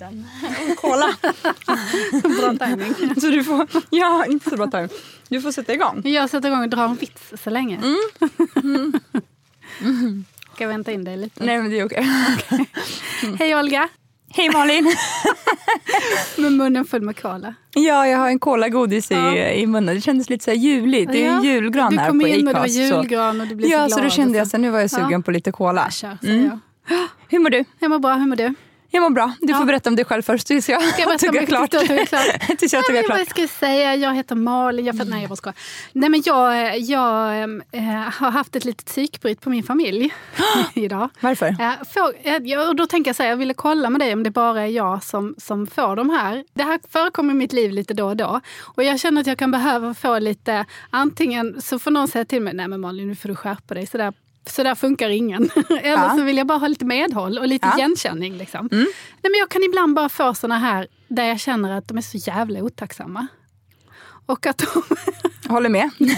tog 0.00 0.12
jag 0.12 0.26
precis 0.50 0.68
en. 0.70 0.76
Cola. 0.76 1.16
Bra 2.56 2.66
timing. 2.66 2.94
Så 3.20 3.26
du 3.26 3.44
får, 3.44 3.66
ja, 3.90 4.24
inte 4.26 4.50
så 4.50 4.56
bra 4.56 4.66
timing. 4.66 4.88
Du 5.28 5.40
får 5.40 5.52
sätta 5.52 5.72
igång. 5.74 6.02
Jag 6.04 6.30
sätter 6.30 6.48
igång 6.48 6.62
och 6.62 6.68
drar 6.68 6.84
en 6.84 6.94
vits 6.94 7.32
så 7.44 7.50
länge. 7.50 7.76
Mm. 7.76 8.92
Ska 10.54 10.64
jag 10.64 10.68
vänta 10.68 10.92
in 10.92 11.04
dig 11.04 11.16
lite? 11.16 11.44
Nej 11.44 11.58
men 11.62 11.70
det 11.70 11.80
är 11.80 11.84
okej. 11.86 12.06
Hej 13.38 13.56
Olga! 13.56 13.88
Hej 14.32 14.50
Malin! 14.50 14.94
Med 16.36 16.52
munnen 16.52 16.84
full 16.84 17.02
med 17.02 17.22
cola. 17.22 17.54
Ja, 17.74 18.06
jag 18.06 18.18
har 18.18 18.28
en 18.28 18.38
colagodis 18.38 19.10
i, 19.10 19.14
Ja. 19.14 19.36
i 19.36 19.66
munnen. 19.66 19.94
Det 19.94 20.00
kändes 20.00 20.30
lite 20.30 20.44
så 20.44 20.50
här 20.50 20.58
juligt. 20.58 21.12
Det 21.12 21.22
är 21.22 21.26
Ja. 21.26 21.36
en 21.36 21.42
julgran 21.44 21.92
du 21.92 21.98
här 21.98 22.08
kom 22.08 22.20
på 22.20 22.28
in 22.28 22.48
och 22.48 22.54
det 22.54 22.60
var 22.60 22.60
Acast. 22.60 22.76
julgran 22.78 23.40
och 23.40 23.46
du 23.46 23.54
blev 23.54 23.70
Ja, 23.70 23.84
så 23.84 23.90
så 23.90 23.96
glad. 23.96 24.06
då 24.06 24.10
kände 24.10 24.30
och 24.30 24.36
jag 24.40 24.46
så. 24.46 24.50
så 24.50 24.58
nu 24.58 24.70
var 24.70 24.80
jag 24.80 24.90
sugen 24.90 25.10
Ja. 25.10 25.20
på 25.22 25.30
lite. 25.30 25.52
Ja, 25.58 25.88
kör, 25.90 26.18
säger 26.22 26.44
jag. 26.44 26.58
Hur 27.28 27.38
mår 27.38 27.50
du? 27.50 27.64
Jag 27.78 27.90
mår 27.90 27.98
bra, 27.98 28.14
hur 28.14 28.26
mår 28.26 28.36
du? 28.36 28.54
Jag 28.92 29.02
mår 29.02 29.10
bra. 29.10 29.32
Du 29.40 29.48
får 29.52 29.62
Ja. 29.62 29.66
berätta 29.66 29.90
om 29.90 29.96
dig 29.96 30.04
själv 30.04 30.22
först 30.22 30.46
tills 30.46 30.68
jag 30.68 30.82
Ska 30.82 31.02
jag 31.02 31.18
tuggar 31.18 31.46
klart. 31.46 31.70
tills 31.70 31.88
tuggat 31.88 32.08
klart? 32.08 32.58
tills 32.58 32.72
jag 32.72 32.84
tuggar 32.86 33.02
klart. 33.02 33.28
ska 33.28 33.40
jag 33.40 33.50
säga? 33.50 33.94
Jag 33.94 34.14
heter 34.14 34.34
Malin. 34.34 34.86
Jag, 34.86 35.08
nej, 35.08 35.20
jag 35.20 35.28
bara 35.28 35.36
skojar. 35.36 35.54
Nej, 35.92 36.08
men 36.10 36.22
jag, 36.26 36.78
jag 36.78 37.42
eh, 37.72 37.82
har 38.12 38.30
haft 38.30 38.56
ett 38.56 38.64
litet 38.64 38.86
psykbryt 38.86 39.40
på 39.40 39.50
min 39.50 39.62
familj 39.62 40.14
idag. 40.74 41.08
Varför? 41.20 41.46
Eh, 41.46 41.72
får, 41.94 42.12
eh, 42.22 42.36
jag- 42.42 42.68
och 42.68 42.76
då 42.76 42.86
tänker 42.86 43.08
jag 43.08 43.16
så 43.16 43.22
här, 43.22 43.30
jag 43.30 43.36
ville 43.36 43.54
kolla 43.54 43.90
med 43.90 44.00
dig 44.00 44.12
om 44.12 44.22
det 44.22 44.30
bara 44.30 44.62
är 44.62 44.66
jag 44.66 45.02
som, 45.04 45.34
som 45.38 45.66
får 45.66 45.96
de 45.96 46.10
här. 46.10 46.44
Det 46.54 46.62
här 46.62 46.80
förekommer 46.92 47.34
i 47.34 47.36
mitt 47.36 47.52
liv 47.52 47.70
lite 47.70 47.94
då 47.94 48.06
och 48.06 48.16
då. 48.16 48.40
Och 48.60 48.84
jag 48.84 49.00
känner 49.00 49.20
att 49.20 49.26
jag 49.26 49.38
kan 49.38 49.50
behöva 49.50 49.94
få 49.94 50.18
lite, 50.18 50.64
antingen 50.90 51.62
så 51.62 51.78
får 51.78 51.90
någon 51.90 52.08
säga 52.08 52.24
till 52.24 52.42
mig, 52.42 52.54
nej 52.54 52.68
men 52.68 52.80
Malin 52.80 53.08
nu 53.08 53.14
får 53.14 53.28
du 53.28 53.34
skärpa 53.36 53.74
dig. 53.74 53.86
Så 53.86 53.98
där, 53.98 54.12
så 54.46 54.62
där 54.62 54.74
funkar 54.74 55.08
ingen. 55.10 55.50
Eller 55.70 55.88
Ja. 55.90 56.14
så 56.16 56.22
vill 56.22 56.36
jag 56.36 56.46
bara 56.46 56.58
ha 56.58 56.68
lite 56.68 56.84
medhåll 56.84 57.38
och 57.38 57.48
lite 57.48 57.66
Ja. 57.72 57.78
igenkänning. 57.78 58.36
Liksom. 58.38 58.68
Nej, 58.72 58.86
men 59.22 59.34
jag 59.38 59.48
kan 59.48 59.62
ibland 59.62 59.94
bara 59.94 60.08
få 60.08 60.34
såna 60.34 60.58
här 60.58 60.86
där 61.08 61.24
jag 61.24 61.40
känner 61.40 61.78
att 61.78 61.88
de 61.88 61.98
är 61.98 62.02
så 62.02 62.16
jävla 62.16 62.62
otacksamma. 62.62 63.26
Och 64.30 64.46
att 64.46 64.58
de, 64.58 64.82
Håller 65.50 65.68
med. 65.68 65.90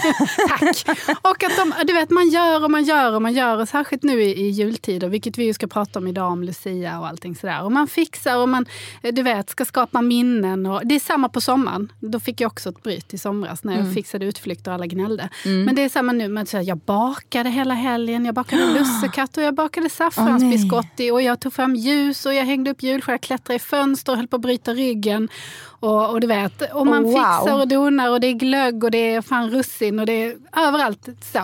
Tack! 0.47 0.99
Och 1.21 1.43
att 1.43 1.57
de, 1.57 1.73
du 1.87 1.93
vet, 1.93 2.09
man 2.09 2.29
gör 2.29 2.63
och 2.63 2.71
man 2.71 2.83
gör 2.83 3.15
och 3.15 3.21
man 3.21 3.33
gör, 3.33 3.57
och 3.57 3.69
särskilt 3.69 4.03
nu 4.03 4.21
i, 4.21 4.41
i 4.41 4.49
jultider, 4.49 5.09
vilket 5.09 5.37
vi 5.37 5.45
ju 5.45 5.53
ska 5.53 5.67
prata 5.67 5.99
om 5.99 6.07
idag, 6.07 6.31
om 6.31 6.43
Lucia 6.43 6.99
och 6.99 7.07
allting 7.07 7.35
sådär. 7.35 7.63
Och 7.63 7.71
man 7.71 7.87
fixar 7.87 8.37
och 8.37 8.49
man, 8.49 8.65
du 9.01 9.23
vet, 9.23 9.49
ska 9.49 9.65
skapa 9.65 10.01
minnen. 10.01 10.65
Och, 10.65 10.81
det 10.83 10.95
är 10.95 10.99
samma 10.99 11.29
på 11.29 11.41
sommaren. 11.41 11.91
Då 11.99 12.19
fick 12.19 12.41
jag 12.41 12.51
också 12.51 12.69
ett 12.69 12.83
bryt 12.83 13.13
i 13.13 13.17
somras 13.17 13.63
när 13.63 13.77
jag 13.77 13.93
fixade 13.93 14.25
utflykter 14.25 14.71
och 14.71 14.75
alla 14.75 14.87
gnällde. 14.87 15.29
Men 15.45 15.75
det 15.75 15.81
är 15.81 15.89
samma 15.89 16.11
nu, 16.11 16.27
med, 16.27 16.49
så 16.49 16.57
här, 16.57 16.63
jag 16.63 16.77
bakade 16.77 17.49
hela 17.49 17.73
helgen, 17.73 18.25
jag 18.25 18.35
bakade 18.35 18.65
lussekatt 18.79 19.37
och 19.37 19.43
jag 19.43 19.53
bakade 19.53 19.89
saffransbiscotti 19.89 21.11
och 21.11 21.21
jag 21.21 21.39
tog 21.39 21.53
fram 21.53 21.75
ljus 21.75 22.25
och 22.25 22.33
jag 22.33 22.45
hängde 22.45 22.71
upp 22.71 22.83
julstjärnor, 22.83 23.17
klättrade 23.17 23.55
i 23.55 23.59
fönster 23.59 24.11
och 24.11 24.17
höll 24.17 24.27
på 24.27 24.35
att 24.35 24.41
bryta 24.41 24.73
ryggen. 24.73 25.29
Och, 25.83 26.09
och 26.09 26.21
du 26.21 26.27
vet, 26.27 26.73
och 26.73 26.87
man 26.87 27.03
wow. 27.03 27.13
fixar 27.13 27.59
och 27.59 27.67
donar 27.67 28.09
och 28.09 28.19
det 28.19 28.27
är 28.27 28.33
glögg 28.33 28.83
och 28.83 28.91
det 28.91 29.13
är 29.13 29.21
fan 29.21 29.49
russin 29.49 29.99
och 29.99 30.05
det 30.05 30.23
är 30.23 30.35
överallt. 30.57 31.09
Så. 31.21 31.39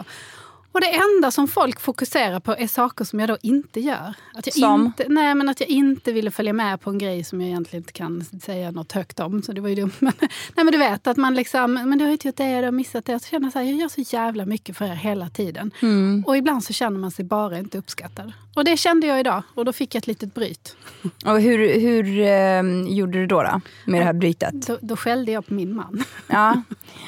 Och 0.72 0.81
det 0.81 0.96
enda 0.96 1.31
som 1.31 1.47
folk 1.47 1.80
fokuserar 1.80 2.40
på 2.40 2.56
är 2.56 2.68
saker 2.68 3.06
som 3.06 3.19
jag 3.19 3.30
då 3.30 3.38
inte 3.41 3.80
gör. 3.80 4.13
Att 4.34 4.46
jag 4.46 4.53
Som? 4.53 4.85
Inte, 4.85 5.06
nej, 5.09 5.35
men 5.35 5.50
att 5.50 5.59
jag 5.59 5.69
inte 5.69 6.12
ville 6.12 6.31
följa 6.31 6.53
med 6.53 6.81
på 6.81 6.90
en 6.90 6.97
grej 6.97 7.24
som 7.24 7.41
jag 7.41 7.50
egentligen 7.50 7.84
inte 7.84 7.94
kan 7.94 8.25
säga 8.41 8.72
något 8.72 8.91
högt 8.91 9.19
om. 9.19 9.41
Så 9.44 9.52
det 9.52 9.62
var 9.62 9.69
ju 9.69 9.75
dumt. 9.75 9.91
Men, 10.00 10.13
nej, 10.19 10.66
men 10.66 10.72
du 10.72 10.78
vet 10.78 11.07
att 11.07 11.18
man 11.18 11.35
liksom, 11.35 11.74
men 11.74 11.97
du 11.97 12.06
har 12.06 12.12
inte 12.12 12.28
gjort 12.28 12.38
det, 12.38 12.59
du 12.59 12.66
har 12.66 12.72
missat 12.72 13.06
det. 13.06 13.19
Så 13.19 13.28
känner 13.28 13.46
jag 13.46 13.53
så 13.53 13.59
här, 13.59 13.66
jag 13.66 13.75
gör 13.75 13.88
så 13.88 14.16
jävla 14.16 14.46
mycket 14.46 14.78
för 14.78 14.85
er 14.85 14.96
hela 14.96 15.30
tiden. 15.30 15.72
Mm. 15.81 16.24
Och 16.28 16.38
ibland 16.38 16.63
så 16.63 16.74
känner 16.74 17.00
man 17.00 17.12
sig 17.12 17.25
bara 17.25 17.57
inte 17.57 17.78
uppskattad. 17.78 18.34
Och 18.56 18.66
det 18.66 18.78
kände 18.78 19.07
jag 19.07 19.19
idag. 19.19 19.44
Och 19.53 19.66
då 19.66 19.74
fick 19.74 19.96
jag 19.96 20.00
ett 20.00 20.07
litet 20.07 20.34
bryt. 20.34 20.75
Och 21.25 21.41
hur 21.41 21.80
hur 21.80 22.19
eh, 22.19 22.94
gjorde 22.96 23.19
du 23.19 23.25
då, 23.25 23.44
då 23.44 23.62
med 23.86 24.01
det 24.01 24.06
här 24.06 24.13
brytet? 24.13 24.68
Då, 24.68 24.78
då 24.81 24.96
skällde 24.96 25.31
jag 25.31 25.47
på 25.47 25.53
min 25.53 25.75
man. 25.75 26.03
Ja. 26.28 26.62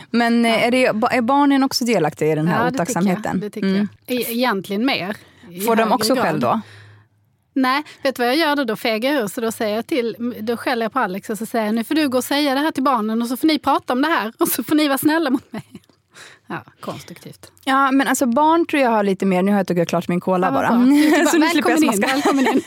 Men 0.09 0.45
eh, 0.45 0.65
är, 0.65 0.71
det, 0.71 0.85
är 0.85 1.21
barnen 1.21 1.63
också 1.63 1.85
delaktiga 1.85 2.31
i 2.31 2.35
den 2.35 2.47
här 2.47 2.65
Ja, 2.65 2.71
otacksamheten? 2.71 3.39
Det 3.39 3.49
tycker 3.61 3.75
Mm. 3.75 3.87
jag. 4.07 4.17
E- 4.21 4.25
Egentligen 4.29 4.85
mer. 4.85 5.17
Får 5.65 5.75
de 5.75 5.91
också 5.91 6.13
grad. 6.15 6.25
skäll 6.25 6.39
då? 6.39 6.61
Nej, 7.53 7.83
vet 8.03 8.15
du 8.15 8.19
vad 8.21 8.29
jag 8.29 8.37
gör 8.37 8.55
då? 8.55 8.63
Då 8.63 8.75
fegar 8.75 9.13
jag 9.13 9.23
ur. 9.23 9.27
Så 9.27 9.41
då, 9.41 9.51
säger 9.51 9.75
jag 9.75 9.87
till, 9.87 10.33
då 10.39 10.57
skäller 10.57 10.85
jag 10.85 10.93
på 10.93 10.99
Alex 10.99 11.29
och 11.29 11.37
så 11.37 11.45
säger 11.45 11.65
jag 11.65 11.75
nu 11.75 11.83
får 11.83 11.95
du 11.95 12.09
gå 12.09 12.17
och 12.17 12.23
säga 12.23 12.53
det 12.53 12.59
här 12.59 12.71
till 12.71 12.83
barnen 12.83 13.21
och 13.21 13.27
så 13.27 13.37
får 13.37 13.47
ni 13.47 13.59
prata 13.59 13.93
om 13.93 14.01
det 14.01 14.07
här 14.07 14.33
och 14.39 14.47
så 14.47 14.63
får 14.63 14.75
ni 14.75 14.87
vara 14.87 14.97
snälla 14.97 15.29
mot 15.29 15.51
mig. 15.53 15.63
Ja, 16.51 16.63
konstruktivt. 16.79 17.51
Ja, 17.63 17.91
men 17.91 18.07
alltså 18.07 18.25
barn 18.25 18.65
tror 18.65 18.81
jag 18.81 18.89
har 18.89 19.03
lite 19.03 19.25
mer, 19.25 19.41
nu 19.43 19.51
har 19.51 19.57
jag 19.59 19.67
tuggat 19.67 19.87
klart 19.87 20.07
min 20.07 20.19
cola 20.19 20.47
Ja, 20.47 20.51
bara. 20.51 20.69
Du, 20.69 21.25
Så 21.31 21.37
nu 21.37 21.45
jag 21.45 21.53
välkommen 21.53 21.83
in, 21.83 21.99
välkommen 22.01 22.47
in. 22.53 22.61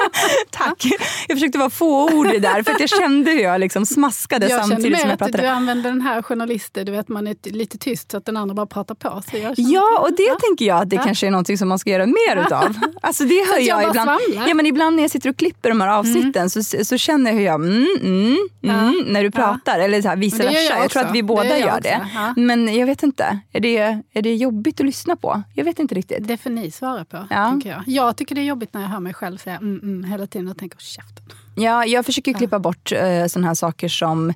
Tack. 0.50 0.84
Jag 1.28 1.36
försökte 1.38 1.58
vara 1.58 1.70
fåordig 1.70 2.42
där 2.42 2.62
för 2.62 2.72
att 2.72 2.80
jag 2.80 2.88
kände 2.88 3.30
hur 3.30 3.40
jag 3.40 3.60
liksom 3.60 3.86
smaskade 3.86 4.48
Jag 4.48 4.60
kände 4.60 4.74
samtidigt 4.76 4.98
som 5.00 5.08
mer 5.08 5.12
jag 5.18 5.22
att 5.22 5.26
du 5.28 5.32
pratade. 5.32 5.52
använder 5.52 5.90
den 5.90 6.00
här 6.00 6.22
journalisten, 6.22 6.86
du 6.86 6.92
vet 6.92 7.08
man 7.08 7.26
är 7.26 7.36
lite 7.52 7.78
tyst 7.78 8.10
så 8.10 8.16
att 8.16 8.24
den 8.24 8.36
andra 8.36 8.54
bara 8.54 8.66
pratar 8.66 8.94
på. 8.94 9.22
Jag 9.32 9.42
kände- 9.56 9.70
Ja, 9.70 9.98
och 10.00 10.10
det 10.16 10.36
tänker 10.48 10.64
jag 10.64 10.82
att 10.82 10.90
det 10.90 10.96
Ja. 10.96 11.02
kanske 11.04 11.26
är 11.26 11.30
någonting 11.30 11.58
som 11.58 11.68
man 11.68 11.78
ska 11.78 11.90
göra 11.90 12.06
mer 12.06 12.44
utav. 12.46 12.74
Alltså 13.02 13.24
det 13.24 13.34
hör 13.48 13.58
jag 13.58 13.62
jag, 13.62 13.78
bara 13.82 13.90
ibland. 13.90 14.20
svamlar. 14.20 14.48
Ja, 14.48 14.54
men 14.54 14.66
ibland 14.66 14.96
när 14.96 15.02
jag 15.02 15.10
sitter 15.10 15.30
och 15.30 15.36
klipper 15.36 15.68
de 15.68 15.80
här 15.80 15.88
avsnitten 15.88 16.50
så, 16.50 16.62
så 16.84 16.96
känner 16.98 17.30
jag 17.30 17.38
hur 17.38 17.44
jag 17.44 17.54
mm, 17.54 17.86
mm, 18.02 18.36
mm, 18.64 19.04
när 19.06 19.22
du 19.22 19.30
pratar. 19.30 19.78
Eller 19.78 20.02
så 20.02 20.08
här, 20.08 20.16
vice 20.16 20.36
det 20.38 20.44
gör 20.44 20.50
versa. 20.52 20.74
jag 20.74 20.84
Jag, 20.84 20.90
tror 20.90 21.02
att 21.02 21.14
vi 21.14 21.18
Det 21.20 21.26
båda 21.26 21.44
gör 21.44 21.50
jag 21.52 21.60
gör 21.60 21.68
också. 21.68 21.80
det. 21.82 22.06
Ja. 22.14 22.34
Men 22.36 22.74
jag 22.76 22.86
vet 22.86 23.02
inte. 23.02 23.29
Är 23.52 23.60
det, 23.60 23.78
är 24.12 24.22
det 24.22 24.34
jobbigt 24.34 24.80
att 24.80 24.86
lyssna 24.86 25.16
på? 25.16 25.42
Jag 25.54 25.64
vet 25.64 25.78
inte 25.78 25.94
riktigt. 25.94 26.28
Det 26.28 26.36
får 26.36 26.50
ni 26.50 26.70
svara 26.70 27.04
på. 27.04 27.26
Ja. 27.30 27.48
Tänker 27.48 27.70
jag. 27.70 27.82
jag 27.86 28.16
tycker 28.16 28.34
det 28.34 28.40
är 28.40 28.44
jobbigt 28.44 28.74
när 28.74 28.80
jag 28.80 28.88
hör 28.88 29.00
mig 29.00 29.14
själv 29.14 29.38
säga 29.38 29.56
mm, 29.56 29.80
mm, 29.82 30.10
hela 30.10 30.26
tiden 30.26 30.48
och 30.48 30.58
tänker 30.58 30.78
käften. 30.78 31.24
Ja, 31.54 31.84
jag 31.84 32.06
försöker 32.06 32.32
klippa 32.32 32.58
bort 32.58 32.92
uh, 32.92 33.26
sådana 33.26 33.46
här 33.46 33.54
saker 33.54 33.88
som 33.88 34.32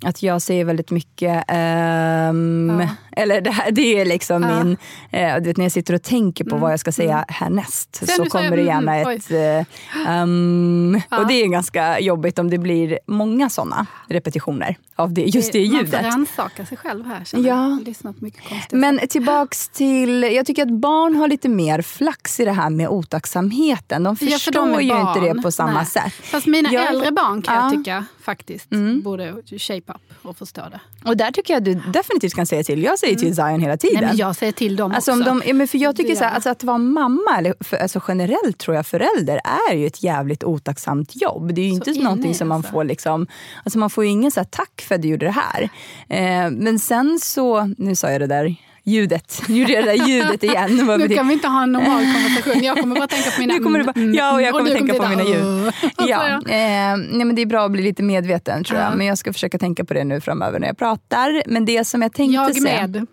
att 0.00 0.22
jag 0.22 0.42
säger 0.42 0.64
väldigt 0.64 0.90
mycket, 0.90 1.44
um, 1.50 2.80
ja. 2.80 2.88
eller 3.12 3.40
det, 3.40 3.50
här, 3.50 3.70
det 3.70 4.00
är 4.00 4.04
liksom 4.04 4.42
ja. 4.42 4.64
min, 4.64 4.70
uh, 4.72 5.36
du 5.42 5.48
vet, 5.48 5.56
när 5.56 5.64
jag 5.64 5.72
sitter 5.72 5.94
och 5.94 6.02
tänker 6.02 6.44
på 6.44 6.50
mm. 6.50 6.60
vad 6.60 6.72
jag 6.72 6.80
ska 6.80 6.92
säga 6.92 7.14
mm. 7.14 7.24
härnäst 7.28 7.96
Sen 7.96 8.08
så 8.08 8.24
kommer 8.24 8.56
det 8.56 8.62
gärna 8.62 8.96
mm, 8.96 9.16
ett, 9.16 9.30
uh, 9.30 10.22
um, 10.22 11.00
ja. 11.10 11.20
och 11.20 11.26
det 11.26 11.34
är 11.34 11.48
ganska 11.48 12.00
jobbigt 12.00 12.38
om 12.38 12.50
det 12.50 12.58
blir 12.58 12.98
många 13.06 13.50
sådana 13.50 13.86
repetitioner 14.08 14.76
av 14.96 15.12
det, 15.12 15.22
just 15.22 15.52
det, 15.52 15.58
det 15.58 15.64
ljudet. 15.64 15.92
Man 15.92 16.02
får 16.02 16.10
rannsaka 16.10 16.66
sig 16.66 16.76
själv 16.76 17.06
här. 17.06 17.22
Ja. 17.32 17.38
Jag 17.38 18.22
mycket 18.22 18.48
konstigt. 18.48 18.78
Men 18.78 19.00
tillbaks 19.08 19.68
till, 19.68 20.22
jag 20.22 20.46
tycker 20.46 20.62
att 20.62 20.72
barn 20.72 21.16
har 21.16 21.28
lite 21.28 21.48
mer 21.48 21.82
flax 21.82 22.40
i 22.40 22.44
det 22.44 22.52
här 22.52 22.70
med 22.70 22.88
otacksamheten. 22.88 24.02
De 24.02 24.16
förstår 24.16 24.38
för 24.38 24.52
de 24.52 24.82
ju 24.82 24.88
barn. 24.88 25.08
inte 25.08 25.34
det 25.34 25.42
på 25.42 25.52
samma 25.52 25.72
Nej. 25.72 25.86
sätt. 25.86 26.12
Fast 26.12 26.46
mina 26.46 26.72
jag, 26.72 26.88
äldre 26.88 27.12
barn 27.12 27.42
kan 27.42 27.54
jag 27.54 27.72
tycka 27.72 28.04
faktiskt 28.22 28.72
mm. 28.72 29.02
borde 29.02 29.42
shape 29.58 29.92
up 29.92 30.26
och 30.26 30.36
förstå 30.36 30.62
det. 30.70 30.80
Och 31.08 31.16
där 31.16 31.30
tycker 31.30 31.54
jag 31.54 31.58
att 31.58 31.64
du 31.64 31.74
definitivt 31.74 32.34
kan 32.34 32.46
säga 32.46 32.62
till. 32.62 32.82
Jag 32.82 32.98
säger 32.98 33.14
till 33.14 33.32
mm. 33.32 33.34
Zion 33.34 33.60
hela 33.60 33.76
tiden. 33.76 34.00
Nej, 34.00 34.08
men 34.08 34.16
jag 34.16 34.36
säger 34.36 34.52
till 34.52 34.76
dem 34.76 34.92
alltså, 34.92 35.12
också. 35.12 35.24
De, 35.24 35.52
men 35.52 35.68
för 35.68 35.78
jag 35.78 35.96
tycker 35.96 36.14
så 36.14 36.24
här, 36.24 36.34
alltså, 36.34 36.50
att 36.50 36.64
vara 36.64 36.78
mamma, 36.78 37.38
eller 37.38 37.54
för, 37.60 37.76
alltså, 37.76 38.02
generellt 38.08 38.58
tror 38.58 38.76
jag 38.76 38.86
förälder, 38.86 39.40
är 39.70 39.74
ju 39.74 39.86
ett 39.86 40.02
jävligt 40.02 40.44
otacksamt 40.44 41.22
jobb. 41.22 41.54
Det 41.54 41.60
är 41.60 41.64
ju 41.64 41.70
inte 41.70 41.94
så 41.94 42.02
någonting 42.02 42.34
som 42.34 42.48
man 42.48 42.62
får 42.62 42.84
liksom, 42.84 43.26
alltså 43.64 43.78
man 43.78 43.90
får 43.90 44.04
ju 44.04 44.10
ingen 44.10 44.30
så 44.30 44.40
här, 44.40 44.46
tack 44.50 44.84
för 44.88 44.94
att 44.94 45.02
du 45.02 45.08
gjorde 45.08 45.26
det 45.26 45.32
här. 45.32 45.68
Eh, 46.08 46.50
men 46.50 46.78
sen 46.78 47.18
så, 47.22 47.74
nu 47.78 47.96
sa 47.96 48.10
jag 48.10 48.20
det 48.20 48.26
där 48.26 48.56
ljudet. 48.84 49.42
Nu 49.48 49.58
gjorde 49.58 49.72
jag 49.72 49.84
det 49.84 49.96
där 49.96 50.08
ljudet 50.08 50.42
igen. 50.42 50.76
nu 50.98 51.08
kan 51.08 51.28
vi 51.28 51.34
inte 51.34 51.48
ha 51.48 51.62
en 51.62 51.72
normal 51.72 52.04
konversation. 52.14 52.62
Jag 52.62 52.78
kommer 52.78 52.96
bara 52.96 53.06
tänka 53.06 53.30
på 53.30 53.40
mina... 53.40 53.54
Nu 53.58 53.60
kommer 53.64 53.78
du 53.78 53.84
bara, 53.84 54.00
ja, 54.00 54.32
och 54.32 54.42
jag 54.42 54.52
kommer 54.52 54.70
och 54.70 54.76
tänka 54.76 54.92
kommer 54.92 55.16
på 55.16 55.16
mina 55.16 55.30
ljud. 55.30 55.72
Ja. 56.08 56.26
Eh, 56.26 56.96
nej, 56.96 57.24
men 57.24 57.34
det 57.34 57.42
är 57.42 57.46
bra 57.46 57.64
att 57.64 57.72
bli 57.72 57.82
lite 57.82 58.02
medveten 58.02 58.64
tror 58.64 58.80
jag. 58.80 58.96
Men 58.96 59.06
jag 59.06 59.18
ska 59.18 59.32
försöka 59.32 59.58
tänka 59.58 59.84
på 59.84 59.94
det 59.94 60.04
nu 60.04 60.20
framöver 60.20 60.58
när 60.58 60.66
jag 60.66 60.78
pratar. 60.78 61.42
Men 61.46 61.64
det 61.64 61.84
som 61.84 62.02
jag 62.02 62.12
tänkte 62.12 62.34
Jag 62.34 62.62
med. 62.62 63.06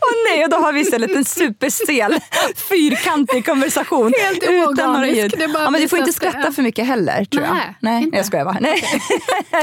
Åh 0.00 0.12
nej, 0.30 0.44
och 0.44 0.50
då 0.50 0.56
har 0.56 0.72
vi 0.72 0.80
istället 0.80 1.16
en 1.16 1.24
superstel 1.24 2.18
fyrkantig 2.68 3.46
konversation. 3.46 4.12
Helt 4.20 4.42
utan 4.42 4.92
några 4.92 5.08
ljud. 5.08 5.34
Ja, 5.38 5.70
men 5.70 5.80
du 5.80 5.88
får 5.88 5.98
inte 5.98 6.12
skratta 6.12 6.52
för 6.52 6.62
mycket 6.62 6.86
heller 6.86 7.24
tror 7.24 7.44
jag. 7.44 7.54
Nej, 7.54 7.76
nej 7.80 8.02
inte. 8.02 8.16
jag 8.16 8.26
skojar 8.26 8.44
bara. 8.44 8.58
Nej. 8.60 8.82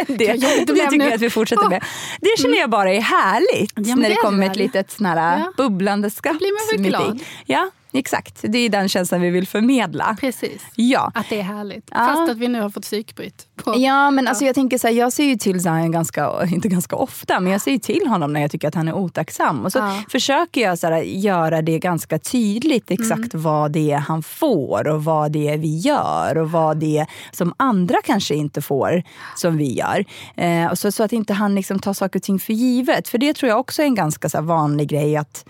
det, 0.07 0.15
det, 0.15 0.33
det 0.65 0.89
tycker 0.89 1.05
jag 1.05 1.13
att 1.13 1.21
vi 1.21 1.29
fortsätter 1.29 1.69
med. 1.69 1.83
Det 2.21 2.41
känner 2.41 2.57
jag 2.57 2.69
bara 2.69 2.93
är 2.93 3.01
härligt. 3.01 3.73
Ja, 3.75 3.95
när 3.95 4.09
det 4.09 4.15
kommer 4.15 4.42
med 4.43 4.51
ett 4.51 4.57
litet 4.57 4.91
sån 4.91 5.05
här 5.05 5.39
ja. 5.39 5.51
bubblande 5.57 6.09
skratt. 6.09 6.37
blir 6.37 6.77
man 6.77 6.83
väl 6.83 6.89
glad. 6.89 7.19
Ja, 7.45 7.69
Exakt, 7.93 8.39
det 8.41 8.57
är 8.57 8.69
den 8.69 8.89
känslan 8.89 9.21
vi 9.21 9.29
vill 9.29 9.47
förmedla. 9.47 10.17
Precis, 10.19 10.61
ja. 10.75 11.11
att 11.15 11.29
det 11.29 11.39
är 11.39 11.43
härligt. 11.43 11.87
Ja. 11.91 11.97
Fast 11.97 12.31
att 12.31 12.37
vi 12.37 12.47
nu 12.47 12.61
har 12.61 12.69
fått 12.69 12.83
psykbryt. 12.83 13.47
På. 13.55 13.73
Ja, 13.77 14.11
men 14.11 14.27
alltså 14.27 14.45
jag 14.45 14.55
tänker 14.55 14.77
så 14.77 14.87
här, 14.87 14.93
jag 14.93 15.13
ser 15.13 15.23
ju 15.23 15.35
till 15.35 15.63
Zion 15.63 15.91
ganska, 15.91 16.45
inte 16.51 16.67
ganska 16.67 16.95
ofta, 16.95 17.39
men 17.39 17.51
jag 17.51 17.61
ser 17.61 17.71
ju 17.71 17.79
till 17.79 18.07
honom 18.07 18.33
när 18.33 18.41
jag 18.41 18.51
tycker 18.51 18.67
att 18.67 18.75
han 18.75 18.87
är 18.87 18.93
otacksam. 18.93 19.65
Och 19.65 19.71
så 19.71 19.79
ja. 19.79 20.03
försöker 20.09 20.61
jag 20.61 20.79
så 20.79 20.87
här, 20.87 21.01
göra 21.01 21.61
det 21.61 21.79
ganska 21.79 22.19
tydligt 22.19 22.91
exakt 22.91 23.33
mm. 23.33 23.43
vad 23.43 23.71
det 23.71 23.91
är 23.91 23.97
han 23.97 24.23
får 24.23 24.87
och 24.87 25.03
vad 25.03 25.31
det 25.31 25.49
är 25.49 25.57
vi 25.57 25.77
gör 25.77 26.37
och 26.37 26.51
vad 26.51 26.77
det 26.77 26.97
är 26.97 27.07
som 27.31 27.53
andra 27.57 27.97
kanske 28.03 28.35
inte 28.35 28.61
får 28.61 29.03
som 29.35 29.57
vi 29.57 29.73
gör. 29.73 30.05
Eh, 30.35 30.71
och 30.71 30.79
så, 30.79 30.91
så 30.91 31.03
att 31.03 31.13
inte 31.13 31.33
han 31.33 31.55
liksom 31.55 31.79
tar 31.79 31.93
saker 31.93 32.19
och 32.19 32.23
ting 32.23 32.39
för 32.39 32.53
givet. 32.53 33.07
För 33.07 33.17
det 33.17 33.33
tror 33.33 33.49
jag 33.49 33.59
också 33.59 33.81
är 33.81 33.85
en 33.85 33.95
ganska 33.95 34.29
så 34.29 34.41
vanlig 34.41 34.89
grej 34.89 35.17
att 35.17 35.45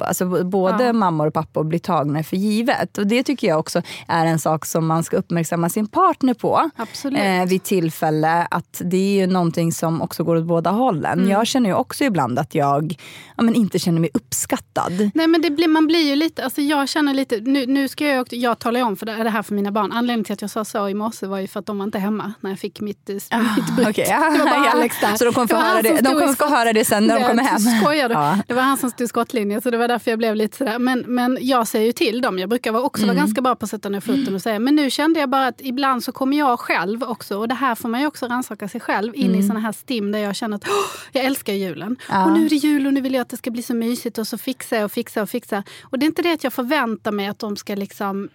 alltså 0.00 0.44
både 0.44 0.84
ja. 0.84 0.92
mammor 0.92 1.26
och 1.26 1.34
pappor 1.34 1.64
blir 1.64 1.78
tagna 1.78 2.22
för 2.22 2.36
givet. 2.36 2.98
Och 2.98 3.06
Det 3.06 3.22
tycker 3.22 3.48
jag 3.48 3.58
också 3.58 3.82
är 4.08 4.26
en 4.26 4.38
sak 4.38 4.66
som 4.66 4.86
man 4.86 5.04
ska 5.04 5.16
uppmärksamma 5.16 5.68
sin 5.68 5.86
partner 5.86 6.34
på 6.34 6.70
eh, 7.16 7.48
vid 7.48 7.62
tillfälle. 7.62 8.46
Att 8.50 8.82
Det 8.84 8.96
är 8.96 9.20
ju 9.20 9.26
någonting 9.26 9.72
som 9.72 10.02
också 10.02 10.24
går 10.24 10.36
åt 10.36 10.44
båda 10.44 10.70
hållen. 10.70 11.18
Mm. 11.18 11.30
Jag 11.30 11.46
känner 11.46 11.70
ju 11.70 11.74
också 11.74 12.04
ibland 12.04 12.38
att 12.38 12.54
jag 12.54 12.96
ja, 13.36 13.42
men 13.42 13.54
inte 13.54 13.78
känner 13.78 14.00
mig 14.00 14.10
uppskattad. 14.14 15.10
Nej 15.14 15.26
men 15.26 15.42
det 15.42 15.50
blir, 15.50 15.68
man 15.68 15.86
blir 15.86 16.08
ju 16.08 16.16
lite, 16.16 16.44
alltså 16.44 16.60
jag 16.60 16.88
känner 16.88 17.14
lite, 17.14 17.36
nu, 17.40 17.66
nu 17.66 17.88
ska 17.88 18.06
jag, 18.06 18.26
jag 18.30 18.58
talar 18.58 18.82
om 18.82 18.96
för 18.96 19.06
det, 19.06 19.22
det 19.22 19.30
här 19.30 19.42
för 19.42 19.54
mina 19.54 19.70
barn. 19.70 19.92
Anledningen 19.92 20.24
till 20.24 20.32
att 20.32 20.42
jag 20.42 20.50
sa 20.50 20.64
så 20.64 20.88
i 20.88 20.94
morse 20.94 21.26
var 21.26 21.38
ju 21.38 21.46
för 21.46 21.60
att 21.60 21.66
de 21.66 21.78
var 21.78 21.84
inte 21.84 21.98
hemma 21.98 22.32
när 22.40 22.50
jag 22.50 22.58
fick 22.58 22.80
mitt, 22.80 23.10
ah, 23.30 23.38
mitt 23.56 23.76
bryt. 23.76 23.88
Okay, 23.88 24.04
ja. 24.08 24.30
Det 24.30 24.38
var 24.38 24.44
bara 24.46 24.70
Alex 24.70 25.00
där. 25.00 25.16
Så 25.16 25.24
de 25.24 25.34
kommer 25.34 25.46
få, 25.46 25.56
höra 25.56 25.82
det, 25.82 26.00
de 26.00 26.12
kommer 26.12 26.34
få 26.34 26.46
höra 26.46 26.72
det 26.72 26.84
sen 26.84 27.06
när 27.06 27.20
de 27.20 27.26
kommer 27.26 27.42
hem. 27.42 27.58
Skojar 27.58 28.08
du? 28.08 28.14
Ja. 28.14 28.38
Det 28.46 28.54
var 28.54 28.62
han 28.62 28.76
som 28.76 28.90
stod 28.90 29.08
skottlinjen 29.08 29.62
så 29.62 29.70
det 29.74 29.78
var 29.78 29.88
därför 29.88 30.10
jag 30.10 30.18
blev 30.18 30.36
lite 30.36 30.56
sådär. 30.56 30.78
Men, 30.78 31.00
men 31.00 31.38
jag 31.40 31.68
säger 31.68 31.86
ju 31.86 31.92
till 31.92 32.20
dem, 32.20 32.38
jag 32.38 32.48
brukar 32.48 32.84
också 32.84 33.02
mm. 33.02 33.14
vara 33.14 33.24
ganska 33.24 33.40
bra 33.40 33.54
på 33.54 33.64
att 33.64 33.70
sätta 33.70 33.88
ner 33.88 34.00
foten 34.00 34.34
och 34.34 34.42
säga, 34.42 34.58
men 34.58 34.74
nu 34.74 34.90
kände 34.90 35.20
jag 35.20 35.28
bara 35.28 35.46
att 35.46 35.60
ibland 35.60 36.04
så 36.04 36.12
kommer 36.12 36.38
jag 36.38 36.60
själv 36.60 37.02
också, 37.02 37.38
och 37.38 37.48
det 37.48 37.54
här 37.54 37.74
får 37.74 37.88
man 37.88 38.00
ju 38.00 38.06
också 38.06 38.26
rannsaka 38.26 38.68
sig 38.68 38.80
själv, 38.80 39.14
in 39.16 39.26
mm. 39.26 39.40
i 39.40 39.42
såna 39.42 39.60
här 39.60 39.72
stim 39.72 40.12
där 40.12 40.18
jag 40.18 40.36
känner 40.36 40.56
att 40.56 40.64
jag 41.12 41.24
älskar 41.24 41.52
julen. 41.52 41.96
Ja. 42.08 42.24
Och 42.24 42.32
nu 42.32 42.46
är 42.46 42.50
det 42.50 42.56
jul 42.56 42.86
och 42.86 42.94
nu 42.94 43.00
vill 43.00 43.14
jag 43.14 43.22
att 43.22 43.28
det 43.28 43.36
ska 43.36 43.50
bli 43.50 43.62
så 43.62 43.74
mysigt 43.74 44.18
och 44.18 44.28
så 44.28 44.38
fixar 44.38 44.76
jag 44.76 44.84
och 44.84 44.92
fixar 44.92 45.22
och 45.22 45.30
fixar. 45.30 45.62
Och 45.82 45.98
det 45.98 46.04
är 46.04 46.08
inte 46.08 46.22
det 46.22 46.32
att 46.32 46.44
jag 46.44 46.52
förväntar 46.52 47.12
mig 47.12 47.26
att 47.26 47.38
de 47.38 47.56
ska 47.56 47.74
liksom 47.74 48.28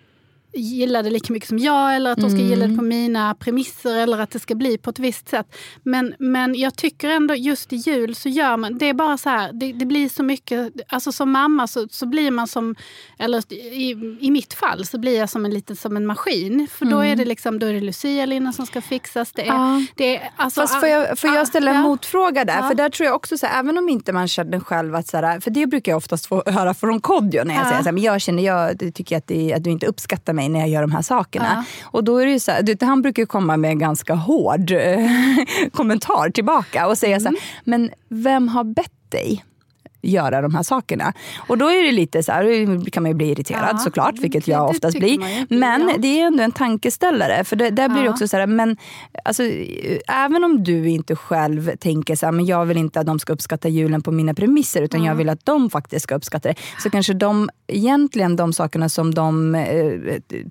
gilla 0.53 1.01
det 1.03 1.09
lika 1.09 1.33
mycket 1.33 1.49
som 1.49 1.59
jag 1.59 1.95
eller 1.95 2.11
att 2.11 2.17
de 2.17 2.29
ska 2.29 2.39
mm. 2.39 2.49
gilla 2.49 2.67
det 2.67 2.75
på 2.75 2.81
mina 2.81 3.35
premisser 3.35 3.97
eller 3.97 4.19
att 4.19 4.31
det 4.31 4.39
ska 4.39 4.55
bli 4.55 4.77
på 4.77 4.89
ett 4.89 4.99
visst 4.99 5.29
sätt. 5.29 5.55
Men, 5.83 6.15
men 6.19 6.55
jag 6.55 6.75
tycker 6.75 7.09
ändå 7.09 7.35
just 7.35 7.73
i 7.73 7.75
jul 7.75 8.15
så 8.15 8.29
gör 8.29 8.57
man, 8.57 8.77
det 8.77 8.85
är 8.89 8.93
bara 8.93 9.17
så 9.17 9.29
här, 9.29 9.53
det, 9.53 9.73
det 9.73 9.85
blir 9.85 10.09
så 10.09 10.23
mycket, 10.23 10.73
alltså 10.87 11.11
som 11.11 11.31
mamma 11.31 11.67
så, 11.67 11.87
så 11.91 12.05
blir 12.05 12.31
man 12.31 12.47
som, 12.47 12.75
eller 13.19 13.53
i, 13.53 14.17
i 14.21 14.31
mitt 14.31 14.53
fall 14.53 14.85
så 14.85 14.97
blir 14.97 15.17
jag 15.17 15.29
som 15.29 15.45
en 15.45 15.51
liten 15.51 15.75
som 15.75 15.97
en 15.97 16.05
maskin. 16.05 16.67
För 16.71 16.85
då 16.85 16.99
är 16.99 17.03
det 17.05 17.13
mm. 17.13 17.27
liksom, 17.27 17.59
då 17.59 17.67
är 17.67 17.73
det 17.73 17.81
Lucia-linan 17.81 18.53
som 18.53 18.65
ska 18.65 18.81
fixas. 18.81 19.31
Det 19.31 19.41
är, 19.41 19.47
ja. 19.47 19.85
det 19.95 20.17
är, 20.17 20.31
alltså, 20.35 20.61
Fast 20.61 20.79
får 20.79 20.89
jag, 20.89 21.19
får 21.19 21.29
jag 21.29 21.47
ställa 21.47 21.71
en 21.71 21.77
ja. 21.77 21.83
motfråga 21.83 22.45
där? 22.45 22.57
Ja. 22.57 22.67
För 22.67 22.75
där 22.75 22.89
tror 22.89 23.05
jag 23.05 23.15
också 23.15 23.37
så 23.37 23.45
här, 23.45 23.59
även 23.59 23.77
om 23.77 23.89
inte 23.89 24.13
man 24.13 24.27
känner 24.27 24.59
själv 24.59 24.95
att 24.95 25.07
så 25.07 25.17
här, 25.17 25.39
för 25.39 25.51
det 25.51 25.67
brukar 25.67 25.91
jag 25.91 25.97
oftast 25.97 26.25
få 26.25 26.43
höra 26.45 26.73
från 26.73 27.01
Kodjo 27.01 27.43
när 27.43 27.55
jag 27.55 27.67
säger 27.67 27.79
så 27.79 27.85
här, 27.85 27.91
men 27.91 28.03
jag 28.03 28.21
känner, 28.21 28.43
jag 28.43 28.79
tycker 28.93 29.17
att, 29.17 29.27
det, 29.27 29.53
att 29.53 29.63
du 29.63 29.69
inte 29.69 29.85
uppskattar 29.85 30.33
mig 30.39 30.49
när 30.49 30.59
jag 30.59 30.69
gör 30.69 30.81
de 30.81 30.91
här 30.91 31.01
sakerna. 31.01 31.65
Ja. 31.67 31.87
Och 31.91 32.03
då 32.03 32.17
är 32.17 32.25
det 32.25 32.39
så 32.39 32.51
här, 32.51 32.85
han 32.85 33.01
brukar 33.01 33.25
komma 33.25 33.57
med 33.57 33.71
en 33.71 33.79
ganska 33.79 34.13
hård 34.13 34.71
eh, 34.71 35.07
kommentar 35.73 36.29
tillbaka 36.29 36.87
och 36.87 36.97
säga 36.97 37.15
mm. 37.15 37.19
så 37.19 37.27
här, 37.27 37.35
mm. 37.35 37.41
men 37.63 37.89
vem 38.23 38.47
har 38.47 38.63
bett 38.63 38.91
dig? 39.09 39.43
Göra 40.01 40.41
de 40.41 40.55
här 40.55 40.63
sakerna. 40.63 41.13
Och 41.47 41.57
då 41.57 41.65
är 41.65 41.83
det 41.83 41.91
lite 41.91 42.23
så 42.23 42.31
här, 42.31 42.89
kan 42.91 43.03
man 43.03 43.09
ju 43.09 43.15
bli 43.15 43.31
irriterad 43.31 43.69
ja, 43.71 43.77
såklart, 43.77 44.19
vilket 44.19 44.47
jag 44.47 44.69
oftast 44.69 44.99
blir. 44.99 45.45
Men 45.59 45.89
ja. 45.89 45.95
det 45.99 46.21
är 46.21 46.27
ändå 46.27 46.43
en 46.43 46.51
tankeställare. 46.51 47.43
För 47.43 47.55
det, 47.55 47.69
där 47.69 47.89
blir 47.89 48.03
det 48.03 48.09
också 48.09 48.27
så 48.27 48.37
här, 48.37 48.47
men 48.47 48.77
alltså, 49.25 49.43
även 50.07 50.43
om 50.43 50.63
du 50.63 50.89
inte 50.89 51.15
själv 51.15 51.75
tänker 51.75 52.15
så 52.15 52.25
här, 52.25 52.31
men 52.31 52.45
jag 52.45 52.65
vill 52.65 52.77
inte 52.77 52.99
att 52.99 53.05
de 53.05 53.19
ska 53.19 53.33
uppskatta 53.33 53.69
julen 53.69 54.01
på 54.01 54.11
mina 54.11 54.33
premisser, 54.33 54.81
utan 54.81 55.03
jag 55.03 55.15
vill 55.15 55.29
att 55.29 55.45
de 55.45 55.69
faktiskt 55.69 56.03
ska 56.03 56.15
uppskatta 56.15 56.49
det. 56.49 56.55
Så 56.83 56.89
kanske 56.89 57.13
de, 57.13 57.49
egentligen 57.67 58.35
de 58.35 58.53
sakerna 58.53 58.89
som 58.89 59.13
de 59.13 59.55
eh, 59.55 59.93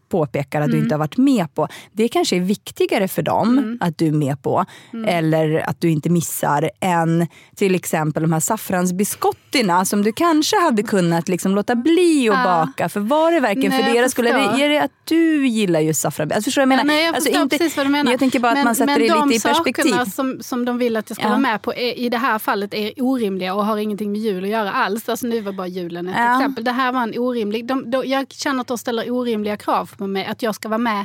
påpekar 0.09 0.61
att 0.61 0.67
mm. 0.67 0.79
du 0.79 0.83
inte 0.85 0.94
har 0.94 0.99
varit 0.99 1.17
med 1.17 1.55
på, 1.55 1.69
det 1.93 2.09
kanske 2.09 2.37
är 2.37 2.41
viktigare 2.41 3.09
för 3.09 3.23
dem 3.23 3.59
mm. 3.59 3.79
att 3.81 3.99
du 3.99 4.06
är 4.06 4.12
med 4.12 4.43
på, 4.43 4.65
mm. 4.93 5.05
eller 5.09 5.69
att 5.69 5.81
du 5.81 5.91
inte 5.91 6.11
missar, 6.11 6.71
än 6.81 7.27
till 7.56 7.75
exempel 7.75 8.23
de 8.23 8.33
här 8.33 8.41
saffransbiskotterna 8.41 9.38
fruttorna 9.50 9.84
som 9.84 10.03
du 10.03 10.13
kanske 10.13 10.60
hade 10.60 10.82
kunnat 10.82 11.29
liksom 11.29 11.55
låta 11.55 11.74
bli 11.74 12.31
att 12.32 12.44
baka. 12.44 12.89
För 12.89 13.01
var 13.01 13.32
det 13.32 13.41
verkligen 13.41 13.70
nej, 13.70 13.84
för 13.84 13.93
deras 13.93 14.13
skull? 14.13 14.27
Är 14.27 14.69
det 14.69 14.79
att 14.79 14.91
du 15.05 15.46
gillar 15.46 15.81
just 15.81 16.01
saffran? 16.01 16.32
Alltså, 16.32 16.43
förstår 16.43 16.63
jag 16.63 16.69
menar? 16.69 16.84
Nej, 16.84 17.05
jag 17.05 17.15
alltså, 17.15 17.29
förstår 17.29 17.43
inte, 17.43 17.58
precis 17.58 17.77
vad 17.77 17.86
du 17.86 17.91
menar. 17.91 18.10
Jag 18.10 18.19
tänker 18.19 18.41
bara 18.41 18.53
men, 18.53 18.58
att 18.58 18.65
man 18.65 18.74
sätter 18.74 18.94
det 18.98 19.27
lite 19.27 19.34
i 19.34 19.41
perspektiv. 19.41 19.84
Men 19.84 19.98
de 19.98 20.05
sakerna 20.05 20.06
som, 20.06 20.43
som 20.43 20.65
de 20.65 20.79
vill 20.79 20.96
att 20.96 21.10
jag 21.10 21.17
ska 21.17 21.24
ja. 21.24 21.29
vara 21.29 21.41
med 21.41 21.63
på 21.63 21.74
är, 21.74 21.98
i 21.98 22.08
det 22.08 22.19
här 22.19 22.39
fallet 22.39 22.74
är 22.74 22.93
orimliga 22.96 23.55
och 23.55 23.67
har 23.67 23.77
ingenting 23.77 24.13
med 24.13 24.20
jul 24.20 24.44
att 24.44 24.51
göra 24.51 24.72
alls. 24.72 25.08
Alltså, 25.08 25.27
nu 25.27 25.41
var 25.41 25.53
bara 25.53 25.67
julen 25.67 26.08
ett 26.08 26.15
ja. 26.19 26.39
exempel. 26.39 26.65
Det 26.65 26.72
här 26.72 26.93
var 26.93 27.03
en 27.03 27.19
orimlig... 27.19 27.67
De, 27.67 27.91
de, 27.91 28.03
jag 28.06 28.32
känner 28.32 28.60
att 28.60 28.67
de 28.67 28.79
ställer 28.79 29.10
orimliga 29.10 29.56
krav 29.56 29.91
på 29.98 30.06
mig. 30.06 30.27
Att 30.27 30.43
jag 30.43 30.55
ska 30.55 30.69
vara 30.69 30.79
med 30.79 31.05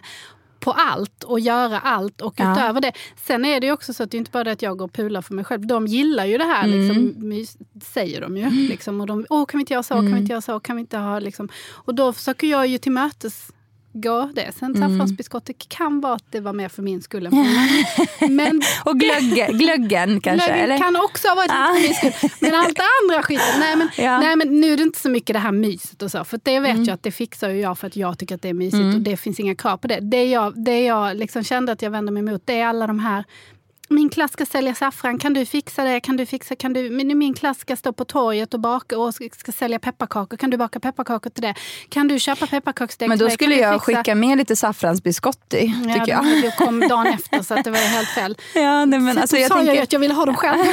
på 0.64 0.72
allt 0.72 1.24
och 1.24 1.40
göra 1.40 1.80
allt 1.80 2.22
och 2.22 2.34
ja. 2.38 2.54
utöver 2.54 2.82
det. 2.82 2.92
Sen 3.16 3.46
är 3.46 3.60
det 3.60 3.72
också 3.72 3.94
så 3.94 4.04
att 4.04 4.12
det 4.12 4.18
är 4.18 4.20
inte 4.20 4.32
bara 4.32 4.44
det 4.44 4.52
att 4.52 4.62
jag 4.62 4.78
går 4.78 4.86
och 4.86 4.94
pular 4.94 5.22
för 5.22 5.34
mig 5.34 5.46
själv. 5.46 5.68
De 5.68 5.88
gillar 5.88 6.26
ju 6.26 6.38
det 6.38 6.44
här, 6.44 6.68
mm. 6.68 6.80
liksom, 6.80 7.60
säger 7.82 8.22
de 8.22 8.38
ju. 8.38 8.50
Liksom, 8.50 9.02
och 9.02 9.08
de, 9.08 9.26
Åh, 9.30 9.46
kan 9.46 9.58
vi 9.58 9.62
inte 9.62 9.74
göra 9.74 9.84
så, 9.84 9.94
mm. 9.94 10.06
kan 10.06 10.16
vi 10.16 10.22
inte 10.22 10.34
göra 10.34 10.42
så, 10.42 10.60
kan 10.60 10.76
vi 10.76 10.80
inte 10.80 10.98
ha 10.98 11.20
liksom. 11.20 11.50
Och 11.70 11.96
då 11.96 12.14
försöker 12.14 12.48
jag 12.48 12.68
ju 12.68 12.78
till 12.78 12.92
mötes 12.92 13.52
gå 13.94 14.32
det. 14.36 14.52
Sen 14.60 14.74
saffransbiskottet 14.76 15.56
mm. 15.56 15.66
kan 15.68 16.02
vara 16.02 16.14
att 16.14 16.32
det 16.32 16.40
var 16.40 16.54
mer 16.54 16.70
för 16.70 16.82
min 16.82 17.02
skull 17.02 17.26
än 17.26 17.32
för 17.32 18.28
men, 18.30 18.62
Och 18.86 19.00
glöggen, 19.00 19.58
glöggen 19.58 20.22
kanske? 20.22 20.48
Glöggen 20.48 20.64
eller? 20.64 20.78
kan 20.78 20.96
också 20.96 21.28
ha 21.28 21.36
varit 21.36 21.52
ah. 21.52 21.74
lite 21.74 21.94
för 21.94 22.06
min 22.22 22.30
skull. 22.30 22.30
Men 22.40 22.56
allt 22.56 22.76
det 22.76 22.84
andra 23.04 23.24
skiten, 23.24 23.60
nej 23.60 23.76
men, 23.76 23.90
ja. 23.98 24.20
nej 24.20 24.36
men 24.36 24.62
nu 24.62 24.74
är 24.74 24.78
det 24.78 24.84
inte 24.84 25.00
så 25.00 25.10
mycket 25.10 25.34
det 25.34 25.40
här 25.40 25.52
myset 25.52 26.02
och 26.02 26.12
så. 26.12 26.24
För 26.24 26.40
det 26.44 26.60
vet 26.60 26.72
mm. 26.72 26.84
jag 26.84 26.94
att 26.94 27.04
det 27.04 27.12
fixar 27.12 27.50
jag 27.50 27.78
för 27.78 27.88
att 27.88 27.96
jag 27.96 28.20
tycker 28.20 28.36
att 28.36 28.42
det 28.42 28.50
är 28.50 28.54
mysigt 28.54 28.82
mm. 28.82 28.96
och 28.96 29.02
det 29.02 29.18
finns 29.18 29.40
inga 29.40 29.56
krav 29.56 29.78
på 29.78 29.88
det. 29.88 30.00
Det 30.00 30.26
jag, 30.26 30.64
det 30.66 30.84
jag 30.84 31.18
liksom 31.18 31.44
kände 31.44 31.72
att 31.72 31.82
jag 31.82 31.92
vände 31.92 32.12
mig 32.12 32.22
emot 32.22 32.42
det 32.46 32.60
är 32.60 32.66
alla 32.66 32.88
de 32.88 33.00
här 33.00 33.24
min 33.94 34.10
klass 34.10 34.32
ska 34.32 34.46
sälja 34.46 34.76
saffran, 34.76 35.20
kan 35.20 35.34
du 35.34 35.46
fixa 35.46 35.84
det? 35.84 36.00
Kan 36.00 36.18
du 36.18 36.26
fixa, 36.26 36.56
kan 36.56 36.74
du, 36.74 36.90
min, 36.90 37.18
min 37.18 37.34
klass 37.34 37.60
ska 37.60 37.76
stå 37.76 37.94
på 37.94 38.06
torget 38.06 38.54
och 38.54 38.60
baka 38.60 38.98
och 38.98 39.14
ska, 39.14 39.52
sälja 39.52 39.80
pepparkakor, 39.80 40.38
kan 40.38 40.50
du 40.50 40.58
baka 40.58 40.80
pepparkakor 40.80 41.30
till 41.30 41.42
det? 41.44 41.56
Kan 41.90 42.08
du 42.08 42.20
köpa 42.20 42.48
pepparkaksdeg 42.48 43.10
Men 43.10 43.18
då 43.18 43.30
skulle 43.30 43.56
jag 43.56 43.74
fixa- 43.74 43.80
skicka 43.98 44.16
med 44.16 44.38
lite 44.38 44.56
saffransbiscotti, 44.56 45.74
Ja, 45.88 45.94
tycker 45.94 46.12
jag. 46.12 46.26
Du 46.26 46.52
kom 46.66 46.80
dagen 46.80 47.08
efter 47.14 47.42
så 47.44 47.54
att 47.54 47.64
det 47.64 47.72
var 47.72 47.78
helt 47.78 48.10
fel. 48.10 48.38
Ja, 48.56 48.86
nej, 48.86 49.00
men 49.00 49.16
Så 49.16 49.22
alltså, 49.22 49.38
jag 49.38 49.50
sa 49.52 49.58
jag 49.58 49.66
tänker, 49.66 49.84
att 49.84 49.94
jag 49.94 50.00
ville 50.00 50.14
ha 50.14 50.26
dem 50.26 50.36
själv. 50.36 50.58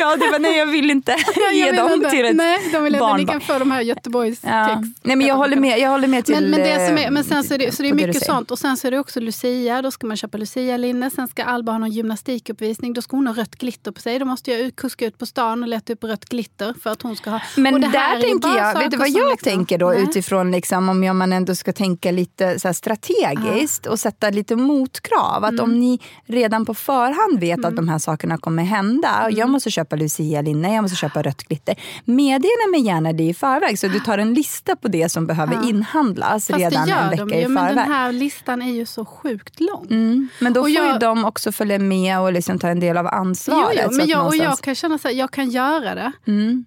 ja, 0.00 0.16
det 0.16 0.30
var, 0.30 0.38
nej, 0.38 0.56
jag 0.58 0.66
vill 0.66 0.90
inte 0.90 1.16
Jag 1.36 1.54
ge 1.54 1.72
dem 1.72 1.92
inte. 1.92 2.10
till 2.10 2.24
ett 2.26 2.36
Nej, 2.36 2.58
de 2.72 2.84
vill 2.84 2.94
inte. 2.94 3.06
Ni 3.06 3.10
barnbarn. 3.12 3.26
kan 3.26 3.40
få 3.40 3.58
de 3.58 3.70
här 3.70 3.80
Göteborgs 3.80 4.40
Ja. 4.42 4.66
kex. 4.68 4.88
Nej, 5.02 5.16
men 5.16 5.26
jag 5.26 5.34
håller 5.34 5.56
med, 5.56 5.78
jag 5.78 5.90
håller 5.90 6.08
med 6.08 6.24
till... 6.24 6.34
Men, 6.34 6.50
men, 6.50 6.60
det 6.60 6.86
som 6.88 6.98
är, 6.98 7.04
eh, 7.04 7.10
men 7.10 7.24
sen 7.24 7.44
så 7.44 7.54
är 7.54 7.58
det, 7.58 7.72
så 7.76 7.82
det 7.82 7.88
är 7.88 7.94
mycket 7.94 8.14
säger. 8.14 8.26
sånt. 8.32 8.50
Och 8.50 8.58
sen 8.58 8.76
så 8.76 8.86
är 8.86 8.90
det 8.90 8.98
också 8.98 9.20
Lucia. 9.20 9.82
Då 9.82 9.90
ska 9.90 10.06
man 10.06 10.16
köpa 10.16 10.38
Lucia-linne. 10.38 11.10
Sen 11.10 11.28
ska 11.28 11.42
Alba 11.46 11.72
ha 11.72 11.78
någon 11.78 11.90
gymnastikuppvisning. 11.90 12.92
Då 12.92 13.02
ska 13.02 13.16
hon 13.16 13.26
ha 13.26 13.34
rött 13.34 13.56
glitter 13.56 13.90
på 13.90 14.00
sig. 14.00 14.18
Då 14.18 14.24
måste 14.24 14.50
jag 14.50 14.76
kuska 14.76 15.06
ut 15.06 15.18
på 15.18 15.26
stan 15.26 15.62
och 15.62 15.68
leta 15.68 15.92
upp 15.92 16.04
rött 16.04 16.24
glitter 16.24 16.74
för 16.82 16.90
att 16.90 17.02
hon 17.02 17.16
ska 17.16 17.30
ha. 17.30 17.40
Men 17.56 17.74
och 17.74 17.80
det 17.80 17.86
här 17.86 18.16
där 18.16 18.22
är 18.24 18.26
ju 18.26 18.30
tänker 18.30 18.48
jag, 18.58 18.78
vet 18.78 18.90
du 18.90 18.96
vad 18.96 19.08
jag 19.08 19.30
liksom- 19.30 19.50
tänker 19.50 19.78
då 19.78 19.88
Nej. 19.90 20.02
utifrån 20.02 20.50
liksom, 20.50 20.88
om 20.88 21.04
jag, 21.04 21.16
man 21.16 21.32
ändå 21.32 21.54
ska 21.54 21.72
tänka 21.72 22.10
lite 22.10 22.58
så 22.60 22.74
strategiskt 22.74 23.86
och 23.86 24.00
sätta 24.00 24.30
lite 24.30 24.56
motkrav. 24.56 25.44
Att 25.44 25.50
Mm. 25.50 25.64
om 25.64 25.78
ni 25.80 26.00
redan 26.26 26.64
på 26.66 26.74
förhand 26.74 27.40
vet 27.40 27.64
att 27.64 27.76
de 27.76 27.88
här 27.88 27.98
sakerna 27.98 28.38
kommer 28.38 28.62
hända. 28.64 29.10
Och 29.20 29.26
Mm. 29.28 29.38
jag 29.38 29.50
måste 29.50 29.70
köpa 29.70 29.96
Lucia-linne, 29.96 30.74
jag 30.74 30.82
måste 30.82 30.96
köpa 30.96 31.22
rött 31.22 31.42
glitter. 31.42 31.74
Meddela 32.04 32.66
mig 32.70 32.80
gärna 32.80 33.12
det 33.12 33.22
i 33.22 33.34
förväg 33.34 33.78
så 33.78 33.88
du 33.88 34.00
tar 34.00 34.18
en 34.18 34.34
lista 34.34 34.76
på 34.76 34.88
det 34.88 35.08
som 35.08 35.26
behöver 35.26 35.68
inhandlas 35.68 36.46
Fast 36.46 36.58
redan 36.60 36.88
en 36.88 37.10
de 37.16 37.24
vecka 37.24 37.38
ju, 37.38 37.44
i 37.44 37.48
Men 37.48 37.66
förväg. 37.68 37.76
den 37.76 37.92
här 37.92 38.12
listan 38.12 38.62
är 38.62 38.72
ju 38.72 38.86
så 38.86 39.04
sjukt 39.04 39.60
lång. 39.60 39.86
Mm. 39.90 40.28
Men 40.38 40.52
då 40.52 40.60
Och 40.60 40.64
får 40.64 40.70
ju 40.70 40.76
jag- 40.76 41.00
de 41.00 41.24
också 41.36 41.52
följa 41.52 41.78
med 41.78 42.20
och 42.20 42.32
liksom 42.32 42.58
ta 42.58 42.68
en 42.68 42.80
del 42.80 42.96
av 42.96 43.04
Jo, 43.04 43.08
ansvaret. 43.18 43.80
jo, 43.82 43.88
så 43.90 43.96
men 43.96 44.00
att 44.02 44.08
jag, 44.08 44.18
och 44.18 44.24
någonstans- 44.24 44.58
jag 44.58 44.64
kan 44.64 44.74
känna 44.74 44.98
så 44.98 45.08
här, 45.08 45.14
jag 45.14 45.30
kan 45.30 45.50
göra 45.50 45.94
det. 45.94 46.12
Mm. 46.26 46.64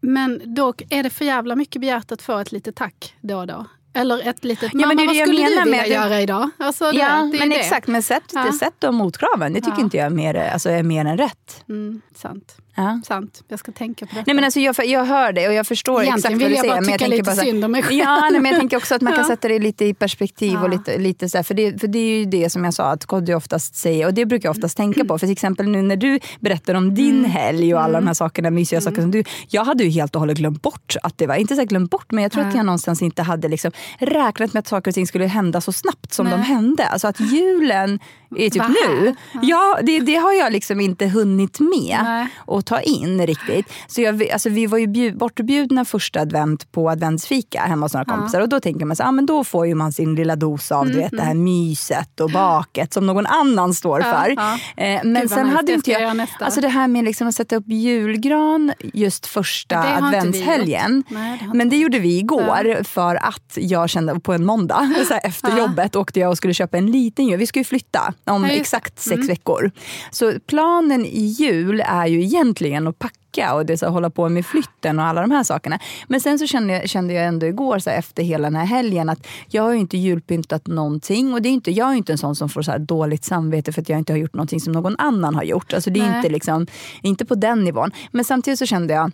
Men 0.00 0.54
då 0.54 0.74
är 0.90 1.02
det 1.02 1.10
för 1.10 1.24
jävla 1.24 1.54
mycket 1.56 1.80
begärt 1.80 2.12
att 2.12 2.22
få 2.22 2.38
ett 2.38 2.52
litet 2.52 2.76
tack 2.76 3.14
då 3.20 3.38
och 3.38 3.46
då. 3.46 3.64
Eller 3.94 4.28
ett 4.28 4.44
litet, 4.44 4.72
men 4.72 4.80
mamma 4.88 4.94
det 4.94 5.06
vad 5.06 5.14
det 5.14 5.18
jag 5.18 5.28
skulle 5.28 5.42
du 5.42 5.48
vilja 5.48 5.64
med 5.64 5.80
att- 5.80 5.88
göra 5.88 6.20
idag? 6.20 6.50
Alltså, 6.58 6.92
det, 6.92 6.98
Ja, 6.98 7.30
det 7.32 7.38
men 7.38 7.48
det. 7.50 7.56
exakt. 7.60 7.86
Men 7.88 8.02
sätt, 8.02 8.22
Ja. 8.32 8.52
sätt 8.60 8.74
de 8.78 8.94
motkraven. 8.96 9.52
Det 9.52 9.60
tycker 9.60 9.78
Ja. 9.78 9.84
inte 9.84 9.96
jag 9.96 10.06
är 10.06 10.10
mer, 10.10 10.34
alltså, 10.34 10.70
är 10.70 10.82
mer 10.82 11.04
än 11.04 11.18
rätt. 11.18 11.64
Mm, 11.68 12.00
sant. 12.14 12.56
Ja. 12.78 13.00
sant. 13.06 13.42
Jag 13.48 13.58
ska 13.58 13.72
tänka 13.72 14.06
på. 14.06 14.14
Nej, 14.26 14.34
men 14.34 14.44
alltså, 14.44 14.60
jag, 14.60 14.76
jag 14.86 15.04
hör 15.04 15.32
det 15.32 15.48
och 15.48 15.54
jag 15.54 15.66
förstår 15.66 16.02
Egentligen 16.02 16.16
exakt 16.18 16.32
vad 16.32 16.38
vill 16.42 16.50
du 16.50 16.56
säger. 16.56 16.72
bara 16.74 16.80
men 16.80 16.90
jag 16.90 16.98
tycka 16.98 17.10
lite 17.10 17.22
bara 17.22 17.34
så 17.34 17.40
här- 17.40 17.48
synd 17.50 17.64
om 17.64 17.72
mig 17.72 17.82
själv. 17.82 17.98
Ja, 18.04 18.28
nej, 18.32 18.40
men 18.40 18.50
jag 18.50 18.60
tänker 18.60 18.76
också 18.76 18.94
att 18.94 19.02
man 19.02 19.12
kan 19.12 19.22
Ja. 19.22 19.28
sätta 19.28 19.48
det 19.48 19.58
lite 19.58 19.84
i 19.84 19.94
perspektiv. 19.94 20.52
Ja. 20.52 20.62
och 20.62 20.70
lite, 20.70 20.98
lite 20.98 21.28
så 21.28 21.38
här, 21.38 21.42
för, 21.42 21.54
det, 21.54 21.80
för 21.80 21.88
det 21.88 21.98
är 21.98 22.18
ju 22.18 22.24
det 22.24 22.50
som 22.50 22.64
jag 22.64 22.74
sa 22.74 22.84
att 22.90 23.06
Kodjo 23.06 23.36
oftast 23.36 23.76
säger 23.76 24.06
och 24.06 24.14
det 24.14 24.26
brukar 24.26 24.48
jag 24.48 24.56
oftast 24.56 24.76
tänka 24.76 25.04
på. 25.04 25.18
För 25.18 25.26
till 25.26 25.32
exempel 25.32 25.68
nu 25.68 25.82
när 25.82 25.96
du 25.96 26.18
berättar 26.40 26.74
om 26.74 26.94
din 26.94 27.18
Mm. 27.18 27.30
helg 27.30 27.74
och 27.74 27.82
alla 27.82 28.00
de 28.00 28.06
här 28.06 28.14
sakerna, 28.14 28.50
mysiga 28.50 28.80
saker 28.80 29.00
som 29.02 29.10
du... 29.10 29.24
Jag 29.48 29.64
hade 29.64 29.84
ju 29.84 29.90
helt 29.90 30.14
och 30.14 30.20
hållet 30.20 30.38
glömt 30.38 30.62
bort 30.62 30.96
att 31.02 31.18
det 31.18 31.26
var, 31.26 31.34
inte 31.34 31.56
så 31.56 31.64
glömt 31.64 31.90
bort, 31.90 32.12
men 32.12 32.22
jag 32.22 32.32
tror 32.32 32.44
att 32.44 32.54
jag 32.54 32.66
någonstans 32.66 33.02
inte 33.02 33.22
hade 33.22 33.48
liksom 33.48 33.70
räknat 33.98 34.52
med 34.52 34.60
att 34.60 34.68
saker 34.68 34.90
och 34.90 34.94
ting 34.94 35.06
skulle 35.06 35.26
hända 35.26 35.60
så 35.60 35.72
snabbt 35.72 36.12
som 36.12 36.26
de 36.30 36.36
Nej. 36.36 36.44
hände. 36.44 36.86
Alltså 36.86 37.08
att 37.08 37.20
julen 37.20 37.98
är 38.36 38.50
typ 38.50 38.62
här. 38.62 39.00
nu. 39.02 39.14
Ja, 39.42 39.78
det, 39.82 40.00
det 40.00 40.16
har 40.16 40.32
jag 40.32 40.52
liksom 40.52 40.80
inte 40.80 41.06
hunnit 41.06 41.60
med 41.60 42.00
Nej. 42.04 42.28
att 42.46 42.66
ta 42.66 42.80
in 42.80 43.26
riktigt. 43.26 43.66
Så 43.86 44.00
jag, 44.00 44.30
alltså 44.30 44.48
vi 44.48 44.66
var 44.66 44.78
ju 44.78 44.86
bjud, 44.86 45.18
bortbjudna 45.18 45.84
första 45.84 46.20
advent 46.20 46.72
på 46.72 46.90
adventsfika 46.90 47.60
hemma 47.60 47.84
hos 47.86 47.92
några 47.94 48.04
kompisar. 48.04 48.40
Och 48.40 48.48
då 48.48 48.60
tänker 48.60 48.86
man 48.86 48.96
så 48.96 49.02
ah, 49.02 49.12
men 49.12 49.26
då 49.26 49.44
får 49.44 49.66
ju 49.66 49.74
man 49.74 49.92
sin 49.92 50.14
lilla 50.14 50.36
dos 50.36 50.72
av 50.72 50.86
du 50.86 50.92
vet, 50.96 51.10
det 51.10 51.22
här 51.22 51.34
myset 51.34 52.20
och 52.20 52.30
baket 52.30 52.92
som 52.92 53.06
någon 53.06 53.26
annan 53.26 53.74
står 53.74 53.98
Mm, 53.98 54.08
Ja, 54.10 54.22
för. 54.22 54.30
ja. 54.30 54.58
Eh, 54.84 55.00
men 55.04 55.14
vad 55.14 55.30
sen 55.30 55.48
hade 55.48 55.66
det 55.66 55.72
inte 55.72 55.90
jag. 55.90 56.26
Alltså 56.40 56.60
det 56.60 56.68
här 56.68 56.88
med 56.88 57.04
liksom 57.04 57.28
att 57.28 57.34
sätta 57.34 57.56
upp 57.56 57.68
julgran 57.68 58.72
just 58.94 59.26
första 59.26 59.78
adventshelgen. 59.96 61.04
Nej, 61.08 61.38
det 61.42 61.54
men 61.58 61.68
det 61.68 61.76
gjorde 61.76 61.98
vi 61.98 62.18
igår 62.18 62.82
för 62.84 63.14
att 63.16 63.52
jag 63.56 63.90
kände 63.90 64.20
på 64.20 64.32
en 64.32 64.44
måndag 64.44 64.90
så 65.08 65.14
här, 65.14 65.20
efter 65.26 65.50
Ja. 65.50 65.58
jobbet 65.58 65.96
åkte 65.96 66.20
jag 66.20 66.30
och 66.30 66.36
skulle 66.36 66.54
köpa 66.54 66.78
en 66.78 66.86
liten 66.90 67.26
jul. 67.26 67.38
Vi 67.38 67.46
ska 67.46 67.60
ju 67.60 67.64
flytta 67.64 68.14
om 68.24 68.44
just 68.44 68.60
exakt 68.60 68.98
sex 68.98 69.28
veckor. 69.28 69.70
Så 70.10 70.32
planen 70.46 71.04
i 71.04 71.20
jul 71.20 71.82
är 71.86 72.06
ju 72.06 72.22
egentligen 72.22 72.86
att 72.86 72.98
packa 72.98 73.54
och 73.54 73.66
det 73.66 73.78
så 73.78 73.86
här, 73.86 73.92
hålla 73.92 74.10
på 74.10 74.28
med 74.28 74.46
flytten 74.46 74.98
och 74.98 75.04
alla 75.04 75.20
de 75.20 75.30
här 75.30 75.44
sakerna. 75.44 75.78
Men 76.08 76.20
sen 76.20 76.38
så 76.38 76.46
kände 76.46 76.72
jag, 76.72 76.88
kände 76.88 77.14
jag 77.14 77.24
ändå 77.26 77.46
igår 77.46 77.78
så 77.78 77.90
här, 77.90 77.98
efter 77.98 78.22
hela 78.22 78.50
den 78.50 78.56
här 78.56 78.66
helgen 78.66 79.08
att 79.08 79.26
jag 79.48 79.62
har 79.62 79.72
ju 79.72 79.78
inte 79.78 79.98
julpyntat 79.98 80.66
någonting 80.66 81.32
och 81.32 81.42
det 81.42 81.48
är 81.48 81.52
inte, 81.52 81.70
jag 81.70 81.90
är 81.90 81.94
inte 81.94 82.12
en 82.12 82.18
sån 82.18 82.36
som 82.36 82.48
får 82.48 82.62
så 82.62 82.70
här 82.70 82.78
dåligt 82.78 83.24
samvete 83.24 83.72
för 83.72 83.80
att 83.80 83.88
jag 83.88 83.98
inte 83.98 84.12
har 84.12 84.18
gjort 84.18 84.34
någonting 84.34 84.60
som 84.60 84.72
någon 84.72 84.96
annan 84.98 85.34
har 85.34 85.42
gjort. 85.42 85.72
Alltså 85.72 85.90
det 85.90 86.00
är 86.00 86.08
Nej. 86.08 86.16
inte, 86.16 86.28
liksom, 86.28 86.66
inte 87.02 87.24
på 87.24 87.34
den 87.34 87.64
nivån. 87.64 87.90
Men 88.10 88.24
samtidigt 88.24 88.58
så 88.58 88.66
kände 88.66 88.94
jag 88.94 89.12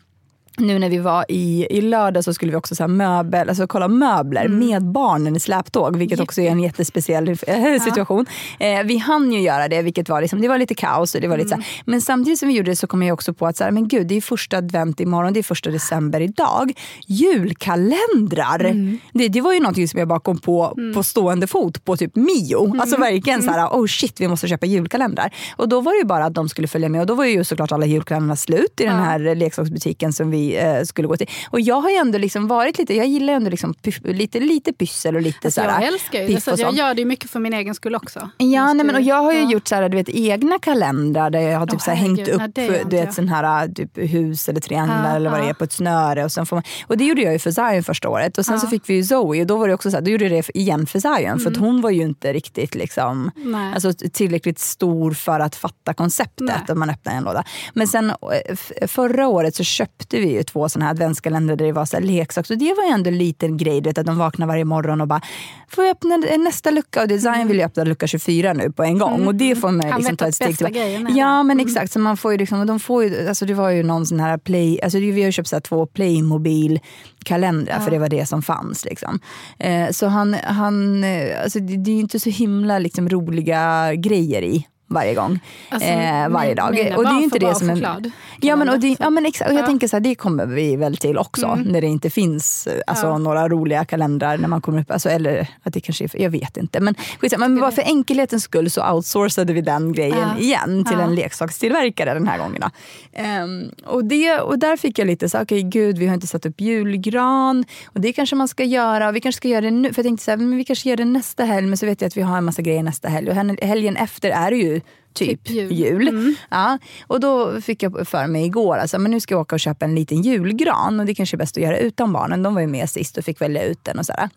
nu 0.56 0.78
när 0.78 0.88
vi 0.88 0.99
var 0.99 1.25
i, 1.28 1.66
i 1.70 1.80
lördag 1.80 2.25
så 2.25 2.34
skulle 2.34 2.50
vi 2.50 2.56
också 2.56 2.75
så 2.75 2.88
möbel, 2.88 3.49
alltså 3.49 3.66
kolla 3.66 3.88
möbler 3.88 4.44
Mm. 4.44 4.58
med 4.68 4.82
barnen 4.84 5.37
i 5.37 5.40
släptåg, 5.40 5.96
vilket 5.96 6.20
också 6.20 6.40
är 6.40 6.50
en 6.50 6.61
jättespeciell 6.61 7.28
eh, 7.28 7.80
situation. 7.84 8.26
Eh, 8.58 8.82
vi 8.84 8.96
hann 8.99 9.32
ju 9.32 9.40
göra 9.40 9.68
det, 9.68 9.82
vilket 9.82 10.08
var, 10.08 10.20
liksom, 10.20 10.40
det 10.40 10.49
var 10.49 10.58
lite 10.58 10.75
kaos. 10.75 11.14
Och 11.14 11.20
det 11.20 11.28
var 11.28 11.37
lite 11.37 11.49
så 11.49 11.54
Mm. 11.54 11.64
här. 11.64 11.82
Men 11.87 12.00
samtidigt 12.00 12.38
som 12.38 12.49
vi 12.49 12.54
gjorde 12.54 12.70
det 12.70 12.76
så 12.76 12.87
kom 12.87 13.02
jag 13.02 13.14
också 13.14 13.34
på 13.34 13.46
att 13.46 13.56
så 13.56 13.64
här, 13.64 13.70
men 13.70 13.88
gud, 13.88 14.06
det 14.06 14.14
är 14.16 14.20
första 14.20 14.56
advent 14.58 15.00
imorgon, 15.00 15.32
det 15.32 15.40
är 15.40 15.42
första 15.42 15.70
december 15.70 16.20
idag. 16.20 16.73
Julkalendrar! 17.06 18.61
Mm. 18.64 18.99
Det, 19.12 19.28
det 19.28 19.40
var 19.40 19.52
ju 19.52 19.61
någonting 19.61 19.88
som 19.88 19.99
jag 19.99 20.08
bara 20.08 20.20
kom 20.20 20.38
på 20.38 20.76
på 20.94 21.02
stående 21.02 21.46
fot 21.46 21.84
på 21.84 21.96
typ 21.96 22.16
Mio. 22.16 22.64
Mm. 22.66 22.80
Alltså 22.80 22.96
verkligen 22.96 23.42
så 23.42 23.50
här, 23.50 23.66
oh 23.68 23.87
shit, 23.87 24.20
vi 24.20 24.28
måste 24.28 24.49
köpa 24.49 24.66
julkalendrar. 24.66 25.30
Och 25.56 25.68
då 25.68 25.80
var 25.80 25.92
det 25.92 25.99
ju 25.99 26.04
bara 26.04 26.25
att 26.25 26.34
de 26.34 26.49
skulle 26.49 26.68
följa 26.68 26.88
med 26.88 27.00
och 27.00 27.06
då 27.06 27.14
var 27.14 27.25
ju 27.25 27.44
såklart 27.44 27.73
alla 27.73 27.87
julkalendrarna 27.87 28.37
slut 28.37 28.80
i 28.80 28.84
den 28.84 29.00
här 29.00 29.34
leksaksbutiken 29.34 30.12
som 30.12 30.30
vi 30.30 30.44
eh, 30.53 30.83
skulle 30.85 31.09
gå 31.09 31.17
till. 31.17 31.31
Och 31.51 31.61
jag 31.61 31.81
har 31.81 31.91
ju 31.91 31.97
ändå 31.97 32.19
liksom 32.19 32.47
varit 32.49 32.79
lite, 32.79 32.95
jag 32.95 33.07
gillar 33.07 33.33
ju 33.33 33.37
ändå 33.37 33.51
liksom 33.51 33.75
pyf- 33.75 34.13
lite, 34.13 34.41
lite 34.41 34.73
pyssel 34.73 35.17
och 35.17 35.23
lite 35.23 35.39
Alltså, 35.47 35.61
så 35.61 35.69
här, 35.69 35.81
jag 35.83 35.93
älskar 35.93 36.23
ju 36.23 36.35
det, 36.35 36.41
så 36.41 36.55
jag 36.59 36.75
gör 36.75 36.95
det 36.95 37.05
mycket 37.05 37.31
för 37.31 37.41
min 37.41 37.55
egen 37.55 37.75
skull 37.75 37.95
också. 37.95 38.31
Ja, 38.39 38.73
nej, 38.73 38.87
men, 38.87 38.95
och 38.95 39.01
jag 39.01 39.23
har 39.23 39.33
ju 39.33 39.41
ja. 39.43 39.51
gjort 39.51 39.69
så 39.69 39.75
här, 39.75 39.89
du 39.89 39.97
vet, 39.97 40.09
egna 40.09 40.59
kalendrar 40.59 41.31
där 41.31 41.41
jag 41.41 41.59
har 41.59 41.67
typ 41.67 41.75
Åh, 41.75 41.85
så 41.85 41.91
här, 41.91 41.97
hängt 41.97 42.19
nej, 42.19 42.31
upp 42.33 42.43
det 42.55 42.67
inte 42.67 42.85
du 42.85 42.97
vet, 42.97 43.15
sån 43.15 43.29
här, 43.29 43.69
typ, 43.69 43.99
hus 43.99 44.49
eller 44.49 44.61
trianglar 44.61 45.11
Ja, 45.11 45.17
eller 45.17 45.31
vad 45.31 45.41
det 45.41 45.45
ja. 45.45 45.51
är 45.51 45.55
på 45.55 45.65
ett 45.65 45.73
snöre. 45.73 46.25
Och, 46.25 46.33
sen 46.33 46.47
får 46.47 46.57
man, 46.57 46.63
och 46.87 46.99
det 46.99 47.05
gjorde 47.05 47.23
jag 47.23 47.33
ju 47.33 47.39
för 47.39 47.51
Zion 47.51 47.83
första 47.83 48.09
året. 48.09 48.39
Och 48.39 48.47
sen 48.47 48.61
så 48.61 48.67
fick 48.67 48.83
vi 48.91 48.95
ju 48.95 49.05
Zoe 49.05 49.41
och 49.41 49.47
då 49.47 49.57
var 49.57 49.69
det 49.69 49.75
också 49.75 49.91
så 49.91 49.97
här, 49.97 50.03
då 50.05 50.11
gjorde 50.11 50.25
jag 50.25 50.33
det 50.33 50.59
igen 50.59 50.87
för 50.87 51.01
Zion. 51.01 51.39
För 51.41 51.51
att 51.51 51.57
hon 51.57 51.81
var 51.81 51.91
ju 51.91 52.03
inte 52.03 52.33
riktigt 52.33 52.75
liksom, 52.75 53.31
Mm. 53.37 53.53
Nej. 53.53 53.75
alltså, 53.75 53.93
tillräckligt 54.13 54.59
stor 54.59 55.13
för 55.13 55.41
att 55.41 55.57
fatta 55.57 55.95
konceptet 55.95 56.47
Nej. 56.47 56.57
att 56.69 56.77
man 56.77 56.91
öppnar 56.91 57.13
en 57.13 57.25
låda. 57.25 57.45
Men 57.75 57.89
sen 57.89 58.11
eh, 58.11 58.87
förra 58.87 59.29
året 59.29 59.55
så 59.55 59.65
köpte 59.65 60.17
vi 60.21 60.34
ju 60.35 60.43
två 60.43 60.69
såna 60.69 60.85
här 60.85 60.91
adventskalendrar 60.93 61.57
där 61.57 61.67
det 61.67 61.73
var 61.73 61.85
så 61.85 61.97
här 61.97 62.05
leksaker. 62.05 62.47
Så 62.47 62.55
det 62.55 62.75
var 62.75 62.85
ju 62.85 62.91
ändå 62.91 63.09
en 63.11 63.19
liten 63.19 63.57
grej, 63.57 63.81
du 63.81 63.91
vet, 63.91 63.99
att 63.99 64.07
de 64.07 64.19
vaknar 64.19 64.47
varje 64.47 64.64
morgon 64.64 65.00
och 65.00 65.09
bara, 65.09 65.21
får 65.69 65.85
jag 65.85 65.93
öppna 65.93 66.17
nästa 66.17 66.71
lucka? 66.71 67.03
Och 67.03 67.09
Design 67.09 67.49
vill 67.49 67.57
ju 67.57 67.64
öppna 67.64 67.85
lucka 67.85 68.07
24 68.07 68.53
nu 68.53 68.73
på 68.73 68.83
en 68.83 68.99
gång. 68.99 69.26
Och 69.26 69.35
det 69.35 69.57
får 69.57 69.71
man 69.71 69.85
Mm. 69.85 69.97
Liksom 69.97 70.12
vet 70.12 70.19
ta 70.19 70.26
ett 70.29 70.35
steg 70.35 70.49
bästa 70.49 70.67
till. 70.67 70.75
grejen 70.75 71.07
är 71.07 71.11
det. 71.11 71.19
Ja 71.19 71.43
men 71.43 71.61
exakt, 71.61 71.93
så 71.93 71.99
man 71.99 72.17
får 72.17 72.33
ju 72.33 72.38
liksom, 72.38 72.67
de 72.67 72.81
får 72.81 73.05
ju, 73.05 73.29
alltså 73.29 73.47
det 73.47 73.55
var 73.55 73.71
ju 73.71 73.83
någon 73.83 74.07
sån 74.07 74.21
här 74.21 74.38
play, 74.38 74.81
alltså 74.83 74.99
vi 74.99 75.11
har 75.11 75.26
ju 75.26 75.33
köpt 75.33 75.49
så 75.49 75.57
här 75.57 75.61
två 75.61 75.87
Playmobil 75.87 76.81
kalendrar 77.25 77.81
för 77.81 77.91
det 77.91 77.99
var 77.99 78.09
det 78.09 78.26
som 78.26 78.43
fanns. 78.43 78.85
Liksom. 78.85 79.21
Eh, 79.59 79.91
så 79.91 80.07
han, 80.07 80.35
han 80.35 81.05
eh, 81.05 81.43
alltså 81.43 81.61
det, 81.61 81.76
det 81.76 81.91
är 81.91 81.95
ju 81.95 82.00
inte 82.00 82.21
så 82.21 82.31
himla 82.31 82.79
liksom, 82.79 83.09
roliga 83.09 83.95
grejer 83.95 84.43
i 84.43 84.67
varje 84.87 85.14
gång. 85.14 85.38
Alltså, 85.69 85.88
eh, 85.88 86.29
varje 86.29 86.55
dag. 86.55 86.75
mina 86.75 86.97
och 86.97 87.05
det 87.05 87.11
är 87.11 87.19
ju 87.19 87.25
inte 87.25 87.38
det 87.38 87.55
som 87.55 87.69
choklad. 87.69 88.11
Ja 88.41 88.57
men, 88.57 88.69
och 88.69 88.79
det, 88.81 88.97
ja, 88.99 89.11
men 89.11 89.26
exakt, 89.26 89.50
och 89.50 89.57
jag 89.57 89.62
Ja. 89.62 89.67
tänker 89.67 89.88
så 89.88 89.97
här, 89.97 90.00
det 90.00 90.14
kommer 90.14 90.47
vi 90.47 90.76
väl 90.76 90.97
till 90.97 91.19
också. 91.19 91.55
När 91.55 91.81
det 91.81 91.87
inte 91.87 92.11
finns 92.11 92.69
alltså, 92.87 93.07
Ja. 93.07 93.19
några 93.19 93.49
roliga 93.49 93.85
kalendrar 93.85 94.38
när 94.38 94.49
man 94.49 94.61
kommer 94.61 94.81
upp. 94.81 94.91
Alltså, 94.91 95.09
eller 95.09 95.49
att 95.62 95.73
det 95.75 95.81
kanske 95.81 96.05
är, 96.05 96.23
jag 96.23 96.31
vet 96.31 96.57
inte. 96.57 96.81
Men, 96.81 96.95
skitsamma, 97.21 97.49
men 97.49 97.61
bara 97.61 97.71
för 97.71 97.83
enkelhetens 97.83 98.43
skull 98.43 98.71
så 98.71 98.93
outsourcade 98.93 99.53
vi 99.53 99.61
den 99.61 99.93
grejen 99.93 100.19
Ja. 100.37 100.38
igen 100.38 100.85
till 100.85 100.99
en 101.00 101.14
leksakstillverkare 101.14 102.14
den 102.14 102.29
här 102.29 102.38
gången. 102.38 102.61
då. 102.61 102.71
Ehm, 103.12 103.71
och, 103.87 104.05
det, 104.05 104.41
och 104.41 104.59
där 104.59 104.76
fick 104.76 104.99
jag 104.99 105.07
lite 105.07 105.29
så 105.29 105.43
okej 105.43 105.62
gud 105.62 105.99
vi 105.99 106.07
har 106.07 106.14
inte 106.14 106.26
satt 106.26 106.47
upp 106.47 106.61
julgran. 106.61 107.64
Och 107.87 108.00
det 108.00 108.12
kanske 108.12 108.37
man 108.37 108.49
ska 108.49 108.64
göra. 108.64 109.09
Och 109.09 109.17
vi 109.17 109.21
kanske 109.21 109.37
ska 109.37 109.49
göra 109.49 109.61
det 109.61 109.71
nu. 109.71 109.93
För 109.93 109.99
jag 110.00 110.07
tänkte 110.07 110.25
så 110.25 110.31
här, 110.31 110.38
men 110.38 110.57
vi 110.57 110.64
kanske 110.64 110.88
gör 110.88 110.97
det 110.97 111.05
nästa 111.05 111.45
helg. 111.45 111.67
Men 111.67 111.76
så 111.76 111.87
vet 111.87 112.00
jag 112.00 112.09
att 112.09 112.17
vi 112.17 112.23
har 112.23 112.38
en 112.38 112.45
massa 112.45 112.62
grejer 112.62 112.83
nästa 112.83 113.09
helg. 113.09 113.29
Och 113.29 113.35
hel- 113.37 113.59
helgen 113.62 113.97
efter 113.97 114.31
är 114.31 114.50
det 114.50 114.57
ju 114.57 114.74
typ, 115.12 115.45
Typ 115.45 115.50
jul. 115.50 115.73
jul. 115.73 116.35
Ja, 116.50 116.78
och 117.07 117.21
då 117.21 117.61
fick 117.61 117.83
jag 117.83 118.09
för 118.09 118.26
mig 118.26 118.45
igår, 118.47 118.76
alltså, 118.76 118.99
men 118.99 119.11
nu 119.11 119.21
ska 119.21 119.35
jag 119.35 119.40
åka 119.40 119.57
och 119.57 119.61
köpa 119.61 119.85
en 119.85 119.95
liten 119.95 120.23
julgran. 120.23 121.00
Och 121.00 121.07
det 121.07 121.14
kanske 121.14 121.37
är 121.37 121.38
bäst 121.38 121.57
att 121.57 121.62
göra 121.62 121.78
utan 121.78 122.12
barnen. 122.12 122.43
De 122.43 122.54
var 122.54 122.61
ju 122.61 122.66
med 122.66 122.90
sist 122.90 123.19
och 123.19 123.25
fick 123.25 123.40
välja 123.40 123.64
ut 123.64 123.85
den. 123.85 123.99
och 123.99 124.07
sådär. 124.07 124.28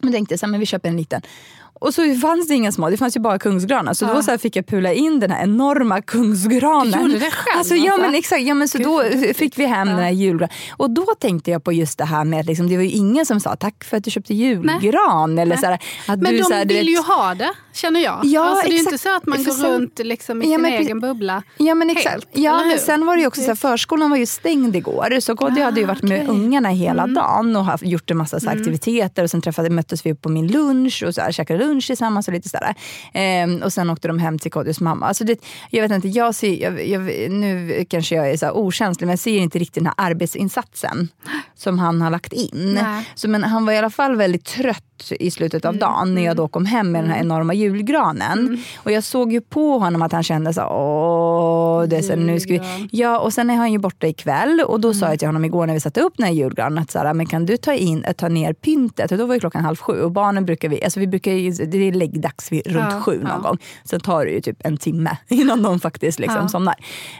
Men 0.00 0.12
tänkte 0.12 0.38
så 0.38 0.46
här, 0.46 0.50
men 0.50 0.60
vi 0.60 0.66
köper 0.66 0.88
en 0.88 0.96
liten. 0.96 1.22
Och 1.80 1.94
så 1.94 2.14
fanns 2.14 2.48
det 2.48 2.54
inga 2.54 2.72
små, 2.72 2.90
det 2.90 2.96
fanns 2.96 3.16
ju 3.16 3.20
bara 3.20 3.38
kungsgranar. 3.38 3.94
Så 3.94 4.04
ja. 4.04 4.14
då 4.14 4.22
så 4.22 4.30
här 4.30 4.38
fick 4.38 4.56
jag 4.56 4.66
pula 4.66 4.92
in 4.92 5.20
den 5.20 5.30
här 5.30 5.42
enorma 5.42 6.02
kungsgranen. 6.02 6.92
Du 6.92 6.98
gjorde 6.98 7.24
det 7.24 7.30
själv? 7.30 7.58
Alltså, 7.58 7.74
ja 7.74 7.96
men 7.96 8.14
exakt, 8.14 8.42
ja, 8.42 8.54
men 8.54 8.68
så 8.68 8.78
då 8.78 9.02
fick 9.34 9.58
vi 9.58 9.66
hem 9.66 9.88
ja. 9.88 9.94
den 9.94 10.04
här 10.04 10.10
julgranen. 10.10 10.54
Och 10.70 10.90
då 10.90 11.06
tänkte 11.18 11.50
jag 11.50 11.64
på 11.64 11.72
just 11.72 11.98
det 11.98 12.04
här 12.04 12.24
med 12.24 12.40
att 12.40 12.46
liksom, 12.46 12.68
det 12.68 12.76
var 12.76 12.84
ju 12.84 12.90
ingen 12.90 13.26
som 13.26 13.40
sa 13.40 13.56
tack 13.56 13.84
för 13.84 13.96
att 13.96 14.04
du 14.04 14.10
köpte 14.10 14.34
julgran. 14.34 15.34
Nej. 15.34 15.42
Eller, 15.42 15.56
så 15.56 15.66
här, 15.66 15.78
att 16.08 16.20
men 16.20 16.32
du, 16.32 16.38
de 16.38 16.44
så 16.44 16.54
här, 16.54 16.64
vill 16.64 16.76
vet... 16.76 16.88
ju 16.88 16.98
ha 16.98 17.34
det, 17.34 17.52
känner 17.72 18.00
jag. 18.00 18.20
Ja, 18.24 18.44
alltså, 18.44 18.68
det 18.68 18.76
är 18.76 18.78
inte 18.78 18.98
så 18.98 19.16
att 19.16 19.26
man 19.26 19.44
går 19.44 19.52
sen, 19.52 19.72
runt 19.72 19.98
liksom, 19.98 20.42
i 20.42 20.44
ja, 20.44 20.54
sin 20.54 20.62
men, 20.62 20.72
egen 20.72 21.00
bubbla 21.00 21.42
Ja 21.56 21.74
men 21.74 21.90
exakt. 21.90 22.06
Helt, 22.06 22.28
ja, 22.32 22.64
men 22.64 22.78
sen 22.78 23.06
var 23.06 23.16
det 23.16 23.20
ju 23.20 23.26
också 23.28 23.40
så 23.40 23.46
här, 23.46 23.54
förskolan 23.54 24.10
var 24.10 24.16
ju 24.16 24.26
stängd 24.26 24.76
igår. 24.76 25.20
Så 25.20 25.36
Kodjo 25.36 25.62
ah, 25.62 25.64
hade 25.64 25.80
ju 25.80 25.86
varit 25.86 26.02
med 26.02 26.22
okay. 26.22 26.34
ungarna 26.34 26.68
hela 26.68 27.02
mm. 27.02 27.14
dagen 27.14 27.56
och 27.56 27.64
haft, 27.64 27.84
gjort 27.84 28.10
en 28.10 28.16
massa 28.16 28.40
så 28.40 28.46
mm. 28.46 28.58
aktiviteter. 28.60 29.22
Och 29.22 29.30
sen 29.30 29.42
träffade, 29.42 29.70
möttes 29.70 30.06
vi 30.06 30.14
på 30.14 30.28
min 30.28 30.46
lunch 30.46 31.04
och 31.06 31.14
så 31.14 31.20
här, 31.20 31.32
käkade 31.32 31.64
lunch 31.66 31.86
tillsammans 31.86 32.28
och 32.28 32.34
lite 32.34 32.48
sådär. 32.48 32.74
Ehm, 33.14 33.62
och 33.62 33.72
sen 33.72 33.90
åkte 33.90 34.08
de 34.08 34.18
hem 34.18 34.38
till 34.38 34.50
Kodjos 34.50 34.80
mamma. 34.80 35.06
Alltså 35.06 35.24
det, 35.24 35.44
jag 35.70 35.82
vet 35.82 35.92
inte, 35.92 36.08
jag 36.08 36.34
ser, 36.34 36.62
jag, 36.62 36.86
jag, 36.88 37.30
nu 37.30 37.84
kanske 37.88 38.14
jag 38.14 38.30
är 38.30 38.36
så 38.36 38.50
okänslig 38.50 39.06
men 39.06 39.12
jag 39.12 39.18
ser 39.18 39.38
inte 39.38 39.58
riktigt 39.58 39.74
den 39.74 39.86
här 39.86 39.94
arbetsinsatsen 39.96 41.08
som 41.54 41.78
han 41.78 42.00
har 42.00 42.10
lagt 42.10 42.32
in. 42.32 42.80
Så, 43.14 43.28
men 43.28 43.44
han 43.44 43.66
var 43.66 43.72
i 43.72 43.78
alla 43.78 43.90
fall 43.90 44.16
väldigt 44.16 44.44
trött 44.44 44.82
i 45.20 45.30
slutet 45.30 45.64
av 45.64 45.74
mm. 45.74 45.80
dagen 45.80 46.14
när 46.14 46.22
jag 46.22 46.36
då 46.36 46.48
kom 46.48 46.66
hem 46.66 46.92
med 46.92 47.02
den 47.02 47.10
här 47.10 47.20
mm. 47.20 47.26
enorma 47.26 47.54
julgranen. 47.54 48.38
Mm. 48.38 48.60
Och 48.76 48.92
jag 48.92 49.04
såg 49.04 49.32
ju 49.32 49.40
på 49.40 49.78
honom 49.78 50.02
att 50.02 50.12
han 50.12 50.22
kände 50.22 50.52
så 50.52 50.62
åh, 50.62 51.88
det 51.88 52.02
så, 52.02 52.16
nu 52.16 52.40
ska 52.40 52.52
vi... 52.52 52.88
Ja, 52.90 53.18
och 53.18 53.32
sen 53.32 53.50
är 53.50 53.54
han 53.54 53.72
ju 53.72 53.78
borta 53.78 54.06
ikväll 54.06 54.60
och 54.66 54.80
då 54.80 54.88
mm. 54.88 55.00
sa 55.00 55.08
jag 55.08 55.18
till 55.18 55.28
honom 55.28 55.44
igår 55.44 55.66
när 55.66 55.74
vi 55.74 55.80
satte 55.80 56.00
upp 56.00 56.14
den 56.16 56.26
här 56.26 56.32
julgranen 56.32 56.78
att 56.78 56.90
så 56.90 56.98
här, 56.98 57.14
men 57.14 57.26
kan 57.26 57.46
du 57.46 57.56
ta, 57.56 57.74
in, 57.74 58.04
ta 58.16 58.28
ner 58.28 58.52
pyntet? 58.52 59.12
Och 59.12 59.18
då 59.18 59.26
var 59.26 59.34
ju 59.34 59.40
klockan 59.40 59.64
halv 59.64 59.76
sju 59.76 60.02
och 60.02 60.12
barnen 60.12 60.44
brukar 60.44 60.68
vi, 60.68 60.84
alltså 60.84 61.00
vi 61.00 61.06
brukar 61.06 61.32
det 61.66 61.88
är 61.88 61.92
läggdags 61.92 62.52
vid, 62.52 62.66
runt 62.66 62.92
ja, 62.92 63.00
sju 63.00 63.18
någon 63.18 63.30
ja. 63.30 63.48
gång. 63.48 63.58
Sen 63.84 64.00
tar 64.00 64.24
det 64.24 64.30
ju 64.30 64.40
typ 64.40 64.56
en 64.64 64.76
timme 64.76 65.16
innan 65.28 65.62
de 65.62 65.80
faktiskt 65.80 66.18
liksom 66.18 66.42
ja. 66.42 66.48
somnar. 66.48 66.74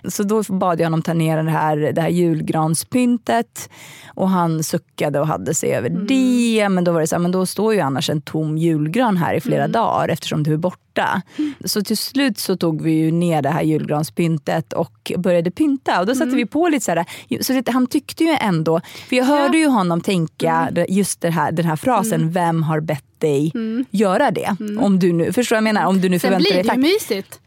Så 0.09 0.23
då 0.23 0.42
bad 0.49 0.80
jag 0.80 0.87
honom 0.87 1.02
ta 1.02 1.14
ner 1.14 1.42
det 1.42 1.50
här, 1.50 1.76
det 1.76 2.00
här 2.00 2.09
julgranspyntet 2.09 3.71
och 4.06 4.28
han 4.28 4.62
suckade 4.62 5.21
och 5.21 5.26
hade 5.26 5.54
sig 5.54 5.75
över 5.75 5.90
mm. 5.90 6.06
det. 6.06 6.68
Men 6.68 6.85
då 6.85 6.92
var 6.92 7.00
det 7.00 7.06
så 7.06 7.14
här, 7.14 7.21
men 7.21 7.33
då 7.33 7.47
står 7.47 7.65
ju 7.73 7.80
annars 7.80 8.11
en 8.11 8.20
tom 8.20 8.58
julgran 8.58 9.16
här 9.16 9.35
i 9.35 9.40
flera 9.40 9.64
mm. 9.64 9.73
dagar 9.73 10.08
eftersom 10.08 10.42
du 10.42 10.52
är 10.52 10.56
borta. 10.56 11.23
Mm. 11.37 11.54
Så 11.64 11.82
till 11.82 11.96
slut 11.96 12.38
så 12.38 12.56
tog 12.56 12.82
vi 12.82 12.92
ju 12.92 13.11
ner 13.11 13.42
det 13.42 13.49
här 13.49 13.62
julgranspyntet 13.62 14.73
och 14.73 15.12
började 15.16 15.50
pynta. 15.50 16.00
Och 16.00 16.06
då 16.06 16.14
satte 16.14 16.25
mm. 16.25 16.37
vi 16.37 16.46
på 16.46 16.68
lite 16.68 16.85
så 16.85 16.90
här, 16.90 17.42
så 17.42 17.62
han 17.73 17.87
tyckte 17.87 18.25
ju 18.25 18.37
ändå, 18.40 18.80
för 19.08 19.16
jag 19.16 19.25
hörde 19.25 19.58
ja. 19.58 19.62
ju 19.62 19.68
honom 19.68 20.00
tänka 20.00 20.68
mm. 20.70 20.87
just 20.88 21.20
det 21.20 21.30
här, 21.30 21.52
den 21.52 21.64
här 21.64 21.76
frasen, 21.76 22.20
mm. 22.20 22.32
vem 22.32 22.62
har 22.62 22.80
bett 22.80 23.04
dig 23.18 23.52
göra 23.90 24.30
det? 24.30 24.56
Om 24.78 24.99
du 24.99 25.12
nu, 25.12 25.32
förstår 25.32 25.56
jag 25.56 25.64
menar? 25.64 25.87
Om 25.87 26.00
du 26.00 26.08
nu 26.08 26.18
Sen 26.18 26.30
förväntar 26.30 26.54
dig 26.54 26.64
Sen 26.64 26.80
blir 26.80 26.82
det 26.82 26.88
ju 26.88 26.94
mysigt. 26.94 27.40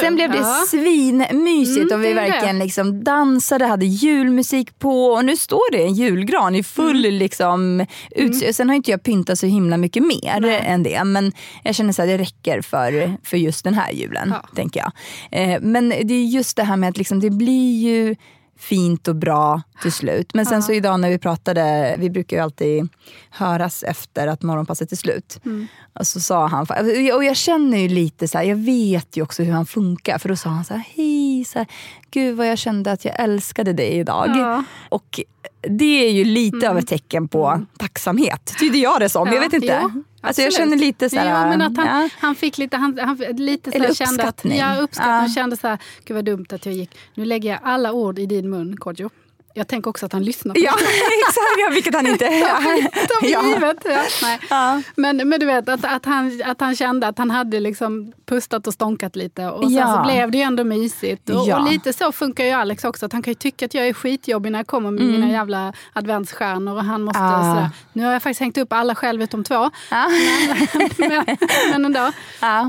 Sen 0.00 0.14
blev 0.14 0.30
det 0.30 0.36
ja. 0.36 0.64
svinmysigt 0.68 1.90
mm, 1.92 2.00
och 2.00 2.04
vi 2.04 2.12
verkligen 2.12 2.58
liksom 2.58 3.04
dansade, 3.04 3.66
hade 3.66 3.86
julmusik 3.86 4.78
på 4.78 5.06
och 5.06 5.24
nu 5.24 5.36
står 5.36 5.72
det 5.72 5.82
en 5.82 5.94
julgran 5.94 6.54
i 6.54 6.62
full 6.62 7.04
mm. 7.04 7.18
liksom, 7.18 7.86
uts- 8.16 8.42
mm. 8.42 8.52
Sen 8.52 8.68
har 8.68 8.76
inte 8.76 8.90
jag 8.90 9.02
pyntat 9.02 9.38
så 9.38 9.46
himla 9.46 9.76
mycket 9.76 10.02
mer 10.02 10.40
Nej. 10.40 10.62
än 10.66 10.82
det 10.82 11.04
men 11.04 11.32
jag 11.62 11.74
känner 11.74 11.90
att 11.90 11.96
det 11.96 12.18
räcker 12.18 12.60
för, 12.60 13.16
för 13.24 13.36
just 13.36 13.64
den 13.64 13.74
här 13.74 13.92
julen. 13.92 14.34
Ja. 14.42 14.48
tänker 14.54 14.80
jag. 14.80 14.92
Eh, 15.30 15.60
men 15.60 15.88
det 15.88 16.14
är 16.14 16.24
just 16.24 16.56
det 16.56 16.64
här 16.64 16.76
med 16.76 16.88
att 16.88 16.98
liksom, 16.98 17.20
det 17.20 17.30
blir 17.30 17.78
ju 17.78 18.16
fint 18.60 19.08
och 19.08 19.16
bra 19.16 19.62
till 19.82 19.92
slut. 19.92 20.34
Men 20.34 20.46
sen 20.46 20.54
ja. 20.54 20.62
så 20.62 20.72
idag 20.72 21.00
när 21.00 21.10
vi 21.10 21.18
pratade, 21.18 21.96
vi 21.98 22.10
brukar 22.10 22.36
ju 22.36 22.42
alltid 22.42 22.88
höras 23.30 23.82
efter 23.82 24.26
att 24.26 24.42
morgonpasset 24.42 24.92
är 24.92 24.96
slut. 24.96 25.40
Mm. 25.44 25.66
Och 25.92 26.06
så 26.06 26.20
sa 26.20 26.46
han, 26.46 26.66
och 27.14 27.24
jag 27.24 27.36
känner 27.36 27.78
ju 27.78 27.88
lite 27.88 28.28
så 28.28 28.38
här, 28.38 28.44
jag 28.44 28.56
vet 28.56 29.16
ju 29.16 29.22
också 29.22 29.42
hur 29.42 29.52
han 29.52 29.66
funkar. 29.66 30.18
För 30.18 30.28
då 30.28 30.36
sa 30.36 30.50
han 30.50 30.64
så 30.64 30.74
här, 30.74 30.84
hej, 30.94 31.44
så 31.44 31.58
här, 31.58 31.66
gud 32.10 32.36
vad 32.36 32.48
jag 32.48 32.58
kände 32.58 32.92
att 32.92 33.04
jag 33.04 33.20
älskade 33.20 33.72
dig 33.72 33.98
idag. 33.98 34.28
Ja. 34.28 34.64
Och 34.88 35.20
det 35.60 36.08
är 36.08 36.10
ju 36.10 36.24
lite 36.24 36.56
mm. 36.56 36.70
av 36.70 36.78
ett 36.78 36.88
tecken 36.88 37.28
på 37.28 37.46
mm. 37.46 37.66
tacksamhet, 37.78 38.54
tyder 38.60 38.78
jag 38.78 39.00
det 39.00 39.08
som. 39.08 39.28
Ja. 39.28 39.34
Jag 39.34 39.40
vet 39.40 39.52
inte. 39.52 39.80
Jo. 39.82 40.02
Alltså 40.20 40.42
jag 40.42 40.52
känner 40.52 40.76
lite 40.76 41.10
så 41.10 41.16
här, 41.16 41.28
ja, 41.28 41.46
men 41.46 41.62
att 41.62 41.76
han, 41.76 41.86
ja. 41.86 42.08
han 42.18 42.34
fick 42.34 42.58
lite, 42.58 42.76
han, 42.76 42.98
han 42.98 43.16
lite 43.16 43.70
så 43.70 43.76
Eller 43.76 43.94
kände 43.94 44.22
att, 44.22 44.44
ja, 44.44 44.80
uppskattning. 44.80 45.22
Ja. 45.22 45.28
kände 45.34 45.56
så 45.56 45.68
här, 45.68 45.78
gud 46.04 46.14
vad 46.14 46.24
dumt 46.24 46.46
att 46.50 46.66
jag 46.66 46.74
gick. 46.74 46.98
Nu 47.14 47.24
lägger 47.24 47.50
jag 47.50 47.60
alla 47.62 47.92
ord 47.92 48.18
i 48.18 48.26
din 48.26 48.50
mun, 48.50 48.76
Kodjo. 48.76 49.10
Jag 49.54 49.68
tänker 49.68 49.90
också 49.90 50.06
att 50.06 50.12
han 50.12 50.24
lyssnar 50.24 50.54
på 50.54 50.60
ja, 50.60 50.72
exakt, 51.28 51.58
ja, 51.58 51.70
vilket 51.74 51.94
han 51.94 52.06
inte... 52.06 52.24
ja. 53.22 53.42
givet, 53.42 53.76
ja. 53.84 54.02
Nej. 54.22 54.38
Ja. 54.50 54.82
Men, 54.96 55.16
men 55.28 55.40
du 55.40 55.46
vet, 55.46 55.68
att, 55.68 55.84
att, 55.84 56.04
han, 56.04 56.42
att 56.44 56.60
han 56.60 56.76
kände 56.76 57.08
att 57.08 57.18
han 57.18 57.30
hade 57.30 57.60
liksom 57.60 58.12
pustat 58.26 58.66
och 58.66 58.74
stånkat 58.74 59.16
lite. 59.16 59.46
Och 59.46 59.62
sen 59.62 59.72
ja. 59.72 59.96
så 59.96 60.10
blev 60.12 60.30
det 60.30 60.38
ju 60.38 60.44
ändå 60.44 60.64
mysigt. 60.64 61.30
Och, 61.30 61.48
och, 61.48 61.70
lite 61.70 61.92
så 61.92 62.12
funkar 62.12 62.44
ju 62.44 62.50
Alex 62.50 62.84
också. 62.84 63.06
Att 63.06 63.12
han 63.12 63.22
kan 63.22 63.30
ju 63.30 63.34
tycka 63.34 63.66
att 63.66 63.74
jag 63.74 63.88
är 63.88 63.92
skitjobbig 63.92 64.52
när 64.52 64.58
jag 64.58 64.66
kommer 64.66 64.90
med 64.90 65.02
mm. 65.02 65.20
mina 65.20 65.32
jävla 65.32 65.72
adventsstjärnor. 65.92 66.74
Och 66.74 66.84
han 66.84 67.02
måste 67.02 67.22
ah. 67.22 67.54
sådär. 67.54 67.70
Nu 67.92 68.04
har 68.04 68.12
jag 68.12 68.22
faktiskt 68.22 68.40
hängt 68.40 68.58
upp 68.58 68.72
alla 68.72 68.94
själv 68.94 69.22
utom 69.22 69.44
två. 69.44 69.70
Ah. 69.88 70.06
Men, 70.08 70.88
men, 71.08 71.36
men 71.72 71.84
ändå. 71.84 72.12
Ah. 72.40 72.64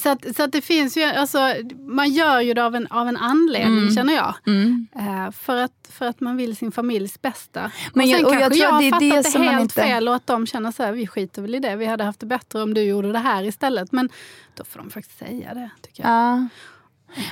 Så, 0.00 0.08
att, 0.08 0.36
så 0.36 0.42
att 0.42 0.52
det 0.52 0.60
finns 0.60 0.96
ju, 0.96 1.02
alltså, 1.02 1.38
man 1.78 2.10
gör 2.10 2.40
ju 2.40 2.54
det 2.54 2.64
av 2.64 2.74
en, 2.74 2.86
av 2.86 3.08
en 3.08 3.16
anledning 3.16 3.78
mm. 3.78 3.94
känner 3.94 4.14
jag. 4.14 4.34
Mm. 4.46 4.86
Uh, 4.96 5.30
för, 5.30 5.56
att, 5.56 5.88
för 5.90 6.06
att 6.06 6.20
man 6.20 6.36
vill 6.36 6.56
sin 6.56 6.72
familjs 6.72 7.22
bästa. 7.22 7.70
Men 7.94 8.04
och 8.04 8.10
sen 8.10 8.20
jag, 8.20 8.26
och 8.26 8.38
kanske 8.38 8.58
jag, 8.58 8.68
jag 8.68 8.72
har 8.72 8.82
fattat 8.82 9.32
det, 9.32 9.38
det 9.38 9.44
helt 9.44 9.62
inte... 9.62 9.74
fel 9.74 10.08
och 10.08 10.14
att 10.14 10.26
de 10.26 10.46
känner 10.46 10.70
så 10.70 10.82
här, 10.82 10.92
vi 10.92 11.06
skiter 11.06 11.42
väl 11.42 11.54
i 11.54 11.58
det. 11.58 11.76
Vi 11.76 11.86
hade 11.86 12.04
haft 12.04 12.20
det 12.20 12.26
bättre 12.26 12.62
om 12.62 12.74
du 12.74 12.82
gjorde 12.82 13.12
det 13.12 13.18
här 13.18 13.44
istället. 13.44 13.92
Men 13.92 14.08
då 14.54 14.64
får 14.64 14.78
de 14.78 14.90
faktiskt 14.90 15.18
säga 15.18 15.54
det. 15.54 15.70
tycker 15.82 16.02
jag. 16.02 16.12
Ja. 16.12 16.48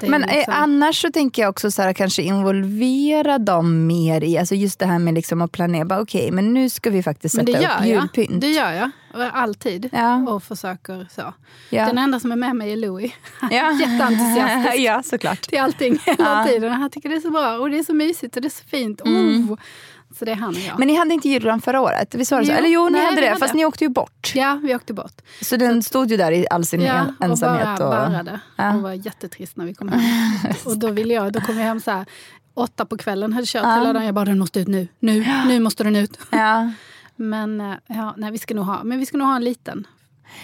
Men 0.03 0.25
eh, 0.25 0.37
liksom... 0.37 0.55
annars 0.57 1.03
så 1.03 1.11
tänker 1.11 1.43
jag 1.43 1.51
också 1.51 1.71
så 1.71 1.83
här, 1.83 1.93
kanske 1.93 2.23
involvera 2.23 3.39
dem 3.39 3.87
mer 3.87 4.25
i, 4.25 4.39
alltså 4.39 4.55
just 4.55 4.79
det 4.79 4.87
här 4.87 4.99
med 4.99 5.15
liksom 5.15 5.43
att 5.43 5.53
planera, 5.53 6.01
okej 6.01 6.21
okay, 6.21 6.33
men 6.33 6.55
nu 6.55 6.69
ska 6.69 6.91
vi 6.91 7.03
faktiskt 7.03 7.35
sätta 7.35 7.59
upp 7.59 7.87
julpynt. 7.87 8.41
Det 8.41 8.51
gör 8.51 8.73
jag, 8.73 8.91
alltid. 9.13 9.89
Ja. 9.93 10.17
Och 10.17 10.43
försöker 10.43 11.07
så. 11.11 11.35
Ja. 11.71 11.87
Den 11.87 11.99
enda 11.99 12.21
som 12.21 12.33
är 12.33 12.37
med 12.37 12.57
mig 12.57 12.73
är 12.73 12.77
Louie. 12.77 13.15
Ja. 13.51 13.73
Jätteentusiastisk 13.81 14.79
ja, 14.79 15.03
såklart. 15.03 15.41
till 15.41 15.61
allting 15.61 15.99
hela 16.05 16.25
ja. 16.25 16.45
tiden. 16.49 16.73
Han 16.73 16.91
tycker 16.91 17.09
det 17.09 17.15
är 17.15 17.21
så 17.21 17.31
bra 17.31 17.59
och 17.59 17.71
det 17.71 17.79
är 17.79 17.83
så 17.83 17.95
mysigt 17.95 18.37
och 18.37 18.43
det 18.43 18.49
är 18.49 18.51
så 18.51 18.65
fint. 18.65 19.01
Mm. 19.01 19.51
Oh. 19.51 19.59
Så 20.19 20.25
det 20.25 20.31
är 20.31 20.37
han 20.37 20.49
och 20.49 20.61
jag. 20.61 20.79
Men 20.79 20.89
ni 20.89 20.97
hade 20.97 21.15
inte 21.15 21.29
julgran 21.29 21.61
förra 21.61 21.81
året? 21.81 22.15
Visst 22.15 22.31
var 22.31 22.41
det 22.41 22.47
så? 22.47 22.53
Eller 22.53 22.69
jo, 22.69 22.85
ni 22.85 22.91
nej, 22.91 23.05
hade 23.05 23.21
det, 23.21 23.27
hade. 23.27 23.41
fast 23.41 23.55
ni 23.55 23.65
åkte 23.65 23.85
ju 23.85 23.91
bort. 23.91 24.33
Ja, 24.35 24.61
vi 24.63 24.75
åkte 24.75 24.93
bort. 24.93 25.21
Så 25.43 25.57
den 25.57 25.83
stod 25.83 26.11
ju 26.11 26.17
där 26.17 26.33
i 26.33 26.47
all 26.51 26.65
sin 26.65 26.81
ja, 26.81 27.07
ensamhet? 27.21 27.81
och 27.81 27.89
bara 27.89 28.09
barrade. 28.09 28.41
Ja. 28.57 28.75
Och 28.75 28.83
var 28.83 28.93
jättetrist 28.93 29.57
när 29.57 29.65
vi 29.65 29.75
kom 29.75 29.89
hem. 29.89 30.01
och 30.65 30.79
då, 30.79 30.91
ville 30.91 31.15
jag, 31.15 31.33
då 31.33 31.41
kom 31.41 31.57
vi 31.57 31.63
hem 31.63 31.81
så 31.81 31.91
här, 31.91 32.07
åtta 32.55 32.87
på 32.87 32.97
kvällen, 32.97 33.33
hade 33.33 33.47
kört 33.47 33.63
ja. 33.63 33.75
hela 33.75 33.93
dagen. 33.93 34.05
Jag 34.05 34.15
bara, 34.15 34.25
den 34.25 34.39
måste 34.39 34.61
ut 34.61 34.69
nu. 34.69 34.89
Nu, 34.99 35.27
nu 35.47 35.61
måste 35.61 35.85
den 35.85 35.97
ut. 35.97 36.19
Ja. 36.31 36.73
Men 37.17 37.61
eh, 37.61 37.75
ja, 37.87 38.15
nej, 38.17 38.31
vi 38.31 38.39
ska 38.39 38.55
nog 38.55 38.65
ha, 38.65 38.85
men 38.85 38.99
vi 38.99 39.07
ska 39.07 39.17
nog 39.17 39.27
ha 39.27 39.37
en 39.37 39.45
liten. 39.45 39.87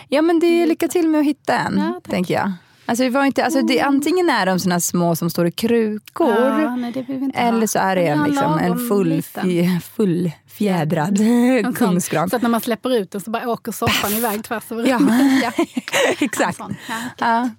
Ja 0.09 0.22
men 0.22 0.40
det 0.40 0.46
är 0.46 0.66
lycka 0.66 0.88
till 0.88 1.09
med 1.09 1.20
att 1.20 1.26
hitta 1.26 1.59
en, 1.59 1.78
ja, 1.78 2.00
tänker 2.11 2.35
jag. 2.35 2.52
Alltså 2.88 3.04
det 3.04 3.11
var 3.11 3.24
inte, 3.24 3.44
alltså 3.44 3.62
det, 3.62 3.78
mm. 3.78 3.94
antingen 3.94 4.31
är 4.31 4.46
de 4.46 4.59
såna 4.61 4.81
små 4.81 5.16
som 5.16 5.31
står 5.31 5.46
i 5.46 5.50
krukor 5.50 6.28
ja, 6.28 6.76
nej, 6.76 7.31
eller 7.35 7.66
så 7.66 7.78
är 7.78 7.96
det 7.96 8.07
en, 8.07 8.24
liksom, 8.24 8.59
en 8.59 8.88
full, 8.88 9.22
full 9.96 10.31
fjädrad 10.46 11.18
kungsgran. 11.76 12.31
Så 12.31 12.37
att 12.37 12.42
när 12.42 12.48
man 12.48 12.61
släpper 12.61 12.96
ut 12.96 13.11
den 13.11 13.20
så 13.20 13.31
bara 13.31 13.48
åker 13.48 13.72
soppan 13.72 14.12
iväg 14.12 14.44
tvärs 14.44 14.72
över 14.72 14.87
ja. 14.87 14.98
ja. 15.42 15.52
Exakt. 16.18 16.61
Ja, 17.18 17.50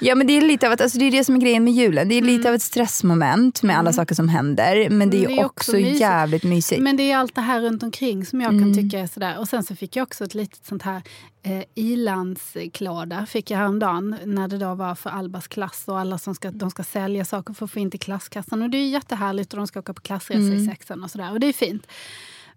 Ja 0.00 0.14
men 0.14 0.26
det 0.26 0.32
är 0.36 0.40
lite 0.40 0.66
av 0.66 0.72
att, 0.72 0.80
alltså 0.80 0.98
det 0.98 1.04
är 1.04 1.10
det 1.10 1.24
som 1.24 1.34
är 1.34 1.40
grejen 1.40 1.64
med 1.64 1.72
julen. 1.72 2.08
Det 2.08 2.14
är 2.14 2.22
lite 2.22 2.40
mm. 2.40 2.48
av 2.48 2.54
ett 2.54 2.62
stressmoment 2.62 3.62
med 3.62 3.76
alla 3.76 3.90
mm. 3.90 3.92
saker 3.92 4.14
som 4.14 4.28
händer. 4.28 4.90
Men 4.90 5.10
det 5.10 5.24
är, 5.24 5.28
det 5.28 5.34
är 5.34 5.44
också, 5.44 5.72
också 5.72 5.78
jävligt 5.78 6.42
mysigt. 6.42 6.82
Men 6.82 6.96
det 6.96 7.10
är 7.12 7.16
allt 7.16 7.34
det 7.34 7.40
här 7.40 7.60
runt 7.60 7.82
omkring 7.82 8.26
som 8.26 8.40
jag 8.40 8.52
mm. 8.54 8.64
kan 8.64 8.82
tycka 8.82 8.98
är 8.98 9.06
sådär. 9.06 9.38
Och 9.38 9.48
sen 9.48 9.62
så 9.62 9.76
fick 9.76 9.96
jag 9.96 10.02
också 10.02 10.24
ett 10.24 10.34
litet 10.34 10.66
sånt 10.66 10.82
här 10.82 11.02
eh, 11.42 11.64
ilandsklåda 11.74 13.26
fick 13.26 13.50
jag 13.50 13.58
häromdagen 13.58 14.16
när 14.24 14.48
det 14.48 14.58
då 14.58 14.74
var 14.74 14.94
för 14.94 15.10
Albas 15.10 15.48
klass 15.48 15.84
och 15.86 15.98
alla 15.98 16.18
som 16.18 16.34
ska, 16.34 16.50
de 16.50 16.70
ska 16.70 16.84
sälja 16.84 17.24
saker 17.24 17.54
för 17.54 17.64
att 17.64 17.70
få 17.70 17.78
in 17.78 17.90
till 17.90 18.00
klasskassan. 18.00 18.62
Och 18.62 18.70
det 18.70 18.78
är 18.78 18.88
jättehärligt 18.88 19.52
och 19.52 19.56
de 19.56 19.66
ska 19.66 19.80
åka 19.80 19.94
på 19.94 20.00
klassresa 20.00 20.40
mm. 20.40 20.54
i 20.54 20.66
sexan 20.66 21.04
och 21.04 21.10
sådär. 21.10 21.32
Och 21.32 21.40
det 21.40 21.46
är 21.46 21.52
fint. 21.52 21.86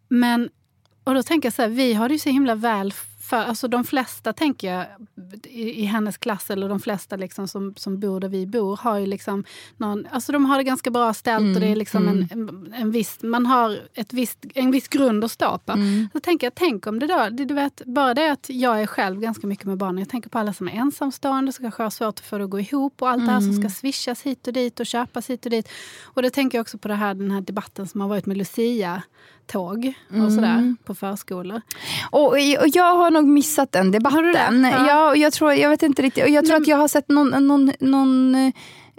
Men, 0.07 0.49
och 1.03 1.13
då 1.13 1.23
tänker 1.23 1.45
jag 1.45 1.53
så 1.53 1.61
här, 1.61 1.69
vi 1.69 1.93
har 1.93 2.09
det 2.09 2.13
ju 2.15 2.19
så 2.19 2.29
himla 2.29 2.55
väl 2.55 2.93
för, 3.31 3.37
alltså 3.37 3.67
de 3.67 3.83
flesta, 3.83 4.33
tänker 4.33 4.73
jag, 4.73 4.85
i, 5.43 5.81
i 5.81 5.85
hennes 5.85 6.17
klass 6.17 6.49
eller 6.49 6.69
de 6.69 6.79
flesta 6.79 7.15
liksom 7.15 7.47
som, 7.47 7.73
som 7.77 7.99
bor 7.99 8.19
där 8.19 8.29
vi 8.29 8.47
bor 8.47 8.77
har 8.77 8.97
ju 8.97 9.05
liksom 9.05 9.43
någon, 9.77 10.07
alltså 10.11 10.31
de 10.31 10.45
har 10.45 10.57
det 10.57 10.63
ganska 10.63 10.91
bra 10.91 11.13
ställt 11.13 11.41
mm, 11.41 11.53
och 11.55 11.59
det 11.59 11.65
är 11.65 11.67
mm, 11.67 11.79
liksom 11.79 12.07
mm. 12.07 12.27
en, 12.31 12.73
en, 12.73 12.91
viss, 12.91 13.17
man 13.23 13.45
har 13.45 13.79
ett 13.93 14.13
visst, 14.13 14.45
en 14.55 14.71
viss 14.71 14.87
grund 14.87 15.23
att 15.23 15.31
stå 15.31 15.57
på. 15.65 15.71
Mm. 15.71 16.09
Så 16.13 16.19
tänker 16.19 16.47
jag, 16.47 16.55
tänk 16.55 16.87
om 16.87 16.99
det 16.99 17.07
då, 17.07 17.29
du 17.29 17.53
vet, 17.53 17.81
bara 17.85 18.13
det 18.13 18.31
att 18.31 18.49
jag 18.49 18.81
är 18.81 18.87
själv 18.87 19.19
ganska 19.19 19.47
mycket 19.47 19.65
med 19.65 19.77
barnen. 19.77 19.97
Jag 19.97 20.09
tänker 20.09 20.29
på 20.29 20.39
alla 20.39 20.53
som 20.53 20.67
är 20.67 20.71
ensamstående, 20.71 21.51
som 21.51 21.63
kanske 21.65 21.83
har 21.83 21.89
svårt 21.89 22.19
att 22.19 22.25
få 22.25 22.37
det 22.37 22.43
att 22.43 22.49
gå 22.49 22.59
ihop 22.59 23.01
och 23.01 23.09
allt 23.09 23.25
det 23.25 23.31
här 23.31 23.41
som 23.41 23.53
ska 23.53 23.61
mm. 23.61 23.71
swishas 23.71 24.21
hit 24.21 24.47
och 24.47 24.53
dit 24.53 24.79
och 24.79 24.85
köpas 24.85 25.29
hit 25.29 25.45
och 25.45 25.51
dit. 25.51 25.69
Och 26.03 26.21
då 26.23 26.29
tänker 26.29 26.57
jag 26.57 26.61
också 26.61 26.77
på 26.77 26.87
det 26.87 26.95
här, 26.95 27.13
den 27.13 27.31
här 27.31 27.41
debatten 27.41 27.87
som 27.87 28.01
har 28.01 28.07
varit 28.07 28.25
med 28.25 28.37
Lucia 28.37 29.01
tåg 29.51 29.93
och 30.09 30.15
mm. 30.15 30.31
sådär 30.31 30.75
på 30.83 30.95
förskolor. 30.95 31.61
Och, 32.11 32.27
och 32.31 32.67
jag 32.73 32.95
har 32.95 33.11
nog 33.11 33.20
nog 33.21 33.29
missat 33.29 33.71
den 33.71 33.91
debatten. 33.91 34.63
Ja. 34.63 34.87
ja, 34.87 35.15
jag, 35.15 35.33
tror, 35.33 35.53
jag 35.53 35.69
vet 35.69 35.83
inte 35.83 36.01
riktigt. 36.01 36.29
Jag 36.29 36.45
tror 36.45 36.59
Nej. 36.59 36.61
att 36.61 36.67
jag 36.67 36.77
har 36.77 36.87
sett 36.87 37.09
någon, 37.09 37.47
någon, 37.47 37.71
någon 37.79 38.35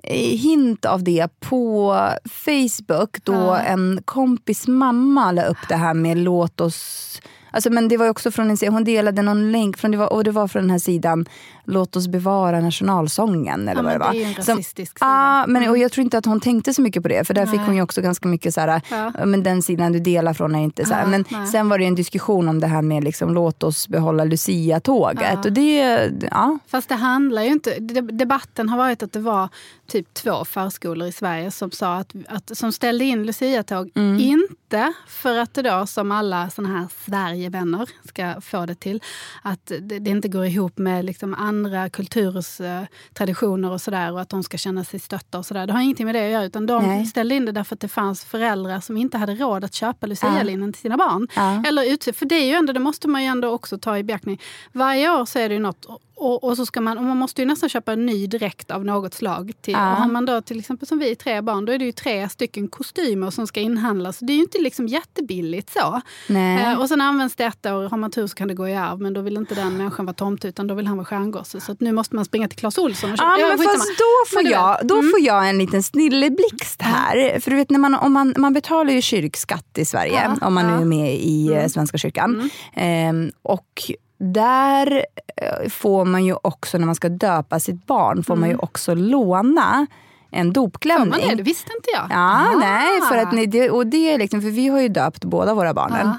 eh, 0.02 0.38
hint 0.38 0.85
av 0.85 1.04
det 1.04 1.40
på 1.40 1.96
Facebook 2.24 3.24
då 3.24 3.32
ja. 3.32 3.58
en 3.58 4.02
kompis 4.04 4.68
mamma 4.68 5.32
la 5.32 5.44
upp 5.44 5.68
det 5.68 5.76
här 5.76 5.94
med 5.94 6.18
låt 6.18 6.61
oss 6.61 7.20
Alltså, 7.52 7.70
men 7.70 7.88
det 7.88 7.96
var 7.96 8.08
också 8.08 8.30
från 8.30 8.50
en 8.50 8.72
hon 8.72 8.84
delade 8.84 9.22
någon 9.22 9.52
länk 9.52 9.78
från, 9.78 9.90
det 9.90 9.96
var, 9.96 10.12
och 10.12 10.24
det 10.24 10.30
var 10.30 10.48
från 10.48 10.62
den 10.62 10.70
här 10.70 10.78
sidan 10.78 11.26
Låt 11.64 11.96
oss 11.96 12.08
bevara 12.08 12.60
nationalsången. 12.60 13.68
Eller 13.68 13.80
ja, 13.80 13.82
vad 13.82 13.92
det 13.92 13.98
var. 13.98 14.12
Det 14.12 14.22
är 14.22 14.26
en 14.26 14.34
rasistisk 14.34 14.98
Som, 14.98 15.08
ah, 15.10 15.46
men, 15.46 15.70
och 15.70 15.78
Jag 15.78 15.92
tror 15.92 16.04
inte 16.04 16.18
att 16.18 16.26
hon 16.26 16.40
tänkte 16.40 16.74
så 16.74 16.82
mycket 16.82 17.02
på 17.02 17.08
det. 17.08 17.24
För 17.24 17.34
där 17.34 17.46
nej. 17.46 17.52
fick 17.52 17.60
hon 17.60 17.74
ju 17.74 17.82
också 17.82 18.02
ganska 18.02 18.28
mycket 18.28 18.54
så 18.54 18.60
här, 18.60 18.82
ja. 18.90 19.26
men 19.26 19.42
den 19.42 19.62
sidan 19.62 19.92
du 19.92 20.00
delar 20.00 20.34
från 20.34 20.54
är 20.54 20.64
inte 20.64 20.84
så 20.84 20.94
här. 20.94 21.06
Men 21.06 21.24
nej. 21.28 21.46
sen 21.46 21.68
var 21.68 21.78
det 21.78 21.84
en 21.84 21.94
diskussion 21.94 22.48
om 22.48 22.60
det 22.60 22.66
här 22.66 22.82
med 22.82 23.04
liksom, 23.04 23.34
låt 23.34 23.62
oss 23.62 23.88
behålla 23.88 24.24
Lucia-tåget. 24.24 25.28
Ja. 25.32 25.38
Och 25.44 25.52
det, 25.52 26.10
ja. 26.30 26.58
Fast 26.66 26.88
det 26.88 26.94
handlar 26.94 27.42
ju 27.42 27.48
inte... 27.48 27.80
Debatten 28.00 28.68
har 28.68 28.78
varit 28.78 29.02
att 29.02 29.12
det 29.12 29.20
var 29.20 29.48
typ 29.86 30.14
två 30.14 30.44
förskolor 30.44 31.08
i 31.08 31.12
Sverige 31.12 31.50
som 31.50 31.70
sa 31.70 31.96
att, 31.96 32.12
att 32.28 32.58
som 32.58 32.72
ställde 32.72 33.04
in 33.04 33.26
Lucia-tåg. 33.26 33.90
Mm. 33.94 34.18
Inte 34.20 34.92
för 35.08 35.38
att 35.38 35.54
det 35.54 35.62
då, 35.62 35.86
som 35.86 36.12
alla 36.12 36.50
såna 36.50 36.68
här 36.68 36.86
Sverigevänner 37.42 37.88
ska 38.05 38.40
få 38.40 38.66
det 38.66 38.74
till, 38.74 39.00
att 39.42 39.72
det, 39.81 40.11
inte 40.11 40.28
går 40.28 40.46
ihop 40.46 40.78
med 40.78 41.05
liksom 41.05 41.35
andra 41.35 41.90
kulturers 41.90 42.61
eh, 42.61 42.83
traditioner 43.14 43.70
och 43.70 43.81
sådär 43.81 44.12
och 44.12 44.20
att 44.20 44.28
de 44.28 44.42
ska 44.42 44.59
känna 44.59 44.85
sig 44.85 45.00
stötta 45.00 45.38
och 45.38 45.46
sådär. 45.46 45.66
Det 45.66 45.72
har 45.72 45.81
ingenting 45.81 46.07
med 46.07 46.14
det 46.14 46.24
att 46.24 46.33
göra 46.33 46.44
utan 46.44 46.66
de 46.66 46.83
Nej. 46.83 47.07
ställde 47.07 47.35
in 47.35 47.44
det 47.44 47.52
därför 47.52 47.76
att 47.76 47.81
det 47.81 47.88
fanns 47.88 48.24
föräldrar 48.24 48.81
som 48.81 48.96
inte 48.96 49.18
hade 49.18 49.35
råd 49.35 49.64
att 49.64 49.74
köpa 49.74 50.07
lucialinnen 50.07 50.68
ja. 50.68 50.72
till 50.72 50.81
sina 50.83 50.96
barn. 50.96 51.28
Ja. 51.37 51.62
Eller 51.66 52.12
för 52.12 52.26
det 52.26 52.35
är 52.35 52.46
ju 52.46 52.52
ändå, 52.52 52.72
det 52.72 52.81
måste 52.81 53.09
man 53.09 53.22
ju 53.22 53.28
ändå 53.28 53.48
också 53.48 53.78
ta 53.78 53.98
i 53.98 54.02
beaktning. 54.02 54.40
Varje 54.72 55.11
år 55.11 55.24
så 55.24 55.38
är 55.38 55.48
det 55.48 55.55
ju 55.55 55.61
något 55.61 55.87
och, 56.22 56.44
och, 56.44 56.57
så 56.57 56.66
ska 56.66 56.81
man, 56.81 56.98
och 56.98 57.05
man 57.05 57.16
måste 57.16 57.42
ju 57.42 57.46
nästan 57.46 57.68
köpa 57.68 57.92
en 57.92 58.07
ny 58.07 58.26
dräkt 58.26 58.70
av 58.70 58.85
något 58.85 59.14
slag. 59.14 59.52
Till, 59.61 59.72
ja. 59.72 59.90
och 59.90 59.96
har 59.96 60.09
man 60.09 60.26
då 60.26 60.40
till 60.40 60.59
exempel 60.59 60.88
som 60.88 60.98
vi, 60.98 61.14
tre 61.14 61.40
barn, 61.40 61.64
då 61.64 61.72
är 61.72 61.78
det 61.78 61.85
ju 61.85 61.92
tre 61.92 62.28
stycken 62.28 62.68
kostymer 62.68 63.31
som 63.31 63.46
ska 63.46 63.61
inhandlas. 63.61 64.18
Det 64.18 64.33
är 64.33 64.35
ju 64.35 64.42
inte 64.42 64.59
liksom 64.59 64.87
jättebilligt 64.87 65.72
så. 65.72 66.00
Eh, 66.35 66.81
och 66.81 66.88
sen 66.88 67.00
används 67.00 67.31
det 67.38 67.44
ett 67.44 67.66
år, 67.66 67.88
har 67.88 67.96
man 67.96 68.10
tur 68.10 68.26
så 68.26 68.34
kan 68.34 68.48
det 68.48 68.54
gå 68.54 68.68
i 68.68 68.74
arv. 68.74 69.00
Men 69.00 69.14
då 69.14 69.20
vill 69.20 69.36
inte 69.36 69.54
den 69.54 69.76
människan 69.76 70.06
vara 70.06 70.14
tomte 70.14 70.48
utan 70.48 70.66
då 70.66 70.74
vill 70.74 70.86
han 70.86 70.96
vara 70.96 71.04
stjärngosse. 71.04 71.60
Så 71.60 71.76
nu 71.78 71.92
måste 71.92 72.16
man 72.16 72.24
springa 72.24 72.48
till 72.48 72.58
Clas 72.58 72.78
Ohlson 72.78 73.12
och 73.12 73.18
köpa. 73.18 73.36
Ja, 73.40 73.48
men 73.48 73.58
fast 73.58 73.88
då 73.98 74.36
får, 74.36 74.42
jag, 74.52 74.78
då 74.82 74.98
mm. 74.98 75.10
får 75.10 75.20
jag 75.20 75.48
en 75.48 75.58
liten 75.58 75.82
snilleblixt 75.82 76.82
här. 76.82 77.16
Mm. 77.16 77.40
För 77.40 77.50
du 77.50 77.56
vet, 77.56 77.70
när 77.70 77.78
man, 77.78 77.94
om 77.94 78.12
man, 78.12 78.34
man 78.36 78.52
betalar 78.52 78.92
ju 78.92 79.02
kyrkskatt 79.02 79.78
i 79.78 79.84
Sverige 79.84 80.36
ja, 80.40 80.46
om 80.46 80.54
man 80.54 80.64
ja. 80.64 80.76
nu 80.76 80.82
är 80.82 80.86
med 80.86 81.14
i 81.14 81.52
mm. 81.52 81.68
Svenska 81.68 81.98
kyrkan. 81.98 82.50
Eh, 82.72 83.12
och 83.42 83.82
där 84.18 85.04
eh, 85.36 85.68
får 85.68 86.04
man 86.04 86.24
ju 86.24 86.34
också, 86.42 86.78
när 86.78 86.86
man 86.86 86.94
ska 86.94 87.08
döpa 87.08 87.60
sitt 87.60 87.86
barn, 87.86 88.24
får 88.24 88.34
mm. 88.34 88.40
man 88.40 88.48
ju 88.48 88.54
mm. 88.54 88.64
också 88.64 88.94
låna 88.94 89.86
en 90.30 90.52
dopklänning. 90.52 91.12
Får 91.12 91.20
man 91.20 91.28
det? 91.28 91.34
Det 91.34 91.42
visste 91.42 91.72
inte 91.76 91.88
jag. 91.92 92.06
Ja, 92.10 92.48
ah. 92.54 92.56
nej, 92.58 93.00
för 93.08 93.16
att, 93.16 93.72
och 93.72 93.86
det 93.86 94.12
är 94.12 94.18
liksom, 94.18 94.42
för 94.42 94.50
vi 94.50 94.68
har 94.68 94.80
ju 94.80 94.88
döpt 94.88 95.24
båda 95.24 95.54
våra 95.54 95.74
barnen. 95.74 96.06
Ah 96.06 96.18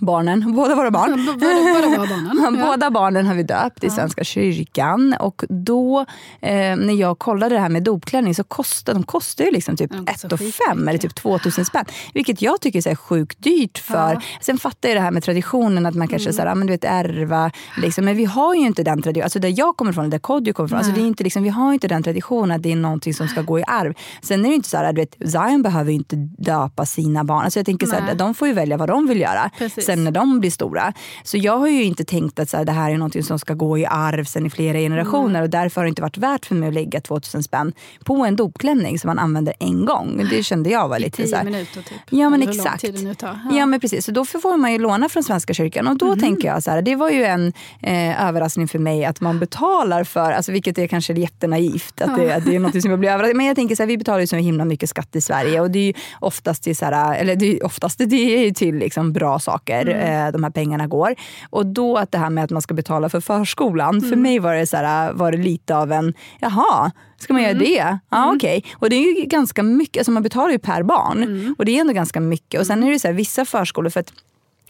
barnen, 0.00 0.52
båda 0.54 0.74
våra 0.74 0.90
barn. 0.90 1.24
båda, 1.26 1.96
båda, 1.96 2.06
barnen. 2.06 2.58
Ja. 2.58 2.66
båda 2.66 2.90
barnen 2.90 3.26
har 3.26 3.34
vi 3.34 3.42
döpt 3.42 3.84
i 3.84 3.90
Svenska 3.90 4.24
kyrkan. 4.24 5.16
Och 5.20 5.44
då, 5.48 6.00
eh, 6.40 6.76
när 6.76 6.94
jag 6.94 7.18
kollade 7.18 7.54
det 7.54 7.60
här 7.60 7.68
med 7.68 7.82
dopklänning 7.82 8.34
så 8.34 8.44
kostar 8.44 8.94
de 8.94 9.02
kostar 9.02 9.44
ju 9.44 9.50
liksom 9.50 9.76
typ 9.76 9.92
1 9.92 10.40
5 10.68 10.88
eller 10.88 10.98
typ 10.98 11.14
2000 11.14 11.64
spänn. 11.64 11.84
Vilket 12.14 12.42
jag 12.42 12.60
tycker 12.60 12.78
är 12.78 12.82
så 12.82 12.96
sjukt 12.96 13.42
dyrt. 13.42 13.78
för. 13.78 14.12
Ja. 14.12 14.20
Sen 14.40 14.58
fattar 14.58 14.88
jag 14.88 14.96
det 14.96 15.02
här 15.02 15.10
med 15.10 15.22
traditionen, 15.22 15.86
att 15.86 15.94
man 15.94 16.08
kanske 16.08 16.28
mm. 16.28 16.36
så 16.36 16.42
här, 16.42 16.54
men 16.54 16.66
du 16.66 16.72
vet, 16.72 16.84
ärva. 16.84 17.50
Liksom. 17.76 18.04
Men 18.04 18.16
vi 18.16 18.24
har 18.24 18.54
ju 18.54 18.60
inte 18.60 18.82
den 18.82 19.02
traditionen. 19.02 19.24
Alltså 19.24 19.38
där 19.38 19.54
jag 19.56 19.76
kommer 19.76 19.90
ifrån, 19.90 20.10
där 20.10 20.18
Kodjo 20.18 20.52
kommer 20.52 20.68
ifrån. 20.68 20.78
Alltså 20.78 20.92
det 20.92 21.00
är 21.00 21.06
inte 21.06 21.24
liksom, 21.24 21.42
vi 21.42 21.48
har 21.48 21.72
inte 21.72 21.88
den 21.88 22.02
traditionen 22.02 22.56
att 22.56 22.62
det 22.62 22.72
är 22.72 22.76
någonting 22.76 23.14
som 23.14 23.28
ska 23.28 23.42
gå 23.42 23.58
i 23.58 23.64
arv. 23.66 23.94
Sen 24.22 24.44
är 24.44 24.48
det 24.48 24.54
inte 24.54 24.68
så 24.68 24.76
här, 24.76 24.92
du 24.92 25.00
vet, 25.00 25.30
Zion 25.30 25.62
behöver 25.62 25.90
ju 25.90 25.96
inte 25.96 26.16
döpa 26.38 26.86
sina 26.86 27.24
barn. 27.24 27.44
Alltså 27.44 27.58
jag 27.58 27.66
tänker 27.66 27.86
så 27.86 27.94
här, 27.94 28.14
de 28.14 28.34
får 28.34 28.48
ju 28.48 28.54
välja 28.54 28.76
vad 28.76 28.88
de 28.88 29.06
vill 29.06 29.20
göra. 29.20 29.50
Precis 29.58 29.83
sen 29.84 30.04
när 30.04 30.10
de 30.10 30.40
blir 30.40 30.50
stora. 30.50 30.92
Så 31.22 31.36
jag 31.36 31.58
har 31.58 31.68
ju 31.68 31.84
inte 31.84 32.04
tänkt 32.04 32.38
att 32.38 32.50
så 32.50 32.56
här, 32.56 32.64
det 32.64 32.72
här 32.72 32.90
är 32.90 32.98
något 32.98 33.24
som 33.24 33.38
ska 33.38 33.54
gå 33.54 33.78
i 33.78 33.86
arv 33.86 34.24
sen 34.24 34.46
i 34.46 34.50
flera 34.50 34.78
generationer 34.78 35.30
mm. 35.30 35.42
och 35.42 35.50
därför 35.50 35.80
har 35.80 35.84
det 35.84 35.88
inte 35.88 36.02
varit 36.02 36.18
värt 36.18 36.46
för 36.46 36.54
mig 36.54 36.68
att 36.68 36.74
lägga 36.74 37.00
2000 37.00 37.42
spänn 37.42 37.72
på 38.04 38.14
en 38.14 38.36
dopklänning 38.36 38.98
som 38.98 39.08
man 39.08 39.18
använder 39.18 39.54
en 39.60 39.84
gång. 39.84 40.28
Det 40.30 40.42
kände 40.42 40.70
jag 40.70 40.88
var 40.88 40.98
lite 40.98 41.22
I 41.22 41.26
tio 41.26 41.44
minuter 41.44 41.82
typ? 41.82 41.98
Ja 42.10 42.30
men 42.30 42.42
exakt. 42.42 42.84
Ja. 43.20 43.38
ja. 43.52 43.66
men 43.66 43.80
precis, 43.80 44.04
så 44.04 44.12
då 44.12 44.24
får 44.24 44.56
man 44.56 44.72
ju 44.72 44.78
låna 44.78 45.08
från 45.08 45.22
Svenska 45.22 45.54
kyrkan 45.54 45.86
och 45.86 45.98
då 45.98 46.06
mm. 46.06 46.18
tänker 46.18 46.48
jag 46.48 46.62
så 46.62 46.70
här, 46.70 46.82
det 46.82 46.96
var 46.96 47.10
ju 47.10 47.24
en 47.24 47.52
eh, 47.82 48.28
överraskning 48.28 48.68
för 48.68 48.78
mig 48.78 49.04
att 49.04 49.20
man 49.20 49.38
betalar 49.38 50.04
för, 50.04 50.32
alltså, 50.32 50.52
vilket 50.52 50.78
är 50.78 50.86
kanske 50.86 51.12
jättenaivt, 51.12 52.00
att 52.00 52.16
det, 52.16 52.34
att 52.34 52.44
det 52.44 52.56
är 52.56 52.60
något 52.60 52.82
som 52.82 52.90
jag 52.90 53.00
blir 53.00 53.10
överraskad 53.10 53.36
Men 53.36 53.46
jag 53.46 53.56
tänker 53.56 53.76
så 53.76 53.82
här, 53.82 53.88
vi 53.88 53.98
betalar 53.98 54.20
ju 54.20 54.26
så 54.26 54.36
himla 54.36 54.64
mycket 54.64 54.88
skatt 54.88 55.16
i 55.16 55.20
Sverige 55.20 55.60
och 55.60 55.70
det 55.70 55.78
är 55.78 55.86
ju 55.86 55.92
oftast 56.20 56.62
till, 56.62 56.76
så 56.76 56.84
här, 56.84 57.16
eller 57.16 57.36
det 57.36 57.46
är 57.46 57.66
oftast 57.66 57.98
det 57.98 58.46
är 58.46 58.50
till 58.50 58.74
liksom 58.74 59.12
bra 59.12 59.38
saker. 59.38 59.73
Mm. 59.80 60.26
Eh, 60.26 60.32
de 60.32 60.44
här 60.44 60.50
pengarna 60.50 60.86
går. 60.86 61.14
Och 61.50 61.66
då 61.66 61.96
att 61.96 62.12
det 62.12 62.18
här 62.18 62.30
med 62.30 62.44
att 62.44 62.50
man 62.50 62.62
ska 62.62 62.74
betala 62.74 63.08
för 63.08 63.20
förskolan, 63.20 63.98
mm. 63.98 64.08
för 64.08 64.16
mig 64.16 64.38
var 64.38 64.54
det, 64.54 64.66
så 64.66 64.76
här, 64.76 65.12
var 65.12 65.32
det 65.32 65.38
lite 65.38 65.76
av 65.76 65.92
en, 65.92 66.14
jaha, 66.40 66.92
Ska 67.18 67.32
man 67.32 67.44
mm. 67.44 67.56
göra 67.56 67.68
det? 67.68 67.98
Ja, 68.10 68.22
mm. 68.22 68.36
okej. 68.36 68.58
Okay. 68.58 68.72
Och 68.74 68.90
det 68.90 68.96
är 68.96 69.20
ju 69.20 69.26
ganska 69.26 69.62
mycket, 69.62 70.00
alltså 70.00 70.12
man 70.12 70.22
betalar 70.22 70.50
ju 70.50 70.58
per 70.58 70.82
barn. 70.82 71.22
Mm. 71.22 71.54
Och 71.58 71.64
det 71.64 71.76
är 71.76 71.80
ändå 71.80 71.92
ganska 71.92 72.20
mycket. 72.20 72.60
Och 72.60 72.66
sen 72.66 72.82
är 72.82 72.92
det 72.92 72.98
så 72.98 73.08
här, 73.08 73.14
vissa 73.14 73.44
förskolor, 73.44 73.90
för 73.90 74.00
att 74.00 74.12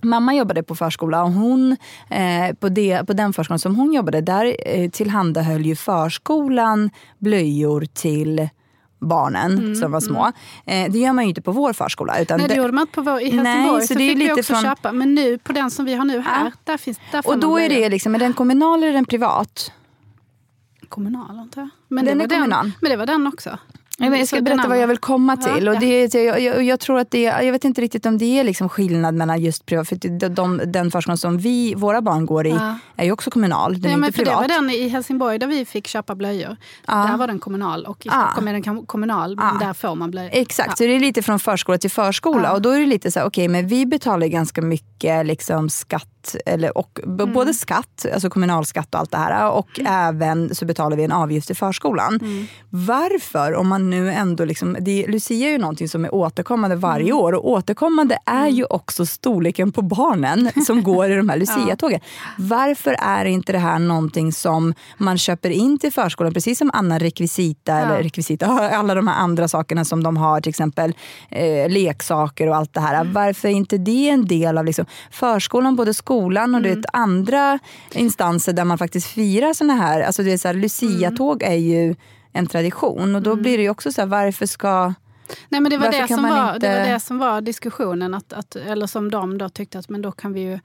Mamma 0.02 0.34
jobbade 0.34 0.62
på 0.62 0.74
förskola 0.74 1.24
och 1.24 1.32
hon, 1.32 1.76
eh, 2.10 2.54
på, 2.60 2.68
det, 2.68 3.06
på 3.06 3.12
den 3.12 3.32
förskolan 3.32 3.58
som 3.58 3.76
hon 3.76 3.92
jobbade, 3.92 4.20
där 4.20 4.56
eh, 4.66 4.90
tillhandahöll 4.90 5.66
ju 5.66 5.76
förskolan 5.76 6.90
blöjor 7.18 7.86
till 7.94 8.48
barnen 9.04 9.58
mm, 9.58 9.74
som 9.74 9.92
var 9.92 10.00
små. 10.00 10.32
Mm. 10.66 10.86
Eh, 10.86 10.92
det 10.92 10.98
gör 10.98 11.12
man 11.12 11.24
ju 11.24 11.28
inte 11.28 11.42
på 11.42 11.52
vår 11.52 11.72
förskola. 11.72 12.20
Utan 12.20 12.38
nej, 12.38 12.48
det 12.48 12.54
gjorde 12.54 12.72
man 12.72 12.82
inte 12.82 12.94
på 12.94 13.02
vår, 13.02 13.20
i 13.20 13.24
Helsingborg. 13.24 13.42
Nej, 13.42 13.80
så, 13.80 13.86
så 13.86 13.94
det 13.94 14.08
fick 14.08 14.18
lite 14.18 14.42
från... 14.42 14.62
köpa. 14.62 14.92
Men 14.92 15.14
nu 15.14 15.38
på 15.38 15.52
den 15.52 15.70
som 15.70 15.84
vi 15.84 15.94
har 15.94 16.04
nu 16.04 16.20
här, 16.20 16.44
ja. 16.44 16.52
där 16.64 16.76
finns 16.76 17.00
där 17.12 17.28
Och 17.28 17.38
då 17.38 17.60
är 17.60 17.68
det 17.68 17.88
liksom, 17.88 18.14
är 18.14 18.18
den 18.18 18.32
kommunal 18.32 18.82
eller 18.82 18.92
den 18.92 19.04
privat? 19.04 19.72
Kommunal 20.88 21.38
antar 21.38 21.60
jag. 21.60 21.68
Men 21.88 22.04
den 22.04 22.18
det 22.18 22.24
är 22.24 22.28
kommunal. 22.28 22.64
Den, 22.64 22.72
men 22.80 22.90
det 22.90 22.96
var 22.96 23.06
den 23.06 23.26
också. 23.26 23.58
Jag 23.98 24.28
ska 24.28 24.40
berätta 24.40 24.68
vad 24.68 24.78
jag 24.78 24.87
vill 24.87 24.98
komma 24.98 25.37
till. 25.37 25.68
Och 25.68 25.80
det, 25.80 26.14
jag, 26.14 26.40
jag, 26.40 26.62
jag, 26.62 26.80
tror 26.80 26.98
att 26.98 27.11
det, 27.11 27.22
jag 27.22 27.52
vet 27.52 27.64
inte 27.64 27.80
riktigt 27.80 28.07
om 28.07 28.18
det 28.18 28.38
är 28.38 28.44
liksom 28.44 28.68
skillnad 28.68 29.14
mellan 29.14 29.40
just 29.40 29.66
privat, 29.66 29.88
för 29.88 29.96
de, 29.96 30.28
de, 30.28 30.61
den 30.66 30.90
förskolan 30.90 31.18
som 31.18 31.38
vi, 31.38 31.74
våra 31.74 32.02
barn 32.02 32.26
går 32.26 32.46
i 32.46 32.50
ja. 32.50 32.78
är 32.96 33.04
ju 33.04 33.12
också 33.12 33.30
kommunal, 33.30 33.80
den 33.80 33.90
ja, 33.90 33.96
är 33.96 34.00
men 34.00 34.07
inte 34.07 34.18
privat. 34.18 34.48
Det 34.48 34.54
var 34.54 34.61
den 34.61 34.70
i 34.70 34.88
Helsingborg 34.88 35.38
där 35.38 35.46
vi 35.46 35.64
fick 35.64 35.87
köpa 35.87 36.14
blöjor. 36.14 36.57
Ja. 36.87 36.94
Där 36.94 37.16
var 37.16 37.26
den 37.26 37.38
kommunal 37.38 37.87
och 37.87 38.07
i 38.07 38.09
Stockholm 38.09 38.48
är 38.48 38.52
den 38.52 38.87
kommunal, 38.87 39.37
men 39.37 39.59
där 39.59 39.72
får 39.72 39.94
man 39.94 40.11
blöjor. 40.11 40.30
Exakt, 40.33 40.78
så 40.78 40.85
det 40.85 40.96
är 40.96 41.00
lite 41.00 41.22
från 41.22 41.40
förskola 41.40 41.78
till 41.78 41.90
förskola. 41.90 42.52
Och 42.52 42.62
då 42.62 42.70
är 42.70 42.80
det 42.80 42.87
lite 42.87 43.11
så 43.11 43.18
här, 43.18 43.26
okej 43.26 43.44
okay, 43.44 43.48
men 43.48 43.68
vi 43.68 43.87
betalar 43.87 44.26
ganska 44.26 44.62
mycket 44.62 44.93
liksom, 45.24 45.68
skatt 45.70 46.36
eller, 46.46 46.78
och 46.78 47.00
mm. 47.02 47.32
både 47.32 47.54
skatt, 47.54 48.06
alltså 48.14 48.30
kommunalskatt 48.30 48.94
och 48.94 49.00
allt 49.00 49.10
det 49.10 49.16
här 49.16 49.50
och 49.50 49.78
mm. 49.78 49.92
även 49.92 50.54
så 50.54 50.64
betalar 50.64 50.96
vi 50.96 51.04
en 51.04 51.12
avgift 51.12 51.46
till 51.46 51.56
förskolan. 51.56 52.18
Mm. 52.22 52.46
Varför, 52.70 53.54
om 53.54 53.68
man 53.68 53.90
nu 53.90 54.12
ändå 54.12 54.44
liksom, 54.44 54.76
det, 54.80 55.06
Lucia 55.06 55.48
är 55.48 55.52
ju 55.52 55.58
någonting 55.58 55.88
som 55.88 56.04
är 56.04 56.14
återkommande 56.14 56.76
varje 56.76 57.10
mm. 57.10 57.18
år 57.18 57.32
och 57.32 57.48
återkommande 57.50 58.18
är 58.26 58.40
mm. 58.40 58.54
ju 58.54 58.64
också 58.64 59.06
storleken 59.06 59.72
på 59.72 59.82
barnen 59.82 60.50
som 60.66 60.82
går 60.82 61.10
i 61.10 61.14
de 61.14 61.28
här 61.28 61.36
Lucia-tågen. 61.44 62.00
Varför 62.38 62.96
är 63.00 63.24
inte 63.24 63.52
det 63.52 63.58
här 63.58 63.78
någonting 63.78 64.32
som 64.32 64.74
man 64.98 65.18
köper 65.18 65.50
in 65.50 65.78
till 65.78 65.92
förskolan, 65.92 66.34
precis 66.34 66.58
som 66.58 66.70
annan 66.74 67.00
rekvisita, 67.00 67.72
ja. 67.72 67.78
eller 67.78 68.02
rekvisita, 68.02 68.46
alla 68.72 68.94
de 68.94 69.08
här 69.08 69.16
andra 69.16 69.48
sakerna 69.48 69.84
som 69.84 70.02
de 70.02 70.16
har, 70.16 70.40
till 70.40 70.50
exempel 70.50 70.94
eh, 71.30 71.68
leksaker 71.68 72.48
och 72.48 72.56
allt 72.56 72.74
det 72.74 72.80
här. 72.80 73.00
Mm. 73.00 73.12
Varför 73.12 73.48
är 73.48 73.52
inte 73.52 73.78
det 73.78 74.08
en 74.08 74.26
del 74.26 74.58
av 74.58 74.64
liksom, 74.64 74.86
förskolan, 75.11 75.76
både 75.76 75.94
skolan 75.94 76.54
och 76.54 76.61
mm. 76.61 76.74
vet, 76.74 76.87
andra 76.92 77.59
instanser 77.92 78.52
där 78.52 78.64
man 78.64 78.78
faktiskt 78.78 79.07
firar 79.07 79.52
såna 79.52 79.74
här, 79.74 80.00
alltså 80.00 80.22
det 80.22 80.33
är 80.33 80.38
så 80.38 80.48
här, 80.48 80.54
Lucia-tåg 80.54 81.42
är 81.42 81.54
ju 81.54 81.94
en 82.33 82.46
tradition 82.46 83.14
och 83.14 83.22
då 83.22 83.30
mm. 83.30 83.42
blir 83.42 83.57
det 83.57 83.62
ju 83.62 83.70
också 83.70 83.92
så 83.92 84.00
här, 84.00 84.09
varför 84.09 84.46
ska 84.46 84.94
Nej, 85.48 85.61
men 85.61 85.70
det, 85.70 85.78
var 85.78 85.90
det, 85.90 86.09
som 86.09 86.22
var, 86.22 86.54
inte... 86.54 86.68
det 86.68 86.78
var 86.78 86.92
det 86.92 87.00
som 87.00 87.18
var 87.18 87.40
diskussionen, 87.40 88.14
att, 88.14 88.33
att, 88.33 88.57
eller 88.57 88.87
som 88.87 89.11
de 89.11 89.38
då 89.38 89.48
tyckte 89.48 89.78
att 89.78 89.88
men 89.88 90.02
då 90.02 90.12
kan 90.12 90.33
vi 90.33 90.40
ju 90.40 90.59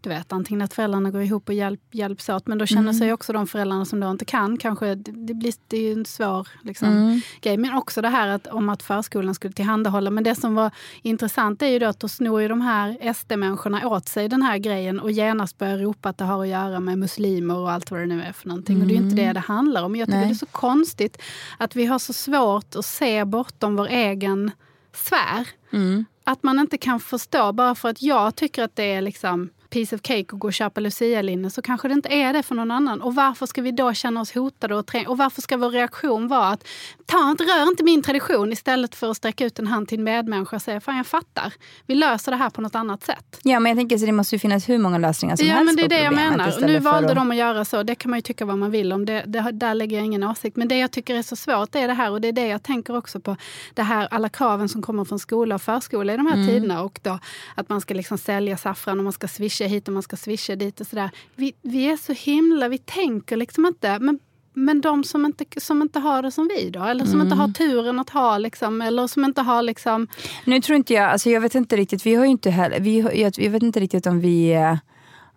du 0.00 0.08
vet, 0.08 0.32
antingen 0.32 0.62
att 0.62 0.74
föräldrarna 0.74 1.10
går 1.10 1.22
ihop 1.22 1.48
och 1.48 1.54
hjälp, 1.54 1.80
hjälps 1.90 2.28
åt. 2.28 2.46
Men 2.46 2.58
då 2.58 2.66
känner 2.66 2.82
mm. 2.82 2.94
sig 2.94 3.12
också 3.12 3.32
de 3.32 3.46
föräldrarna 3.46 3.84
som 3.84 4.00
då 4.00 4.10
inte 4.10 4.24
kan, 4.24 4.56
kanske, 4.56 4.94
det, 4.94 5.34
blir, 5.34 5.52
det 5.66 5.76
är 5.76 5.80
ju 5.80 5.92
en 5.92 6.04
svår 6.04 6.48
liksom, 6.62 6.88
mm. 6.88 7.20
grej. 7.40 7.56
Men 7.56 7.74
också 7.74 8.02
det 8.02 8.08
här 8.08 8.28
att, 8.28 8.46
om 8.46 8.68
att 8.68 8.82
förskolan 8.82 9.34
skulle 9.34 9.52
tillhandahålla. 9.52 10.10
Men 10.10 10.24
det 10.24 10.34
som 10.34 10.54
var 10.54 10.70
intressant 11.02 11.62
är 11.62 11.66
ju 11.66 11.78
då 11.78 11.86
att 11.86 12.00
då 12.00 12.08
snor 12.08 12.42
ju 12.42 12.48
de 12.48 12.60
här 12.60 13.12
SD-människorna 13.14 13.88
åt 13.88 14.08
sig 14.08 14.28
den 14.28 14.42
här 14.42 14.58
grejen 14.58 15.00
och 15.00 15.10
genast 15.10 15.58
börjar 15.58 15.78
ropa 15.78 16.08
att 16.08 16.18
det 16.18 16.24
har 16.24 16.42
att 16.42 16.48
göra 16.48 16.80
med 16.80 16.98
muslimer 16.98 17.56
och 17.56 17.70
allt 17.70 17.90
vad 17.90 18.00
det 18.00 18.06
nu 18.06 18.22
är 18.22 18.32
för 18.32 18.48
någonting. 18.48 18.76
Mm. 18.76 18.82
Och 18.82 18.88
det 18.88 18.94
är 18.94 18.98
ju 18.98 19.04
inte 19.04 19.16
det 19.16 19.22
mm. 19.22 19.34
det 19.34 19.40
handlar 19.40 19.82
om. 19.82 19.96
Jag 19.96 20.08
tycker 20.08 20.18
Nej. 20.18 20.28
det 20.28 20.34
är 20.34 20.34
så 20.34 20.46
konstigt 20.46 21.22
att 21.58 21.76
vi 21.76 21.86
har 21.86 21.98
så 21.98 22.12
svårt 22.12 22.76
att 22.76 22.84
se 22.84 23.24
bortom 23.24 23.76
vår 23.76 23.86
egen 23.86 24.50
sfär. 24.92 25.48
Mm. 25.72 26.04
Att 26.24 26.42
man 26.42 26.58
inte 26.58 26.78
kan 26.78 27.00
förstå, 27.00 27.52
bara 27.52 27.74
för 27.74 27.88
att 27.88 28.02
jag 28.02 28.34
tycker 28.36 28.62
att 28.62 28.76
det 28.76 28.92
är 28.92 29.00
liksom 29.00 29.50
piece 29.70 29.96
of 29.96 30.02
cake 30.02 30.26
och 30.32 30.38
gå 30.38 30.46
och 30.48 30.52
köpa 30.52 30.80
lucialinne 30.80 31.50
så 31.50 31.62
kanske 31.62 31.88
det 31.88 31.94
inte 31.94 32.08
är 32.08 32.32
det 32.32 32.42
för 32.42 32.54
någon 32.54 32.70
annan. 32.70 33.02
Och 33.02 33.14
varför 33.14 33.46
ska 33.46 33.62
vi 33.62 33.70
då 33.72 33.94
känna 33.94 34.20
oss 34.20 34.32
hotade 34.34 34.74
och 34.74 34.86
träng- 34.86 35.06
Och 35.06 35.18
varför 35.18 35.42
ska 35.42 35.56
vår 35.56 35.70
reaktion 35.70 36.28
vara 36.28 36.46
att 36.48 36.64
ta 37.06 37.30
inte, 37.30 37.44
rör 37.44 37.68
inte 37.68 37.84
min 37.84 38.02
tradition 38.02 38.52
istället 38.52 38.94
för 38.94 39.10
att 39.10 39.16
sträcka 39.16 39.44
ut 39.44 39.58
en 39.58 39.66
hand 39.66 39.88
till 39.88 39.98
en 39.98 40.04
medmänniska 40.04 40.56
och 40.56 40.62
säga 40.62 40.80
fan 40.80 40.96
jag 40.96 41.06
fattar. 41.06 41.52
Vi 41.86 41.94
löser 41.94 42.32
det 42.32 42.36
här 42.38 42.50
på 42.50 42.60
något 42.60 42.74
annat 42.74 43.04
sätt. 43.04 43.40
Ja, 43.42 43.60
men 43.60 43.70
jag 43.70 43.76
tänker 43.78 43.98
så 43.98 44.06
det 44.06 44.12
måste 44.12 44.34
ju 44.34 44.38
finnas 44.38 44.68
hur 44.68 44.78
många 44.78 44.98
lösningar 44.98 45.36
som 45.36 45.46
Ja 45.46 45.54
helst 45.54 45.64
men 45.66 45.76
det 45.76 45.94
är 45.94 45.98
det 45.98 46.04
jag 46.04 46.14
menar. 46.14 46.60
Nu 46.66 46.78
valde 46.78 47.08
att- 47.08 47.14
de 47.16 47.30
att 47.30 47.36
göra 47.36 47.64
så. 47.64 47.82
Det 47.82 47.94
kan 47.94 48.10
man 48.10 48.18
ju 48.18 48.22
tycka 48.22 48.44
vad 48.44 48.58
man 48.58 48.70
vill 48.70 48.92
om. 48.92 49.04
Det, 49.06 49.22
det, 49.26 49.50
där 49.52 49.74
lägger 49.74 49.96
jag 49.96 50.06
ingen 50.06 50.24
åsikt. 50.24 50.56
Men 50.56 50.68
det 50.68 50.78
jag 50.78 50.90
tycker 50.90 51.14
är 51.14 51.22
så 51.22 51.36
svårt 51.36 51.74
är 51.74 51.88
det 51.88 51.94
här 51.94 52.10
och 52.10 52.20
det 52.20 52.28
är 52.28 52.32
det 52.32 52.46
jag 52.46 52.62
tänker 52.62 52.96
också 52.96 53.20
på. 53.20 53.36
Det 53.74 53.82
här 53.82 54.08
alla 54.10 54.28
kraven 54.28 54.68
som 54.68 54.82
kommer 54.82 55.04
från 55.04 55.18
skola 55.18 55.54
och 55.54 55.62
förskola 55.62 56.14
i 56.14 56.16
de 56.16 56.26
här 56.26 56.34
Mm. 56.34 56.46
tiderna. 56.46 56.82
Och 56.82 57.00
då 57.02 57.18
att 57.54 57.68
man 57.68 57.80
ska 57.80 57.94
liksom 57.94 58.18
sälja 58.18 58.56
saffran 58.56 58.98
och 58.98 59.04
man 59.04 59.12
ska 59.12 59.28
swisha 59.28 59.57
hit 59.66 59.88
och 59.88 59.94
man 59.94 60.02
ska 60.02 60.16
swisha 60.16 60.56
dit 60.56 60.80
och 60.80 60.86
sådär. 60.86 61.10
Vi, 61.36 61.52
vi 61.62 61.84
är 61.90 61.96
så 61.96 62.12
himla, 62.12 62.68
vi 62.68 62.78
tänker 62.78 63.36
liksom 63.36 63.66
inte. 63.66 63.98
Men 63.98 64.18
men 64.54 64.80
de 64.80 65.04
som 65.04 65.24
inte, 65.26 65.44
som 65.60 65.82
inte 65.82 65.98
har 65.98 66.22
det 66.22 66.30
som 66.30 66.48
vi 66.56 66.70
då? 66.70 66.82
Eller 66.84 67.04
som 67.04 67.14
inte 67.20 67.26
Mm. 67.34 67.38
har 67.38 67.48
turen 67.48 67.98
att 68.00 68.10
ha, 68.10 68.38
liksom, 68.38 68.82
eller 68.82 69.06
som 69.06 69.24
inte 69.24 69.42
har 69.42 69.62
liksom... 69.62 70.08
Nu 70.44 70.60
tror 70.60 70.76
inte 70.76 70.94
jag, 70.94 71.04
alltså 71.10 71.30
jag 71.30 71.40
vet 71.40 71.54
inte 71.54 71.76
riktigt, 71.76 72.06
vi 72.06 72.14
har 72.14 72.24
ju 72.24 72.30
inte 72.30 72.50
heller, 72.50 72.80
vi, 72.80 73.00
har- 73.00 73.10
jag, 73.12 73.32
jag 73.36 73.50
vet 73.50 73.62
inte 73.62 73.80
riktigt 73.80 74.06
om 74.06 74.20
vi, 74.20 74.52
eh, 74.52 74.76